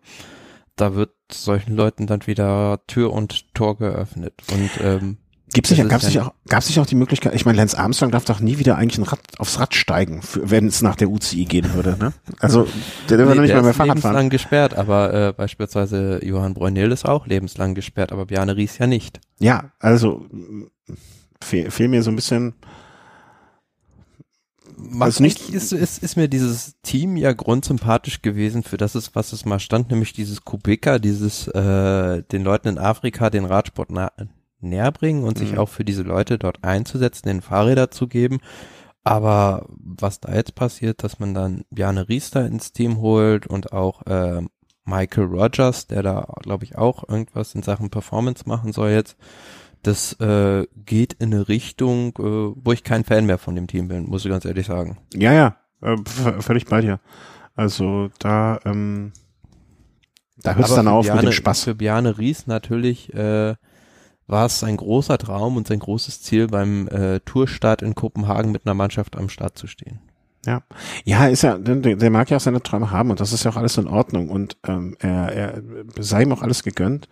[0.76, 5.18] da wird solchen Leuten dann wieder Tür und Tor geöffnet und ähm,
[5.54, 8.26] Gibt's nicht, gab's nicht auch, gab's nicht auch die Möglichkeit, ich meine, Lance Armstrong darf
[8.26, 11.74] doch nie wieder eigentlich ein Rad, aufs Rad steigen, wenn es nach der UCI gehen
[11.74, 12.12] würde, ne?
[12.40, 12.68] Also,
[13.10, 14.14] der darf nee, nicht mal mehr Fahrrad fahren.
[14.16, 18.88] lebenslang gesperrt, aber äh, beispielsweise Johann Bräunel ist auch lebenslang gesperrt, aber Bjarne Ries ja
[18.88, 19.22] nicht.
[19.40, 20.26] Ja, also
[21.42, 22.54] fehl, fehl mir so ein bisschen
[25.00, 29.34] also nicht ist, ist, ist mir dieses Team ja grundsympathisch gewesen, für das es, was
[29.34, 34.12] es mal stand, nämlich dieses Kubika, dieses äh, den Leuten in Afrika den Radsport na,
[34.60, 35.46] näher bringen und mhm.
[35.46, 38.40] sich auch für diese Leute dort einzusetzen, den Fahrräder zu geben.
[39.04, 44.06] Aber was da jetzt passiert, dass man dann Bjarne Riester ins Team holt und auch
[44.06, 44.42] äh,
[44.84, 49.18] Michael Rogers, der da, glaube ich, auch irgendwas in Sachen Performance machen soll jetzt,
[49.84, 53.88] das äh, geht in eine Richtung, äh, wo ich kein Fan mehr von dem Team
[53.88, 54.98] bin, muss ich ganz ehrlich sagen.
[55.14, 55.98] Ja, ja, äh,
[56.42, 57.00] völlig bei dir.
[57.56, 59.14] Also da, ähm,
[60.38, 61.64] da hört es dann auf Bjarne, mit dem Spaß.
[61.64, 63.56] Für Bjarne Ries natürlich äh,
[64.28, 68.66] war es sein großer Traum und sein großes Ziel, beim äh, Tourstart in Kopenhagen mit
[68.66, 70.00] einer Mannschaft am Start zu stehen.
[70.46, 70.62] Ja,
[71.04, 73.52] ja, ist ja, der, der mag ja auch seine Träume haben und das ist ja
[73.52, 75.62] auch alles in Ordnung und ähm, er, er
[76.00, 77.10] sei ihm auch alles gegönnt.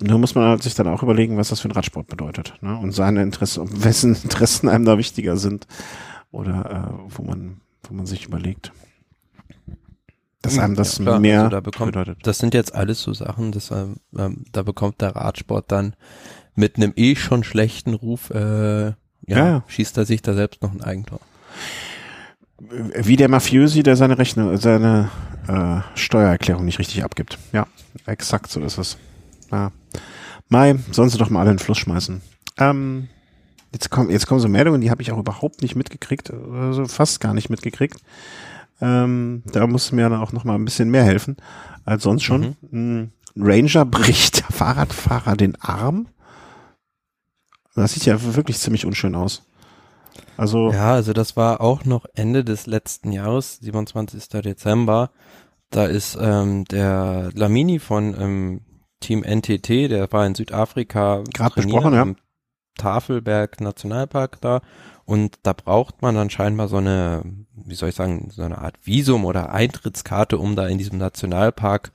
[0.00, 2.78] Nur muss man halt sich dann auch überlegen, was das für ein Radsport bedeutet ne?
[2.78, 5.66] und seine Interessen, wessen Interessen einem da wichtiger sind
[6.32, 8.72] oder äh, wo man, wo man sich überlegt
[10.44, 12.18] dass einem das ja, mehr also da bekommt, bedeutet.
[12.22, 15.94] Das sind jetzt alles so Sachen, dass, ähm, ähm, da bekommt der Radsport dann
[16.54, 18.94] mit einem eh schon schlechten Ruf, äh, ja,
[19.26, 21.20] ja, schießt er sich da selbst noch ein Eigentor.
[22.96, 25.10] Wie der Mafiosi, der seine Rechnung, seine
[25.48, 27.38] äh, Steuererklärung nicht richtig abgibt.
[27.52, 27.66] Ja,
[28.06, 28.96] exakt so ist es.
[29.50, 29.72] Ja.
[30.48, 32.20] Mai, sollen sie doch mal alle in den Fluss schmeißen.
[32.58, 33.08] Ähm,
[33.72, 37.20] jetzt kommen, jetzt kommen so Meldungen, die habe ich auch überhaupt nicht mitgekriegt, also fast
[37.20, 37.98] gar nicht mitgekriegt.
[38.80, 41.36] Ähm, da muss mir dann auch noch mal ein bisschen mehr helfen
[41.84, 42.56] als sonst schon.
[42.70, 43.10] Mhm.
[43.36, 46.08] Ranger bricht Fahrradfahrer den Arm.
[47.74, 49.42] Das sieht ja wirklich ziemlich unschön aus.
[50.36, 54.28] Also ja, also das war auch noch Ende des letzten Jahres, 27.
[54.28, 55.10] Dezember.
[55.70, 58.60] Da ist ähm, der Lamini von ähm,
[59.00, 62.14] Team NTT, der war in Südafrika gerade besprochen, ja.
[62.76, 64.60] Tafelberg Nationalpark da
[65.06, 67.22] und da braucht man dann scheinbar so eine,
[67.54, 71.92] wie soll ich sagen, so eine Art Visum oder Eintrittskarte, um da in diesem Nationalpark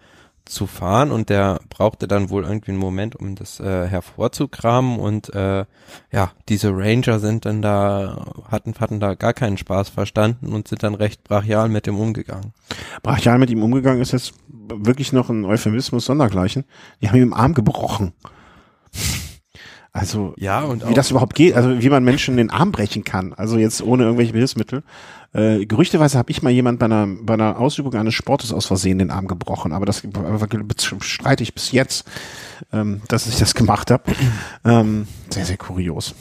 [0.49, 5.33] zu fahren und der brauchte dann wohl irgendwie einen Moment, um das äh, hervorzukramen und
[5.35, 5.65] äh,
[6.11, 10.81] ja, diese Ranger sind dann da, hatten, hatten da gar keinen Spaß verstanden und sind
[10.81, 12.53] dann recht brachial mit dem umgegangen.
[13.03, 16.65] Brachial mit ihm umgegangen ist jetzt wirklich noch ein Euphemismus sondergleichen.
[17.01, 18.13] Die haben ihm den Arm gebrochen.
[19.91, 23.33] Also ja, und wie das überhaupt geht, also wie man Menschen den Arm brechen kann,
[23.33, 24.83] also jetzt ohne irgendwelche Hilfsmittel.
[25.33, 28.99] Äh, gerüchteweise habe ich mal jemand bei einer, bei einer Ausübung eines Sportes aus Versehen
[28.99, 30.03] den Arm gebrochen, aber das
[31.01, 32.07] streite ich bis jetzt,
[32.71, 34.03] ähm, dass ich das gemacht habe.
[34.63, 36.15] Ähm, sehr, sehr kurios.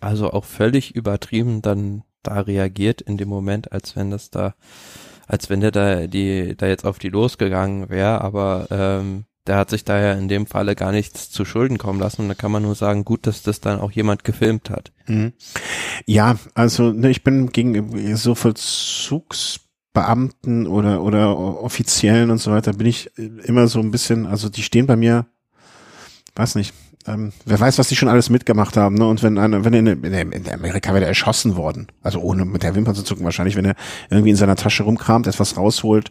[0.00, 4.54] Also auch völlig übertrieben dann da reagiert in dem Moment, als wenn das da,
[5.26, 9.70] als wenn der da die da jetzt auf die losgegangen wäre, aber ähm, der hat
[9.70, 12.52] sich da ja in dem Falle gar nichts zu Schulden kommen lassen und da kann
[12.52, 14.92] man nur sagen, gut, dass das dann auch jemand gefilmt hat.
[15.06, 15.32] Mhm.
[16.06, 22.86] Ja, also ne, ich bin gegen so Vollzugsbeamten oder oder Offiziellen und so weiter bin
[22.86, 25.26] ich immer so ein bisschen, also die stehen bei mir,
[26.36, 26.72] weiß nicht,
[27.06, 29.06] ähm, wer weiß, was die schon alles mitgemacht haben, ne?
[29.06, 32.62] Und wenn einer, wenn in, in, in Amerika wäre er erschossen worden, also ohne mit
[32.62, 33.74] der Wimpern zu zucken wahrscheinlich, wenn er
[34.08, 36.10] irgendwie in seiner Tasche rumkramt, etwas rausholt,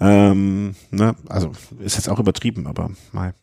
[0.00, 1.14] ähm, ne?
[1.28, 3.34] Also ist jetzt auch übertrieben, aber mal.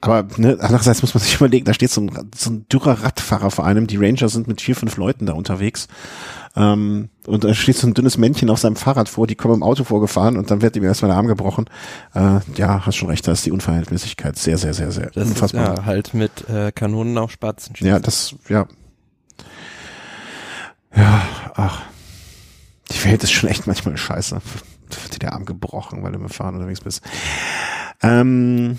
[0.00, 3.50] Aber ne, andererseits muss man sich überlegen, da steht so ein, so ein dürrer Radfahrer
[3.52, 5.86] vor einem, die Ranger sind mit vier, fünf Leuten da unterwegs.
[6.56, 9.62] Ähm, und da steht so ein dünnes Männchen auf seinem Fahrrad vor, die kommen im
[9.62, 11.66] Auto vorgefahren und dann wird ihm erstmal der Arm gebrochen.
[12.14, 15.74] Äh, ja, hast schon recht, da ist die Unverhältnismäßigkeit sehr, sehr, sehr, sehr das unfassbar.
[15.74, 17.88] Ist, ja, halt mit äh, Kanonen auf Spatzen schießen.
[17.88, 18.66] Ja, das, ja,
[20.94, 21.22] Ja,
[21.54, 21.82] ach.
[22.90, 24.40] Die Welt ist schon echt manchmal scheiße.
[25.12, 27.02] Dir der Arm gebrochen, weil du mit Fahren unterwegs bist.
[28.02, 28.78] Ähm,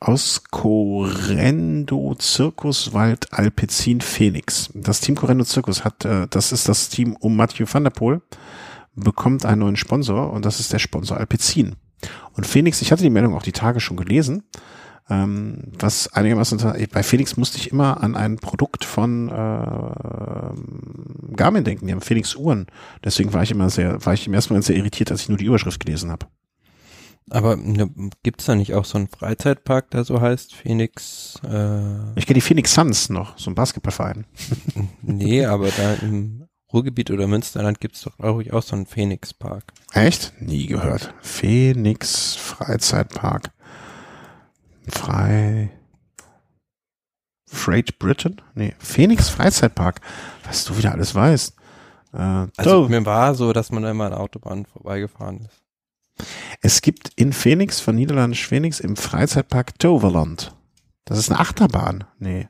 [0.00, 4.70] aus Correndo Zirkuswald Alpecin Phoenix.
[4.74, 8.20] Das Team Correndo Zirkus hat, äh, das ist das Team um Mathieu van der Poel,
[8.94, 11.76] bekommt einen neuen Sponsor und das ist der Sponsor Alpecin.
[12.32, 14.42] Und Phoenix, ich hatte die Meldung auch die Tage schon gelesen,
[15.10, 16.58] ähm, was einigermaßen,
[16.92, 22.36] bei Phoenix musste ich immer an ein Produkt von äh, Garmin denken, die haben Phoenix
[22.36, 22.66] Uhren.
[23.04, 25.38] Deswegen war ich immer sehr, war ich im ersten Moment sehr irritiert, als ich nur
[25.38, 26.26] die Überschrift gelesen habe.
[27.30, 27.88] Aber ne,
[28.22, 30.54] gibt's da nicht auch so einen Freizeitpark, der so heißt?
[30.54, 31.40] Phoenix?
[31.44, 34.26] Äh ich kenne die Phoenix Suns noch, so ein Basketballverein.
[35.02, 39.72] nee, aber da im Ruhrgebiet oder Münsterland gibt's doch, glaube ich, auch so einen Phoenix-Park.
[39.92, 40.32] Echt?
[40.40, 41.14] Nie gehört.
[41.20, 43.50] Phoenix Freizeitpark.
[44.88, 45.70] Frei.
[47.46, 48.40] Freight Britain?
[48.54, 50.00] Nee, Phoenix Freizeitpark.
[50.44, 51.54] Was du wieder alles weißt.
[52.14, 55.62] Äh, also mir war so, dass man immer an Autobahnen vorbeigefahren ist.
[56.60, 60.54] Es gibt in Phoenix, von Niederländisch Phoenix, im Freizeitpark Toverland.
[61.04, 62.04] Das ist eine Achterbahn.
[62.18, 62.48] Nee.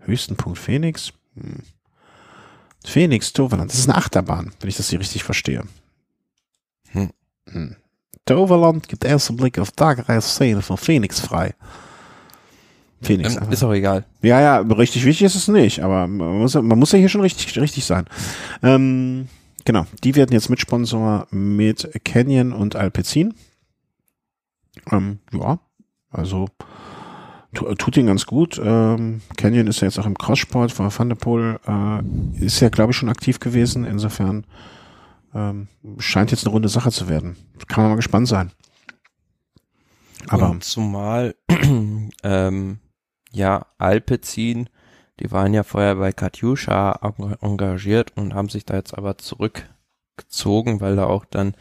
[0.00, 1.12] Höchsten Punkt Phoenix.
[1.34, 1.62] Hm.
[2.84, 3.70] Phoenix, Toverland.
[3.70, 5.64] Das ist eine Achterbahn, wenn ich das hier richtig verstehe.
[6.90, 7.10] Hm.
[7.50, 7.76] Hm.
[8.26, 11.54] Toverland gibt ersten Blick auf Tagereisszene von Phoenix frei.
[13.02, 13.36] Phoenix.
[13.36, 14.04] Ähm, ist auch egal.
[14.22, 17.20] Ja, ja, richtig wichtig ist es nicht, aber man muss, man muss ja hier schon
[17.20, 18.06] richtig, richtig sein.
[18.62, 19.28] Ähm,
[19.64, 23.34] Genau, die werden jetzt Mitsponsor mit Canyon und Alpecin.
[24.92, 25.58] Ähm, ja,
[26.10, 26.48] also
[27.78, 28.60] tut ihn ganz gut.
[28.62, 32.68] Ähm, Canyon ist ja jetzt auch im Crosssport, war Van der Poel äh, ist ja,
[32.68, 33.84] glaube ich, schon aktiv gewesen.
[33.84, 34.44] Insofern
[35.34, 37.36] ähm, scheint jetzt eine runde Sache zu werden.
[37.68, 38.52] Kann man mal gespannt sein.
[40.28, 41.34] Aber und zumal
[42.22, 42.78] ähm,
[43.32, 44.68] ja Alpecin
[45.20, 46.98] die waren ja vorher bei Katjuscha
[47.40, 51.54] engagiert und haben sich da jetzt aber zurückgezogen, weil da auch dann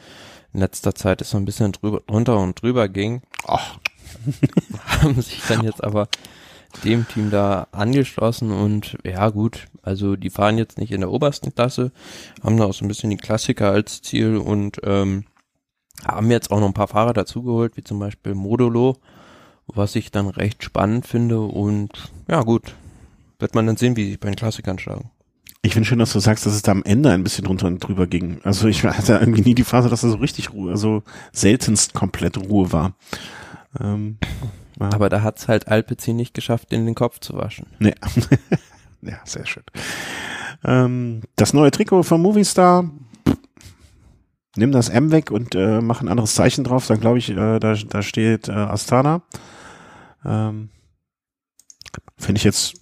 [0.54, 3.22] in letzter Zeit es so ein bisschen drüber, drunter und drüber ging.
[3.46, 3.78] Ach.
[5.02, 6.08] haben sich dann jetzt aber
[6.84, 11.54] dem Team da angeschlossen und ja gut, also die fahren jetzt nicht in der obersten
[11.54, 11.92] Klasse,
[12.44, 15.26] haben da auch so ein bisschen die Klassiker als Ziel und ähm,
[16.06, 18.98] haben jetzt auch noch ein paar Fahrer dazugeholt, wie zum Beispiel Modulo,
[19.68, 22.76] was ich dann recht spannend finde und ja gut,
[23.40, 25.12] wird man dann sehen, wie sie bei den Klassikern schlagen.
[25.66, 27.80] Ich finde schön, dass du sagst, dass es da am Ende ein bisschen drunter und
[27.80, 28.42] drüber ging.
[28.44, 32.38] Also ich hatte irgendwie nie die Phase, dass da so richtig Ruhe, also seltenst komplett
[32.38, 32.96] Ruhe war.
[33.80, 34.18] Ähm,
[34.80, 34.92] ja.
[34.94, 37.68] Aber da hat's halt Alpecin nicht geschafft, in den Kopf zu waschen.
[37.80, 37.96] Nee.
[39.02, 39.64] ja, sehr schön.
[40.64, 42.90] Ähm, das neue Trikot von Movistar,
[44.56, 47.60] nimm das M weg und äh, mach ein anderes Zeichen drauf, dann glaube ich, äh,
[47.60, 49.22] da, da steht äh, Astana.
[50.26, 50.70] Ähm,
[52.18, 52.76] Finde ich jetzt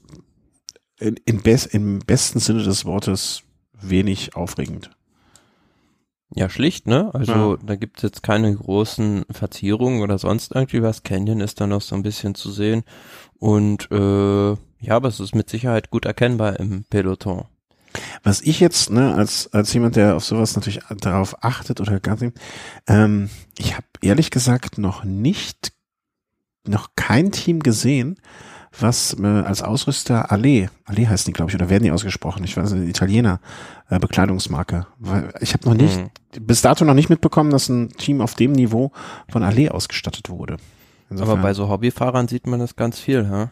[0.99, 3.43] in, in bes im besten Sinne des Wortes
[3.73, 4.91] wenig aufregend.
[6.33, 7.13] Ja, schlicht, ne?
[7.13, 7.57] Also ja.
[7.65, 11.03] da gibt es jetzt keine großen Verzierungen oder sonst irgendwie was.
[11.03, 12.83] Canyon ist da noch so ein bisschen zu sehen.
[13.37, 17.45] Und äh, ja, aber es ist mit Sicherheit gut erkennbar im Peloton.
[18.23, 22.21] Was ich jetzt, ne, als, als jemand, der auf sowas natürlich darauf achtet oder gar
[22.21, 22.37] nicht,
[22.87, 25.73] ähm, ich habe ehrlich gesagt noch nicht,
[26.65, 28.19] noch kein Team gesehen,
[28.79, 32.43] was äh, als Ausrüster Allee, Allee heißt die, glaube ich, oder werden die ausgesprochen?
[32.43, 33.39] Ich weiß nicht, Italiener,
[33.89, 34.87] äh, Bekleidungsmarke.
[34.99, 36.45] Weil ich habe noch nicht, mhm.
[36.45, 38.91] bis dato noch nicht mitbekommen, dass ein Team auf dem Niveau
[39.29, 40.57] von Allee ausgestattet wurde.
[41.09, 43.47] Insofern, Aber bei so Hobbyfahrern sieht man das ganz viel, hä?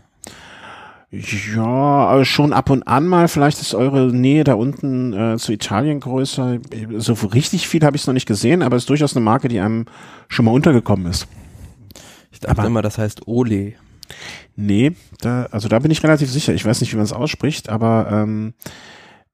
[1.11, 3.27] Ja, schon ab und an mal.
[3.27, 6.59] Vielleicht ist eure Nähe da unten äh, zu Italien größer.
[6.97, 9.47] So richtig viel habe ich es noch nicht gesehen, aber es ist durchaus eine Marke,
[9.47, 9.85] die einem
[10.27, 11.27] schon mal untergekommen ist.
[12.31, 13.73] Ich dachte aber, immer, das heißt Ole.
[14.55, 16.53] Nee, da, also da bin ich relativ sicher.
[16.53, 18.53] Ich weiß nicht, wie man es ausspricht, aber ähm,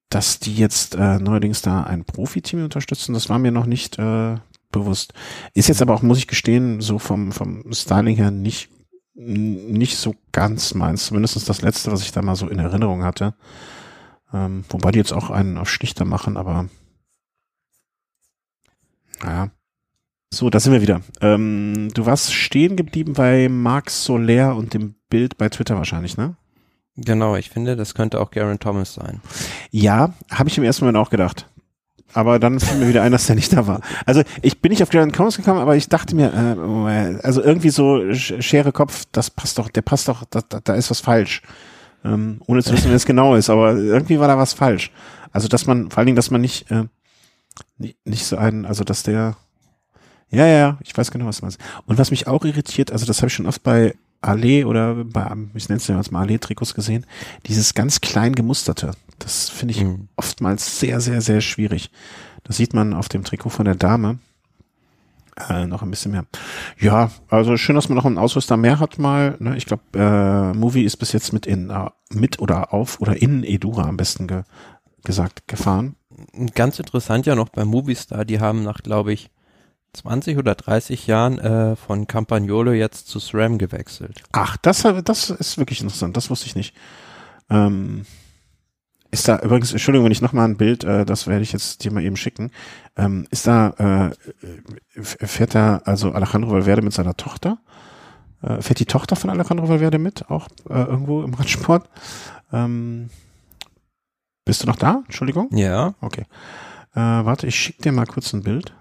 [0.09, 4.37] dass die jetzt äh, neuerdings da ein Profiteam unterstützen, das war mir noch nicht äh,
[4.71, 5.13] bewusst.
[5.53, 8.69] Ist jetzt aber auch, muss ich gestehen, so vom, vom Styling her nicht,
[9.13, 11.07] nicht so ganz meins.
[11.07, 13.35] Zumindest das letzte, was ich da mal so in Erinnerung hatte.
[14.33, 16.67] Ähm, wobei die jetzt auch einen auf Schlichter machen, aber
[19.23, 19.49] naja.
[20.35, 20.99] So, da sind wir wieder.
[21.21, 26.35] Ähm, du warst stehen geblieben bei Marc Soler und dem Bild bei Twitter wahrscheinlich, ne?
[26.97, 29.21] Genau, ich finde, das könnte auch Garen Thomas sein.
[29.71, 31.47] Ja, habe ich im ersten Moment auch gedacht.
[32.11, 33.79] Aber dann fiel mir wieder ein, dass der nicht da war.
[34.05, 37.69] Also ich bin nicht auf Garen Thomas gekommen, aber ich dachte mir, äh, also irgendwie
[37.69, 41.43] so Schere Kopf, das passt doch, der passt doch, da, da ist was falsch.
[42.03, 44.91] Ähm, ohne zu wissen, wer es genau ist, aber irgendwie war da was falsch.
[45.31, 46.83] Also dass man, vor allen Dingen, dass man nicht, äh,
[47.77, 49.37] nicht, nicht so einen, also dass der
[50.29, 51.59] ja, ja, ich weiß genau, was du meinst.
[51.85, 55.31] Und was mich auch irritiert, also das habe ich schon oft bei Allee oder bei,
[55.53, 57.05] ich nenne es ja jetzt mal Allee-Trikots gesehen,
[57.45, 58.91] dieses ganz klein gemusterte.
[59.19, 60.07] Das finde ich mhm.
[60.15, 61.91] oftmals sehr, sehr, sehr schwierig.
[62.43, 64.19] Das sieht man auf dem Trikot von der Dame.
[65.49, 66.25] Äh, noch ein bisschen mehr.
[66.79, 69.35] Ja, also schön, dass man noch einen Ausrüster mehr hat mal.
[69.39, 69.57] Ne?
[69.57, 73.43] Ich glaube, äh, Movie ist bis jetzt mit in äh, mit oder auf oder in
[73.43, 74.43] Edura am besten ge
[75.03, 75.95] gesagt gefahren.
[76.55, 79.29] Ganz interessant ja noch bei Movistar, die haben nach, glaube ich,
[79.95, 84.23] 20 oder 30 Jahren äh, von Campagnolo jetzt zu SRAM gewechselt.
[84.31, 86.75] Ach, das, das ist wirklich interessant, das wusste ich nicht.
[87.49, 88.05] Ähm,
[89.11, 91.91] ist da übrigens, Entschuldigung, wenn ich nochmal ein Bild, äh, das werde ich jetzt dir
[91.91, 92.51] mal eben schicken.
[92.97, 97.59] Ähm, ist da, äh, fährt da also Alejandro Valverde mit seiner Tochter?
[98.41, 101.89] Äh, fährt die Tochter von Alejandro Valverde mit, auch äh, irgendwo im Radsport?
[102.51, 103.09] Ähm,
[104.43, 105.03] bist du noch da?
[105.05, 105.49] Entschuldigung?
[105.51, 105.93] Ja.
[106.01, 106.25] Okay.
[106.93, 108.73] Äh, warte, ich schicke dir mal kurz ein Bild.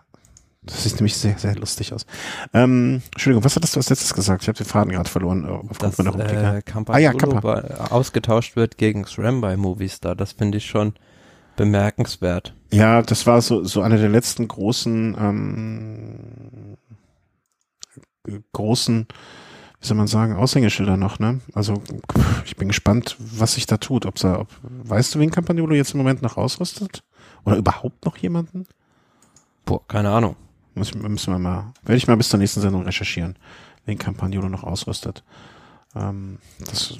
[0.66, 2.06] Das sieht nämlich sehr, sehr lustig aus.
[2.54, 4.42] Ähm, Entschuldigung, was hattest du als letztes gesagt?
[4.42, 5.44] Ich habe den Faden gerade verloren.
[5.44, 7.54] Äh, aufgrund meiner Äh, ah ja, Kampa.
[7.90, 10.16] ausgetauscht wird gegen SRAM bei Movistar.
[10.16, 10.94] Das finde ich schon
[11.56, 12.54] bemerkenswert.
[12.72, 16.76] Ja, das war so, so eine der letzten großen, ähm,
[18.52, 19.06] großen,
[19.80, 21.40] wie soll man sagen, Aushängeschilder noch, ne?
[21.52, 21.82] Also
[22.46, 24.06] ich bin gespannt, was sich da tut.
[24.06, 27.04] Ob's da, ob, weißt du, wen Campagnolo jetzt im Moment noch ausrüstet?
[27.44, 28.66] Oder überhaupt noch jemanden?
[29.66, 30.36] Boah, keine Ahnung.
[30.74, 33.36] Müssen, müssen wir mal, werde ich mal bis zur nächsten Sendung recherchieren,
[33.84, 35.22] wen Campagnolo noch ausrüstet.
[35.94, 36.98] Ähm, das,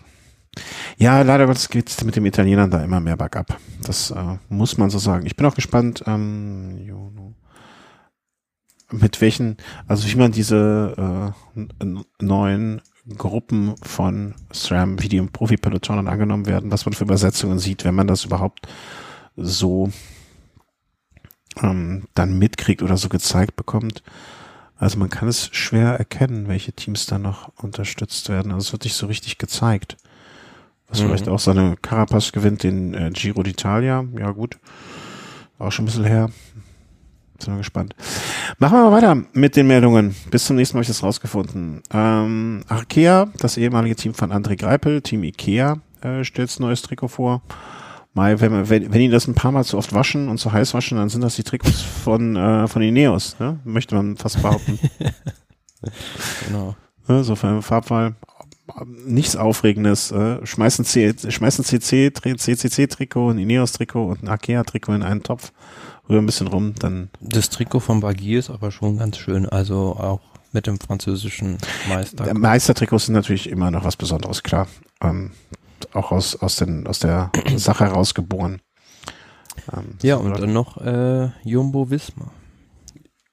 [0.96, 3.58] ja, leider Gottes geht mit den Italienern da immer mehr bergab.
[3.82, 5.26] Das äh, muss man so sagen.
[5.26, 7.34] Ich bin auch gespannt, ähm,
[8.90, 9.56] mit welchen,
[9.86, 11.86] also wie man diese äh,
[12.20, 12.80] neuen
[13.16, 17.94] Gruppen von SRAM, wie die im Profi-Peloton angenommen werden, was man für Übersetzungen sieht, wenn
[17.94, 18.66] man das überhaupt
[19.36, 19.90] so
[21.62, 24.02] ähm, dann mitkriegt oder so gezeigt bekommt.
[24.76, 28.52] Also man kann es schwer erkennen, welche Teams da noch unterstützt werden.
[28.52, 29.96] Also es wird nicht so richtig gezeigt.
[30.88, 31.06] Was mhm.
[31.06, 34.06] vielleicht auch seine Carapaz gewinnt, den äh, Giro d'Italia.
[34.18, 34.58] Ja gut,
[35.58, 36.30] auch schon ein bisschen her.
[37.38, 37.94] Sind wir gespannt.
[38.58, 40.14] Machen wir mal weiter mit den Meldungen.
[40.30, 41.82] Bis zum nächsten Mal habe ich das rausgefunden.
[41.92, 47.08] Ähm, Arkea, das ehemalige Team von André Greipel, Team Ikea, äh, stellt ein neues Trikot
[47.08, 47.42] vor.
[48.14, 50.72] Mal, wenn, wenn, wenn die das ein paar Mal zu oft waschen und zu heiß
[50.72, 53.58] waschen, dann sind das die Trikots von, äh, von Ineos, ne?
[53.64, 54.78] möchte man fast behaupten.
[56.46, 56.76] genau.
[57.08, 58.14] Ne, so für Farbwahl.
[59.04, 60.12] Nichts Aufregendes.
[60.12, 65.52] Äh, schmeißen, C, schmeißen CC, CCC-Trikot, ein Ineos-Trikot und ein Akea-Trikot in einen Topf,
[66.08, 67.10] rühren ein bisschen rum, dann.
[67.20, 70.20] Das Trikot von Bagui ist aber schon ganz schön, also auch
[70.52, 71.58] mit dem französischen
[71.88, 72.32] Meister.
[72.32, 74.68] Meistertrikots sind natürlich immer noch was Besonderes, klar.
[75.02, 75.32] Ähm,
[75.92, 78.60] auch aus, aus, den, aus der Sache heraus geboren.
[79.72, 82.32] Ähm, ja, und dann noch äh, Jumbo Wismar.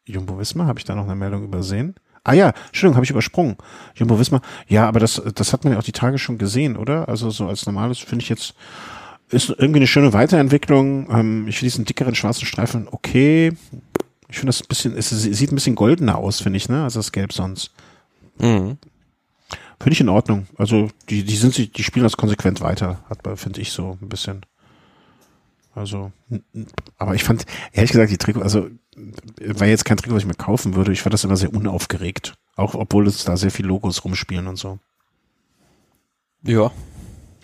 [0.06, 1.95] Jumbo Wismar, habe ich da noch eine Meldung übersehen?
[2.23, 3.57] Ah ja, Entschuldigung, habe ich übersprungen.
[3.95, 4.41] Jumbo Wismar.
[4.68, 7.10] Ja, aber das, das hat man ja auch die Tage schon gesehen, oder?
[7.10, 8.53] Also so als normales finde ich jetzt,
[9.30, 11.10] ist irgendwie eine schöne Weiterentwicklung.
[11.10, 13.53] Ähm, ich finde diesen dickeren schwarzen Streifen okay.
[14.30, 16.84] Ich finde das ein bisschen, es sieht ein bisschen goldener aus, finde ich, ne?
[16.84, 17.72] Also das Gelb sonst.
[18.38, 18.78] Mhm.
[19.82, 20.45] Finde ich in Ordnung.
[20.58, 24.10] Also die, die sind sich, die spielen das konsequent weiter, hat finde ich so ein
[24.10, 24.45] bisschen.
[25.74, 26.12] Also,
[26.98, 28.70] aber ich fand, ehrlich gesagt, die Trikot, also
[29.40, 30.91] war jetzt kein Trikot, was ich mir kaufen würde.
[30.91, 32.36] Ich fand das immer sehr unaufgeregt.
[32.56, 34.78] Auch obwohl es da sehr viele Logos rumspielen und so.
[36.44, 36.72] Ja.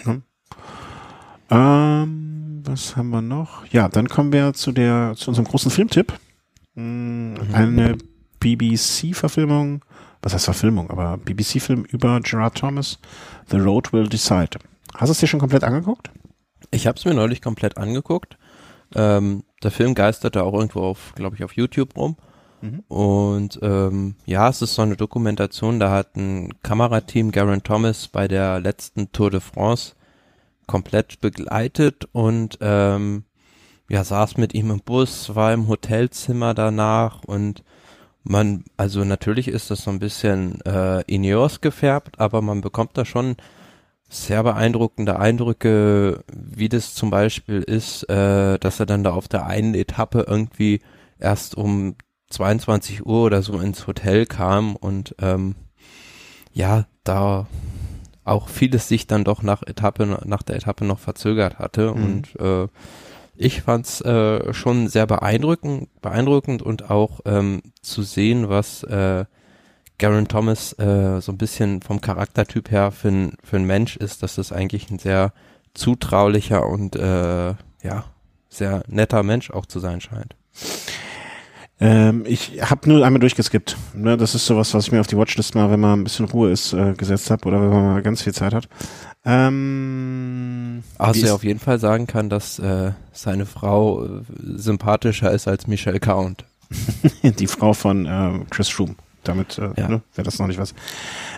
[0.03, 0.21] Hm.
[1.49, 3.65] Ähm, was haben wir noch?
[3.67, 6.13] Ja, dann kommen wir zu der, zu unserem großen Filmtipp.
[6.75, 7.39] Hm, mhm.
[7.53, 7.97] Eine
[8.39, 9.81] BBC-Verfilmung
[10.21, 12.99] was heißt Verfilmung, aber BBC-Film über Gerard Thomas,
[13.49, 14.59] The Road Will Decide.
[14.95, 16.11] Hast du es dir schon komplett angeguckt?
[16.71, 18.37] Ich habe es mir neulich komplett angeguckt.
[18.95, 22.17] Ähm, der Film geisterte auch irgendwo auf, glaube ich, auf YouTube rum.
[22.61, 22.83] Mhm.
[22.87, 28.27] Und ähm, ja, es ist so eine Dokumentation, da hat ein Kamerateam Garen Thomas bei
[28.27, 29.93] der letzten Tour de France
[30.65, 33.23] komplett begleitet und ähm,
[33.89, 37.63] ja, saß mit ihm im Bus, war im Hotelzimmer danach und
[38.27, 43.05] man, also natürlich ist das so ein bisschen äh, Ineos gefärbt, aber man bekommt da
[43.05, 43.35] schon
[44.09, 49.45] sehr beeindruckende Eindrücke, wie das zum Beispiel ist, äh, dass er dann da auf der
[49.45, 50.81] einen Etappe irgendwie
[51.19, 51.95] erst um
[52.29, 55.55] 22 Uhr oder so ins Hotel kam und ähm,
[56.53, 57.47] ja, da
[58.23, 62.03] auch vieles sich dann doch nach Etappe, nach der Etappe noch verzögert hatte mhm.
[62.03, 62.67] und äh,
[63.37, 69.25] ich fand's äh, schon sehr beeindruckend, beeindruckend und auch ähm, zu sehen, was äh,
[69.99, 74.21] Garen Thomas äh, so ein bisschen vom Charaktertyp her für ein, für ein Mensch ist,
[74.21, 75.33] dass das eigentlich ein sehr
[75.73, 77.49] zutraulicher und äh,
[77.83, 78.05] ja,
[78.49, 80.35] sehr netter Mensch auch zu sein scheint.
[81.79, 83.77] Ähm, ich habe nur einmal durchgeskippt.
[83.93, 84.17] Ne?
[84.17, 86.51] Das ist sowas, was ich mir auf die Watchlist mal, wenn man ein bisschen Ruhe
[86.51, 88.67] ist, äh, gesetzt habe oder wenn man mal ganz viel Zeit hat.
[89.25, 94.21] Ähm, also er auf jeden Fall sagen kann, dass äh, seine Frau äh,
[94.55, 96.45] sympathischer ist als Michelle Count.
[97.23, 98.95] die Frau von äh, Chris Froome.
[99.23, 99.87] Damit äh, ja.
[99.87, 100.73] ne, wäre das noch nicht was.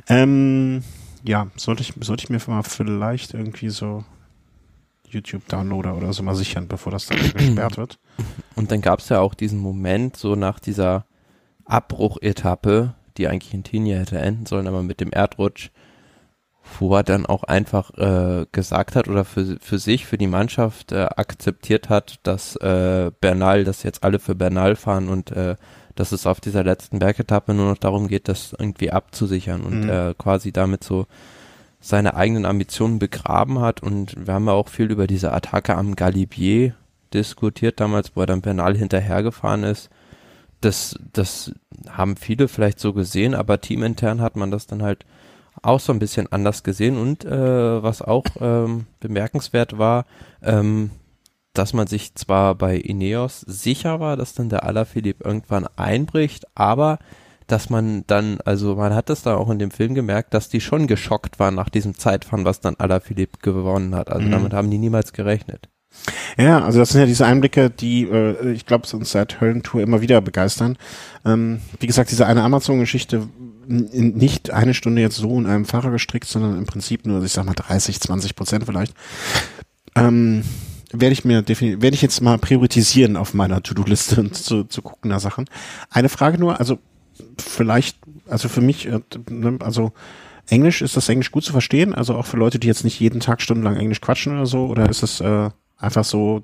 [0.07, 0.83] Ähm,
[1.23, 4.05] ja, sollte ich, sollte ich mir mal vielleicht irgendwie so
[5.09, 7.99] YouTube-Downloader oder so mal sichern, bevor das dann gesperrt wird.
[8.55, 11.05] Und dann gab es ja auch diesen Moment, so nach dieser
[11.65, 15.69] Abbruchetappe, die eigentlich in Tinia hätte enden sollen, aber mit dem Erdrutsch,
[16.79, 20.91] wo er dann auch einfach äh, gesagt hat oder für, für sich, für die Mannschaft
[20.91, 25.55] äh, akzeptiert hat, dass äh, Bernal, dass jetzt alle für Bernal fahren und äh,
[25.95, 29.89] dass es auf dieser letzten Bergetappe nur noch darum geht, das irgendwie abzusichern und mhm.
[29.89, 31.07] äh, quasi damit so
[31.79, 35.95] seine eigenen Ambitionen begraben hat und wir haben ja auch viel über diese Attacke am
[35.95, 36.75] Galibier
[37.13, 39.89] diskutiert damals, wo er dann Bernal hinterhergefahren ist.
[40.61, 41.53] Das, das
[41.89, 45.05] haben viele vielleicht so gesehen, aber teamintern hat man das dann halt
[45.61, 50.05] auch so ein bisschen anders gesehen und äh, was auch ähm, bemerkenswert war,
[50.41, 50.91] ähm,
[51.53, 56.99] dass man sich zwar bei Ineos sicher war, dass dann der Alaphilippe irgendwann einbricht, aber
[57.51, 60.61] dass man dann, also man hat es da auch in dem Film gemerkt, dass die
[60.61, 64.11] schon geschockt waren nach diesem Zeitfahren, was dann Alaphilippe gewonnen hat.
[64.11, 64.31] Also mhm.
[64.31, 65.69] damit haben die niemals gerechnet.
[66.37, 70.01] Ja, also das sind ja diese Einblicke, die äh, ich glaube, uns seit Höllentour immer
[70.01, 70.77] wieder begeistern.
[71.25, 73.27] Ähm, wie gesagt, diese eine Amazon-Geschichte
[73.67, 77.45] nicht eine Stunde jetzt so in einem Fahrer gestrickt, sondern im Prinzip nur, ich sag
[77.45, 78.95] mal 30, 20 Prozent vielleicht.
[79.95, 80.43] Ähm,
[80.91, 84.81] werde ich mir definitiv, werde ich jetzt mal priorisieren auf meiner To-Do-Liste und zu, zu
[84.81, 85.45] gucken nach Sachen.
[85.91, 86.79] Eine Frage nur, also
[87.37, 87.97] vielleicht,
[88.27, 89.91] also für mich, äh, ne, also
[90.47, 91.93] Englisch, ist das Englisch gut zu verstehen?
[91.93, 94.65] Also auch für Leute, die jetzt nicht jeden Tag stundenlang Englisch quatschen oder so?
[94.65, 96.43] Oder ist es äh, einfach so?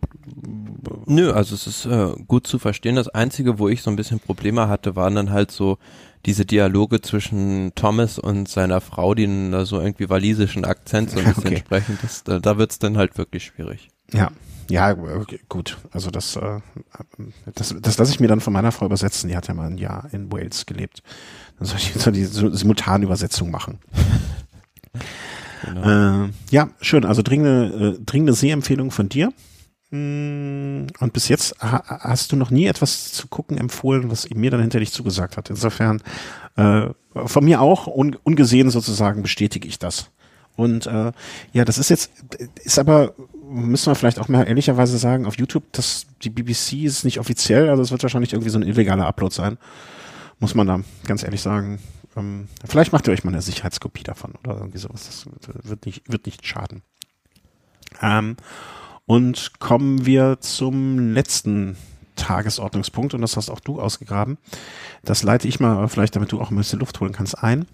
[1.06, 2.96] Nö, also es ist äh, gut zu verstehen.
[2.96, 5.78] Das Einzige, wo ich so ein bisschen Probleme hatte, waren dann halt so
[6.26, 11.26] diese Dialoge zwischen Thomas und seiner Frau, die da so irgendwie walisischen Akzent so ein
[11.36, 11.58] bisschen okay.
[11.58, 11.98] sprechen.
[12.02, 13.90] Das, da, da wird's dann halt wirklich schwierig.
[14.14, 14.32] Ja,
[14.70, 14.94] ja,
[15.50, 15.78] gut.
[15.92, 16.60] Also das, äh,
[17.54, 19.30] das, das lasse ich mir dann von meiner Frau übersetzen.
[19.30, 21.04] Die hat ja mal ein Jahr in Wales gelebt.
[21.60, 23.80] Dann soll ich so die Simultanübersetzung machen.
[25.64, 26.26] Genau.
[26.26, 27.06] Äh, ja, schön.
[27.06, 29.32] Also dringende, äh, dringende Sehempfehlung von dir.
[29.92, 34.52] Mm, und bis jetzt ha, hast du noch nie etwas zu gucken empfohlen, was mir
[34.52, 35.50] dann hinterher zugesagt hat.
[35.50, 36.02] Insofern
[36.56, 40.12] äh, von mir auch un, ungesehen sozusagen bestätige ich das.
[40.56, 41.12] Und äh,
[41.54, 42.12] ja, das ist jetzt,
[42.64, 43.14] ist aber,
[43.50, 47.70] müssen wir vielleicht auch mal ehrlicherweise sagen, auf YouTube, das, die BBC ist nicht offiziell,
[47.70, 49.58] also es wird wahrscheinlich irgendwie so ein illegaler Upload sein.
[50.40, 51.80] Muss man da ganz ehrlich sagen.
[52.18, 55.06] Ähm, vielleicht macht ihr euch mal eine Sicherheitskopie davon oder irgendwie sowas.
[55.06, 55.26] Das
[55.64, 56.82] wird nicht, wird nicht schaden.
[58.02, 58.36] Ähm,
[59.06, 61.78] und kommen wir zum letzten
[62.16, 64.38] Tagesordnungspunkt und das hast auch du ausgegraben.
[65.04, 67.66] Das leite ich mal, vielleicht damit du auch ein bisschen Luft holen kannst, ein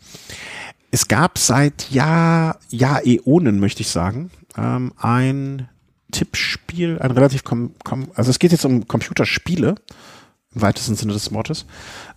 [0.91, 5.69] es gab seit Jahr, Jahr Äonen, möchte ich sagen, ähm, ein
[6.11, 9.75] Tippspiel, ein relativ, kom, kom also es geht jetzt um Computerspiele,
[10.53, 11.65] im weitesten Sinne des Wortes.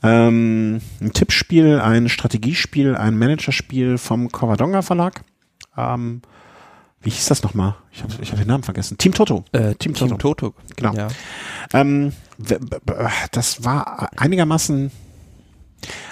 [0.02, 5.23] Ähm, ein Tippspiel, ein Strategiespiel, ein Managerspiel vom Covadonga Verlag.
[5.77, 6.23] Ähm,
[7.01, 7.77] wie hieß das nochmal?
[7.93, 8.98] Ich habe ich hab den Namen vergessen.
[8.98, 9.44] Team Toto.
[9.52, 10.16] Äh, Team, Team Toto.
[10.16, 10.55] Toto.
[10.77, 10.94] Genau.
[10.94, 11.09] Ja.
[11.73, 12.12] Ähm,
[13.31, 14.90] das war einigermaßen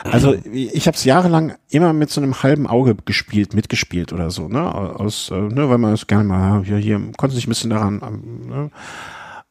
[0.05, 4.49] also ich habe es jahrelang immer mit so einem halben Auge gespielt, mitgespielt oder so,
[4.49, 4.74] ne?
[4.74, 8.01] Aus, äh, ne, weil man es gerne mal hier, hier konnte sich ein bisschen daran.
[8.05, 8.70] Ähm, ne?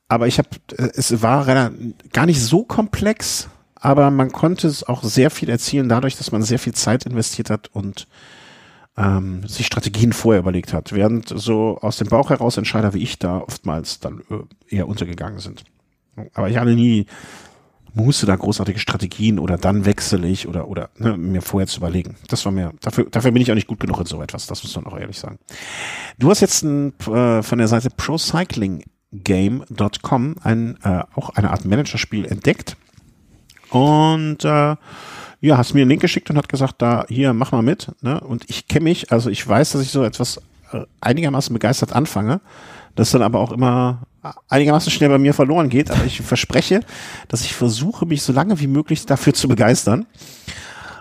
[0.07, 5.31] Aber ich habe, es war gar nicht so komplex, aber man konnte es auch sehr
[5.31, 8.07] viel erzielen dadurch, dass man sehr viel Zeit investiert hat und
[8.97, 13.19] ähm, sich Strategien vorher überlegt hat, während so aus dem Bauch heraus Entscheider wie ich
[13.19, 15.63] da oftmals dann äh, eher untergegangen sind.
[16.33, 17.05] Aber ich hatte nie
[17.93, 22.17] Muße da großartige Strategien oder dann wechsle ich oder oder ne, mir vorher zu überlegen.
[22.27, 24.45] Das war mir dafür dafür bin ich auch nicht gut genug in so etwas.
[24.47, 25.39] Das muss man auch ehrlich sagen.
[26.17, 32.23] Du hast jetzt ein, äh, von der Seite procyclinggame.com ein äh, auch eine Art Managerspiel
[32.25, 32.77] entdeckt
[33.69, 34.75] und äh,
[35.43, 37.91] ja, hast mir einen Link geschickt und hat gesagt, da hier mach mal mit.
[38.01, 38.21] Ne?
[38.21, 40.37] Und ich kenne mich, also ich weiß, dass ich so etwas
[40.71, 42.41] äh, einigermaßen begeistert anfange
[42.95, 44.01] das dann aber auch immer
[44.49, 45.91] einigermaßen schnell bei mir verloren geht.
[45.91, 46.81] Aber ich verspreche,
[47.27, 50.05] dass ich versuche, mich so lange wie möglich dafür zu begeistern.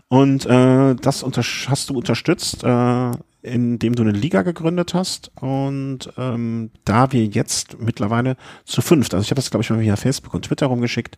[0.08, 3.10] Und äh, das unter hast du unterstützt, äh,
[3.42, 5.30] indem du eine Liga gegründet hast.
[5.40, 9.80] Und ähm, da wir jetzt mittlerweile zu fünft, also ich habe das, glaube ich, mal
[9.80, 11.16] via Facebook und Twitter rumgeschickt,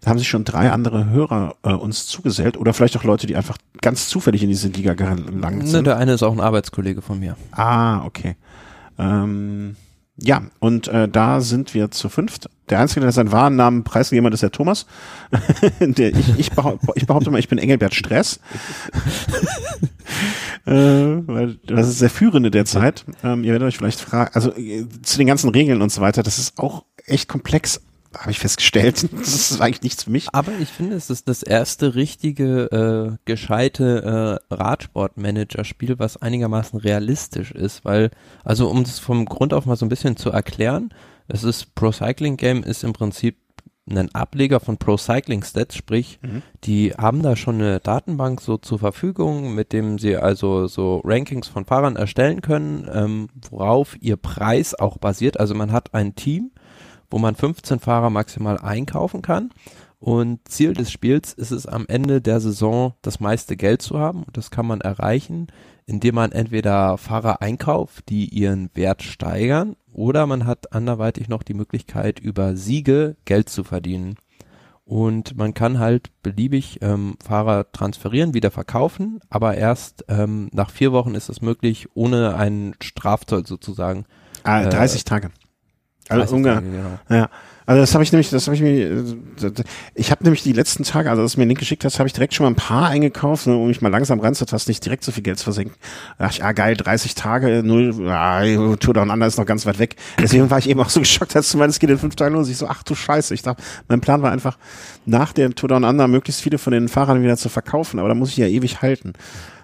[0.00, 3.36] da haben sich schon drei andere Hörer äh, uns zugesellt oder vielleicht auch Leute, die
[3.36, 5.82] einfach ganz zufällig in diese Liga gelangt sind.
[5.82, 7.36] Ne, der eine ist auch ein Arbeitskollege von mir.
[7.52, 8.36] Ah, okay.
[8.98, 9.76] Ähm,
[10.24, 12.48] ja, und äh, da sind wir zu fünft.
[12.70, 14.86] Der Einzige, der seinen wahren Namen preisgegeben hat, ist der Thomas.
[15.80, 18.38] der, ich, ich, behaupte, ich behaupte mal, ich bin Engelbert Stress.
[20.66, 23.04] äh, weil das ist der Führende der Zeit.
[23.24, 26.22] Ähm, ihr werdet euch vielleicht fragen, also äh, zu den ganzen Regeln und so weiter,
[26.22, 27.80] das ist auch echt komplex
[28.18, 29.08] habe ich festgestellt.
[29.22, 30.28] Das ist eigentlich nichts für mich.
[30.32, 37.52] Aber ich finde, es ist das erste richtige, äh, gescheite äh, Radsportmanager-Spiel, was einigermaßen realistisch
[37.52, 38.10] ist, weil,
[38.44, 40.92] also um das vom Grund auf mal so ein bisschen zu erklären,
[41.28, 43.36] es ist Pro Cycling Game ist im Prinzip
[43.90, 46.42] ein Ableger von Pro Cycling Stats, sprich, mhm.
[46.64, 51.48] die haben da schon eine Datenbank so zur Verfügung, mit dem sie also so Rankings
[51.48, 55.40] von Fahrern erstellen können, ähm, worauf ihr Preis auch basiert.
[55.40, 56.52] Also man hat ein Team,
[57.12, 59.50] wo man 15 Fahrer maximal einkaufen kann.
[60.00, 64.24] Und Ziel des Spiels ist es am Ende der Saison das meiste Geld zu haben.
[64.24, 65.46] Und das kann man erreichen,
[65.86, 71.54] indem man entweder Fahrer einkauft, die ihren Wert steigern, oder man hat anderweitig noch die
[71.54, 74.16] Möglichkeit, über Siege Geld zu verdienen.
[74.84, 80.92] Und man kann halt beliebig ähm, Fahrer transferieren, wieder verkaufen, aber erst ähm, nach vier
[80.92, 84.06] Wochen ist es möglich, ohne einen Strafzoll sozusagen.
[84.42, 85.30] Ah, 30 äh, Tage.
[86.20, 86.64] Also Ungarn.
[86.64, 87.20] Genau.
[87.20, 87.28] Ja.
[87.64, 89.04] Also das habe ich nämlich, das habe ich mir,
[89.94, 92.08] ich habe nämlich die letzten Tage, also als du mir einen Link geschickt hast, habe
[92.08, 95.04] ich direkt schon mal ein paar eingekauft, ne, um mich mal langsam ranzutasten, nicht direkt
[95.04, 95.76] so viel Geld zu versenken.
[96.18, 98.42] Da dachte ich, ah geil, 30 Tage, null, ah,
[98.80, 99.96] Tour Down Under ist noch ganz weit weg.
[100.20, 102.34] Deswegen war ich eben auch so geschockt, als du meinst, es geht in fünf Tagen
[102.34, 102.48] los.
[102.48, 103.32] Ich so, ach du Scheiße.
[103.32, 104.58] Ich dachte, mein Plan war einfach,
[105.06, 108.14] nach der Tour Down Under möglichst viele von den Fahrern wieder zu verkaufen, aber da
[108.14, 109.12] muss ich ja ewig halten.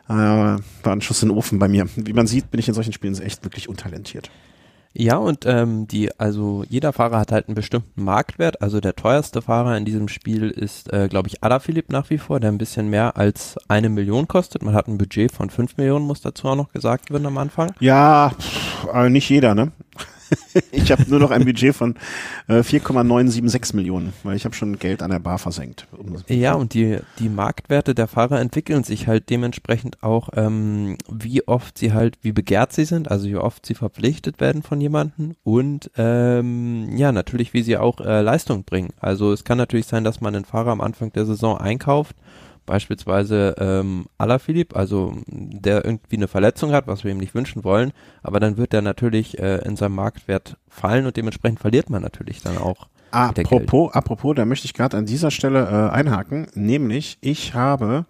[0.09, 1.87] Äh, war ein Schuss in den Ofen bei mir.
[1.97, 4.31] Wie man sieht, bin ich in solchen Spielen echt wirklich untalentiert.
[4.95, 8.63] Ja, und ähm, die, also jeder Fahrer hat halt einen bestimmten Marktwert.
[8.63, 12.41] Also der teuerste Fahrer in diesem Spiel ist, äh, glaube ich, Philipp nach wie vor,
[12.41, 14.63] der ein bisschen mehr als eine Million kostet.
[14.63, 17.73] Man hat ein Budget von fünf Millionen, muss dazu auch noch gesagt werden am Anfang.
[17.81, 19.73] Ja, pff, aber nicht jeder, ne?
[20.73, 21.95] ich habe nur noch ein Budget von
[22.49, 25.87] äh, 4,976 Millionen, weil ich habe schon Geld an der Bar versenkt.
[26.29, 31.79] Ja, und die, die Marktwerte der Fahrer entwickeln sich halt dementsprechend auch, ähm, wie oft
[31.79, 35.91] sie halt, wie begehrt sie sind, also wie oft sie verpflichtet werden von jemandem und
[35.97, 38.91] ähm, ja, natürlich, wie sie auch äh, Leistung bringen.
[39.01, 42.17] Also es kann natürlich sein, dass man einen Fahrer am Anfang der Saison einkauft
[42.69, 47.93] beispielsweise ähm, Alaphilippe, also der irgendwie eine Verletzung hat, was wir ihm nicht wünschen wollen,
[48.23, 52.43] aber dann wird er natürlich äh, in seinem Marktwert fallen und dementsprechend verliert man natürlich
[52.43, 52.89] dann auch.
[53.11, 58.05] Apropos, apropos, da möchte ich gerade an dieser Stelle äh, einhaken, nämlich ich habe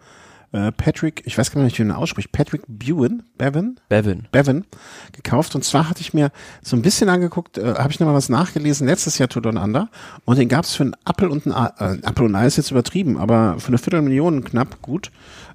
[0.52, 3.78] äh, Patrick, ich weiß gar nicht, wie man ihn ausspricht, Patrick Bewan, Bevan?
[3.88, 4.28] Bevan.
[4.32, 4.64] Bevan
[5.12, 5.54] gekauft.
[5.54, 6.30] Und zwar hatte ich mir
[6.62, 9.88] so ein bisschen angeguckt, äh, habe ich nochmal was nachgelesen, letztes Jahr Tour Down Under.
[10.24, 12.70] Und den gab es für einen Apple und ein äh, Apple und Ei ist jetzt
[12.70, 15.10] übertrieben, aber für eine Viertelmillion knapp gut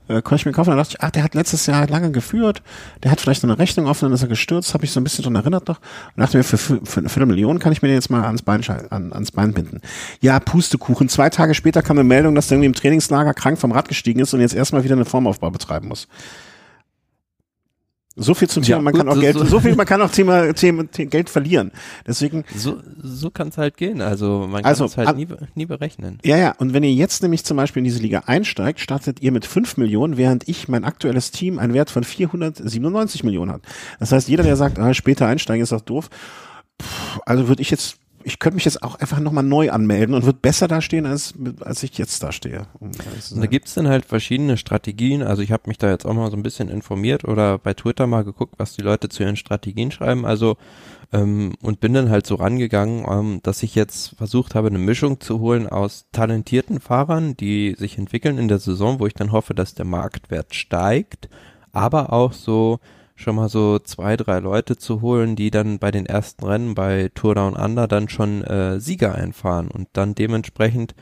[0.07, 0.69] äh, konnte ich mir kaufen.
[0.69, 2.61] Dann dachte ich, ach, der hat letztes Jahr lange geführt,
[3.03, 5.03] der hat vielleicht noch eine Rechnung offen, dann ist er gestürzt, habe ich so ein
[5.03, 5.79] bisschen dran erinnert noch.
[6.15, 8.41] Und dachte mir, für, für, für eine Viertelmillion kann ich mir den jetzt mal ans
[8.41, 9.81] Bein, an, ans Bein binden.
[10.21, 11.09] Ja, Pustekuchen.
[11.09, 14.19] Zwei Tage später kam eine Meldung, dass der irgendwie im Trainingslager krank vom Rad gestiegen
[14.19, 16.07] ist und jetzt erstmal wieder eine Formaufbau betreiben muss.
[18.15, 19.99] So viel zum Thema, ja, man gut, kann auch Geld, so, so, viel, man kann
[19.99, 21.71] auch Thema, Thema, Thema Geld verlieren.
[22.05, 22.45] Deswegen.
[22.55, 24.01] So, so kann es halt gehen.
[24.01, 26.19] Also man kann also, es halt nie, nie berechnen.
[26.23, 26.51] Ja, ja.
[26.51, 29.77] Und wenn ihr jetzt nämlich zum Beispiel in diese Liga einsteigt, startet ihr mit 5
[29.77, 33.61] Millionen, während ich mein aktuelles Team einen Wert von 497 Millionen hat.
[33.99, 36.11] Das heißt, jeder, der sagt, ah, später einsteigen ist doch doof,
[36.79, 40.25] pff, also würde ich jetzt ich könnte mich jetzt auch einfach nochmal neu anmelden und
[40.25, 42.67] würde besser dastehen, als, als ich jetzt dastehe.
[42.79, 45.23] Um da gibt's dann halt verschiedene Strategien.
[45.23, 48.07] Also ich habe mich da jetzt auch mal so ein bisschen informiert oder bei Twitter
[48.07, 50.25] mal geguckt, was die Leute zu ihren Strategien schreiben.
[50.25, 50.57] Also
[51.13, 55.19] ähm, und bin dann halt so rangegangen, ähm, dass ich jetzt versucht habe, eine Mischung
[55.19, 59.53] zu holen aus talentierten Fahrern, die sich entwickeln in der Saison, wo ich dann hoffe,
[59.53, 61.29] dass der Marktwert steigt,
[61.71, 62.79] aber auch so
[63.15, 67.09] schon mal so zwei, drei Leute zu holen, die dann bei den ersten Rennen bei
[67.13, 70.95] Tour Down Under dann schon äh, Sieger einfahren und dann dementsprechend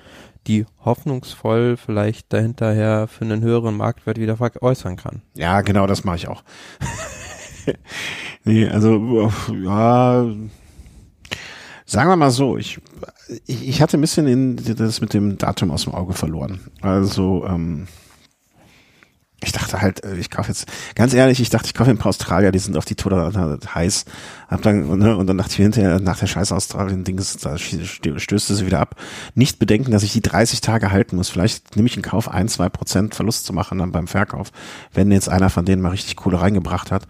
[0.47, 5.21] die hoffnungsvoll vielleicht dahinterher für einen höheren Marktwert wieder veräußern kann.
[5.35, 6.43] Ja, genau, das mache ich auch.
[8.43, 9.31] nee, also
[9.63, 10.25] ja,
[11.85, 12.79] sagen wir mal so, ich,
[13.45, 16.61] ich, ich hatte ein bisschen in, das mit dem Datum aus dem Auge verloren.
[16.81, 17.87] Also ähm,
[19.43, 22.09] ich dachte halt, äh, ich kaufe jetzt, ganz ehrlich, ich dachte, ich kaufe ein paar
[22.09, 23.11] Australier, die sind auf die Tour
[23.73, 24.05] heiß.
[24.49, 28.65] Hab dann, ne, und dann dachte ich hinterher, nach der scheiß Australien-Dings, da stößt sie
[28.65, 28.95] wieder ab.
[29.33, 31.29] Nicht bedenken, dass ich die 30 Tage halten muss.
[31.29, 34.51] Vielleicht nehme ich in Kauf, ein, zwei Prozent Verlust zu machen dann beim Verkauf,
[34.93, 37.07] wenn jetzt einer von denen mal richtig Kohle reingebracht hat.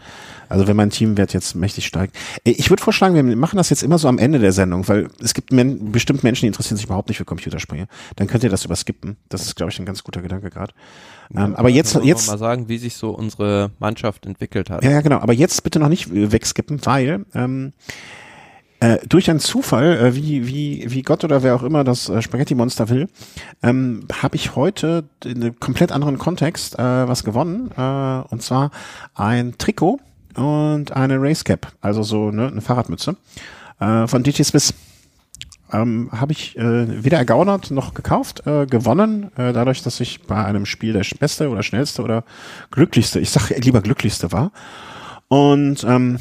[0.50, 2.16] Also wenn mein Teamwert jetzt mächtig steigt.
[2.44, 5.08] Äh, ich würde vorschlagen, wir machen das jetzt immer so am Ende der Sendung, weil
[5.22, 7.88] es gibt men bestimmt Menschen, die interessieren sich überhaupt nicht für Computerspiele.
[8.18, 9.18] Dann könnt ihr das überskippen.
[9.30, 10.74] Das ist, glaube ich, ein ganz guter Gedanke gerade.
[11.36, 14.84] Ähm, aber jetzt, jetzt mal sagen, wie sich so unsere Mannschaft entwickelt hat.
[14.84, 15.20] Ja, ja, genau.
[15.20, 17.74] Aber jetzt bitte noch nicht wegskippen, weil ähm,
[18.84, 22.20] Äh, durch einen Zufall, äh, wie, wie, wie Gott oder wer auch immer das äh,
[22.20, 23.10] Spaghetti-Monster will,
[23.62, 27.70] ähm, habe ich heute in einem komplett anderen Kontext äh, was gewonnen.
[27.78, 28.72] Äh, und zwar
[29.14, 30.00] ein Trikot
[30.36, 33.18] und eine Racecap, also so ne, eine Fahrradmütze
[33.80, 34.74] äh, von DJ Swiss.
[35.74, 40.44] Ähm, habe ich äh, weder ergaunert noch gekauft, äh, gewonnen, äh, dadurch, dass ich bei
[40.44, 42.24] einem Spiel der beste oder schnellste oder
[42.72, 44.52] glücklichste, ich sage lieber glücklichste war.
[45.28, 46.20] Und ähm,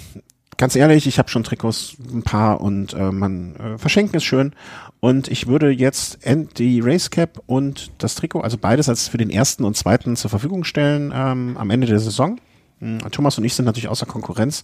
[0.56, 4.52] ganz ehrlich, ich habe schon Trikots ein paar und äh, man äh, verschenken ist schön.
[5.00, 6.18] Und ich würde jetzt
[6.58, 10.30] die Race Cap und das Trikot, also beides als für den ersten und zweiten zur
[10.30, 12.38] Verfügung stellen ähm, am Ende der Saison.
[12.80, 14.62] Hm, Thomas und ich sind natürlich außer Konkurrenz.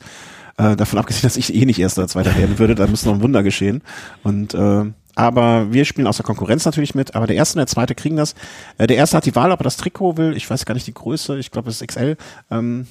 [0.58, 3.14] Äh, davon abgesehen, dass ich eh nicht erster oder zweiter werden würde, da muss noch
[3.14, 3.82] ein Wunder geschehen.
[4.22, 4.84] Und äh,
[5.14, 8.34] aber wir spielen außer Konkurrenz natürlich mit, aber der erste und der zweite kriegen das.
[8.78, 10.36] Äh, der erste hat die Wahl, ob er das Trikot will.
[10.36, 12.16] Ich weiß gar nicht die Größe, ich glaube es ist XL.
[12.50, 12.86] Ähm,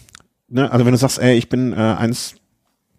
[0.48, 0.72] ne?
[0.72, 2.36] Also wenn du sagst, ey, ich bin äh, eins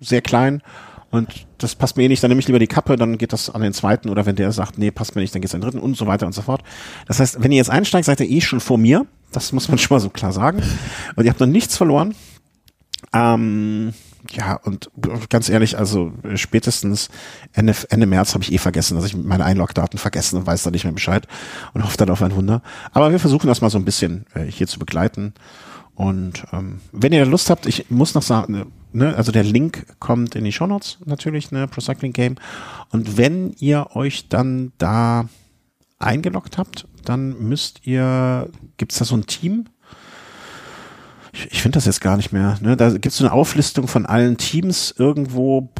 [0.01, 0.63] sehr klein
[1.11, 3.51] und das passt mir eh nicht, dann nehme ich lieber die Kappe, dann geht das
[3.51, 5.71] an den zweiten oder wenn der sagt, nee, passt mir nicht, dann geht's an den
[5.71, 6.63] dritten und so weiter und so fort.
[7.07, 9.07] Das heißt, wenn ihr jetzt einsteigt, seid ihr eh schon vor mir.
[9.33, 10.63] Das muss man schon mal so klar sagen.
[11.15, 12.15] Und ihr habt noch nichts verloren.
[13.13, 13.93] Ähm,
[14.33, 14.91] ja, und
[15.29, 17.09] ganz ehrlich, also spätestens
[17.53, 20.71] Ende, Ende März habe ich eh vergessen, dass ich meine Einlogdaten vergessen und weiß da
[20.71, 21.27] nicht mehr Bescheid
[21.75, 22.63] und hoffe dann auf ein Wunder.
[22.93, 25.35] Aber wir versuchen das mal so ein bisschen äh, hier zu begleiten.
[25.95, 30.35] Und ähm, wenn ihr Lust habt, ich muss noch sagen, ne, also der Link kommt
[30.35, 32.37] in die Show Notes natürlich, ne, Pro Cycling Game.
[32.91, 35.29] Und wenn ihr euch dann da
[35.99, 39.67] eingeloggt habt, dann müsst ihr, gibt's da so ein Team?
[41.33, 42.59] Ich, ich finde das jetzt gar nicht mehr.
[42.61, 42.77] Ne?
[42.77, 45.73] Da gibt's so eine Auflistung von allen Teams irgendwo,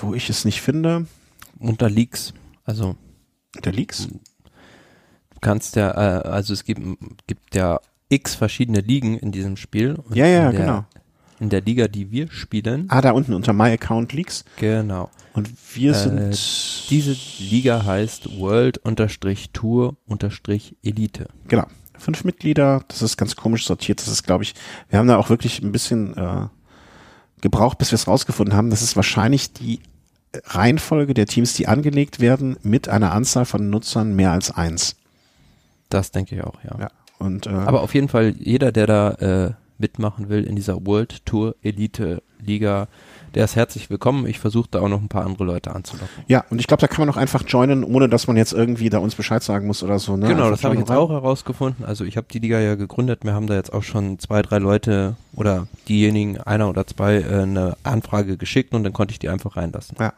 [0.00, 1.06] wo ich es nicht finde.
[1.58, 2.96] Unter Leaks, also.
[3.64, 4.08] Der Leaks?
[4.08, 6.80] Du kannst ja, äh, also es gibt,
[7.26, 9.98] gibt ja x verschiedene Ligen in diesem Spiel.
[10.12, 10.84] ja, ja, genau.
[11.38, 12.86] In der Liga, die wir spielen.
[12.88, 14.44] Ah, da unten unter My Account Leaks.
[14.58, 15.10] Genau.
[15.34, 16.18] Und wir sind.
[16.18, 16.34] Äh,
[16.88, 21.28] diese Liga heißt World-Tour-Elite.
[21.48, 21.66] Genau.
[21.98, 24.00] Fünf Mitglieder, das ist ganz komisch sortiert.
[24.00, 24.54] Das ist, glaube ich,
[24.88, 26.46] wir haben da auch wirklich ein bisschen äh,
[27.40, 28.70] gebraucht, bis wir es rausgefunden haben.
[28.70, 29.80] Das ist wahrscheinlich die
[30.44, 34.96] Reihenfolge der Teams, die angelegt werden, mit einer Anzahl von Nutzern mehr als eins.
[35.88, 36.78] Das denke ich auch, ja.
[36.78, 36.90] Ja.
[37.18, 41.24] Und, äh, Aber auf jeden Fall, jeder, der da äh, mitmachen will in dieser World
[41.26, 42.88] Tour Elite Liga,
[43.34, 44.26] der ist herzlich willkommen.
[44.26, 46.24] Ich versuche da auch noch ein paar andere Leute anzulocken.
[46.26, 48.88] ja, und ich glaube, da kann man auch einfach joinen, ohne dass man jetzt irgendwie
[48.88, 50.16] da uns Bescheid sagen muss oder so.
[50.16, 50.28] Ne?
[50.28, 50.98] Genau, Einfach das habe ich jetzt rein.
[50.98, 51.84] auch herausgefunden.
[51.84, 53.20] Also ich habe die Liga ja gegründet.
[53.24, 57.42] Wir haben da jetzt auch schon zwei, drei Leute oder diejenigen, einer oder zwei, äh,
[57.42, 59.96] eine Anfrage geschickt und dann konnte ich die einfach reinlassen.
[60.00, 60.12] Ja.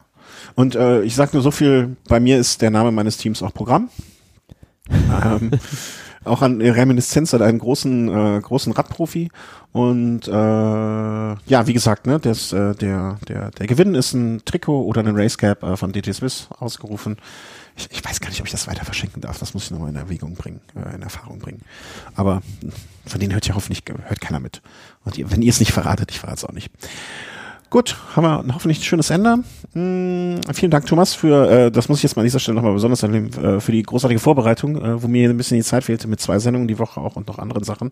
[0.55, 3.55] Und äh, ich sag nur so viel, bei mir ist der Name meines Teams auch
[3.55, 3.89] Programm.
[4.91, 5.51] ähm,
[6.25, 9.31] auch an Reminiszenz hat einen großen, äh, großen Radprofi.
[9.73, 14.83] Und äh, ja, wie gesagt, ne, das, äh, der, der, der Gewinn ist ein Trikot
[14.83, 17.17] oder ein Racecap äh, von DJ Swiss ausgerufen.
[17.77, 19.39] Ich, ich weiß gar nicht, ob ich das weiter verschenken darf.
[19.39, 21.61] Das muss ich nochmal in Erwägung bringen, äh, in Erfahrung bringen.
[22.15, 22.43] Aber
[23.07, 24.63] von denen hört ja hoffentlich hört keiner mit.
[25.05, 26.71] Und ihr, wenn ihr es nicht verratet, ich verrate es auch nicht.
[27.71, 29.45] Gut, haben wir hoffentlich ein schönes Ende.
[29.75, 32.73] Mm, vielen Dank, Thomas, für, äh, das muss ich jetzt mal an dieser Stelle nochmal
[32.73, 36.09] besonders erwähnen, äh, für die großartige Vorbereitung, äh, wo mir ein bisschen die Zeit fehlte
[36.09, 37.91] mit zwei Sendungen die Woche auch und noch anderen Sachen.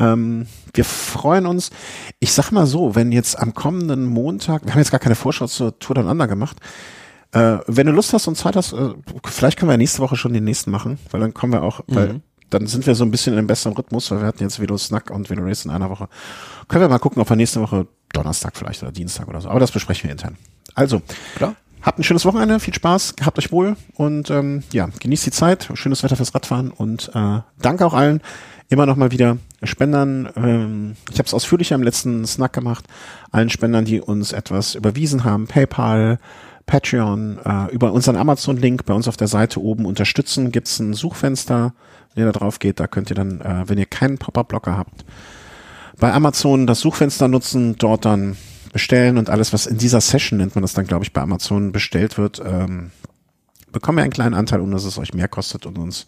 [0.00, 1.70] Ähm, wir freuen uns.
[2.18, 5.46] Ich sag mal so, wenn jetzt am kommenden Montag, wir haben jetzt gar keine Vorschau
[5.46, 6.56] zur Tour Down gemacht,
[7.30, 10.32] äh, wenn du Lust hast und Zeit hast, äh, vielleicht können wir nächste Woche schon
[10.32, 13.32] den nächsten machen, weil dann kommen wir auch, weil dann sind wir so ein bisschen
[13.32, 15.90] in einem besseren Rhythmus, weil wir hatten jetzt Velo Snack und Velo Race in einer
[15.90, 16.08] Woche.
[16.68, 19.48] Können wir mal gucken, ob wir nächste Woche Donnerstag vielleicht oder Dienstag oder so.
[19.48, 20.36] Aber das besprechen wir intern.
[20.74, 21.02] Also,
[21.36, 21.56] Klar.
[21.82, 25.68] habt ein schönes Wochenende, viel Spaß, habt euch wohl und ähm, ja, genießt die Zeit,
[25.74, 28.20] schönes Wetter fürs Radfahren und äh, danke auch allen
[28.68, 30.28] immer noch mal wieder Spendern.
[30.36, 32.84] Ähm, ich habe es ausführlicher im letzten Snack gemacht.
[33.30, 36.18] Allen Spendern, die uns etwas überwiesen haben, PayPal,
[36.66, 41.74] Patreon, äh, über unseren Amazon-Link bei uns auf der Seite oben unterstützen, gibt's ein Suchfenster,
[42.16, 45.04] wenn ihr da drauf geht, da könnt ihr dann, äh, wenn ihr keinen Pop-Up-Blocker habt,
[45.98, 48.36] bei Amazon das Suchfenster nutzen, dort dann
[48.72, 51.72] bestellen und alles, was in dieser Session nennt man das dann, glaube ich, bei Amazon
[51.72, 52.90] bestellt wird, ähm,
[53.70, 56.06] bekommen wir einen kleinen Anteil, ohne dass es euch mehr kostet und uns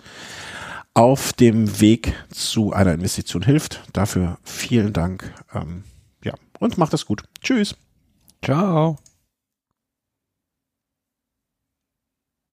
[0.94, 3.82] auf dem Weg zu einer Investition hilft.
[3.92, 5.32] Dafür vielen Dank.
[5.54, 5.84] Ähm,
[6.24, 7.22] ja, und macht es gut.
[7.42, 7.76] Tschüss.
[8.42, 8.98] Ciao.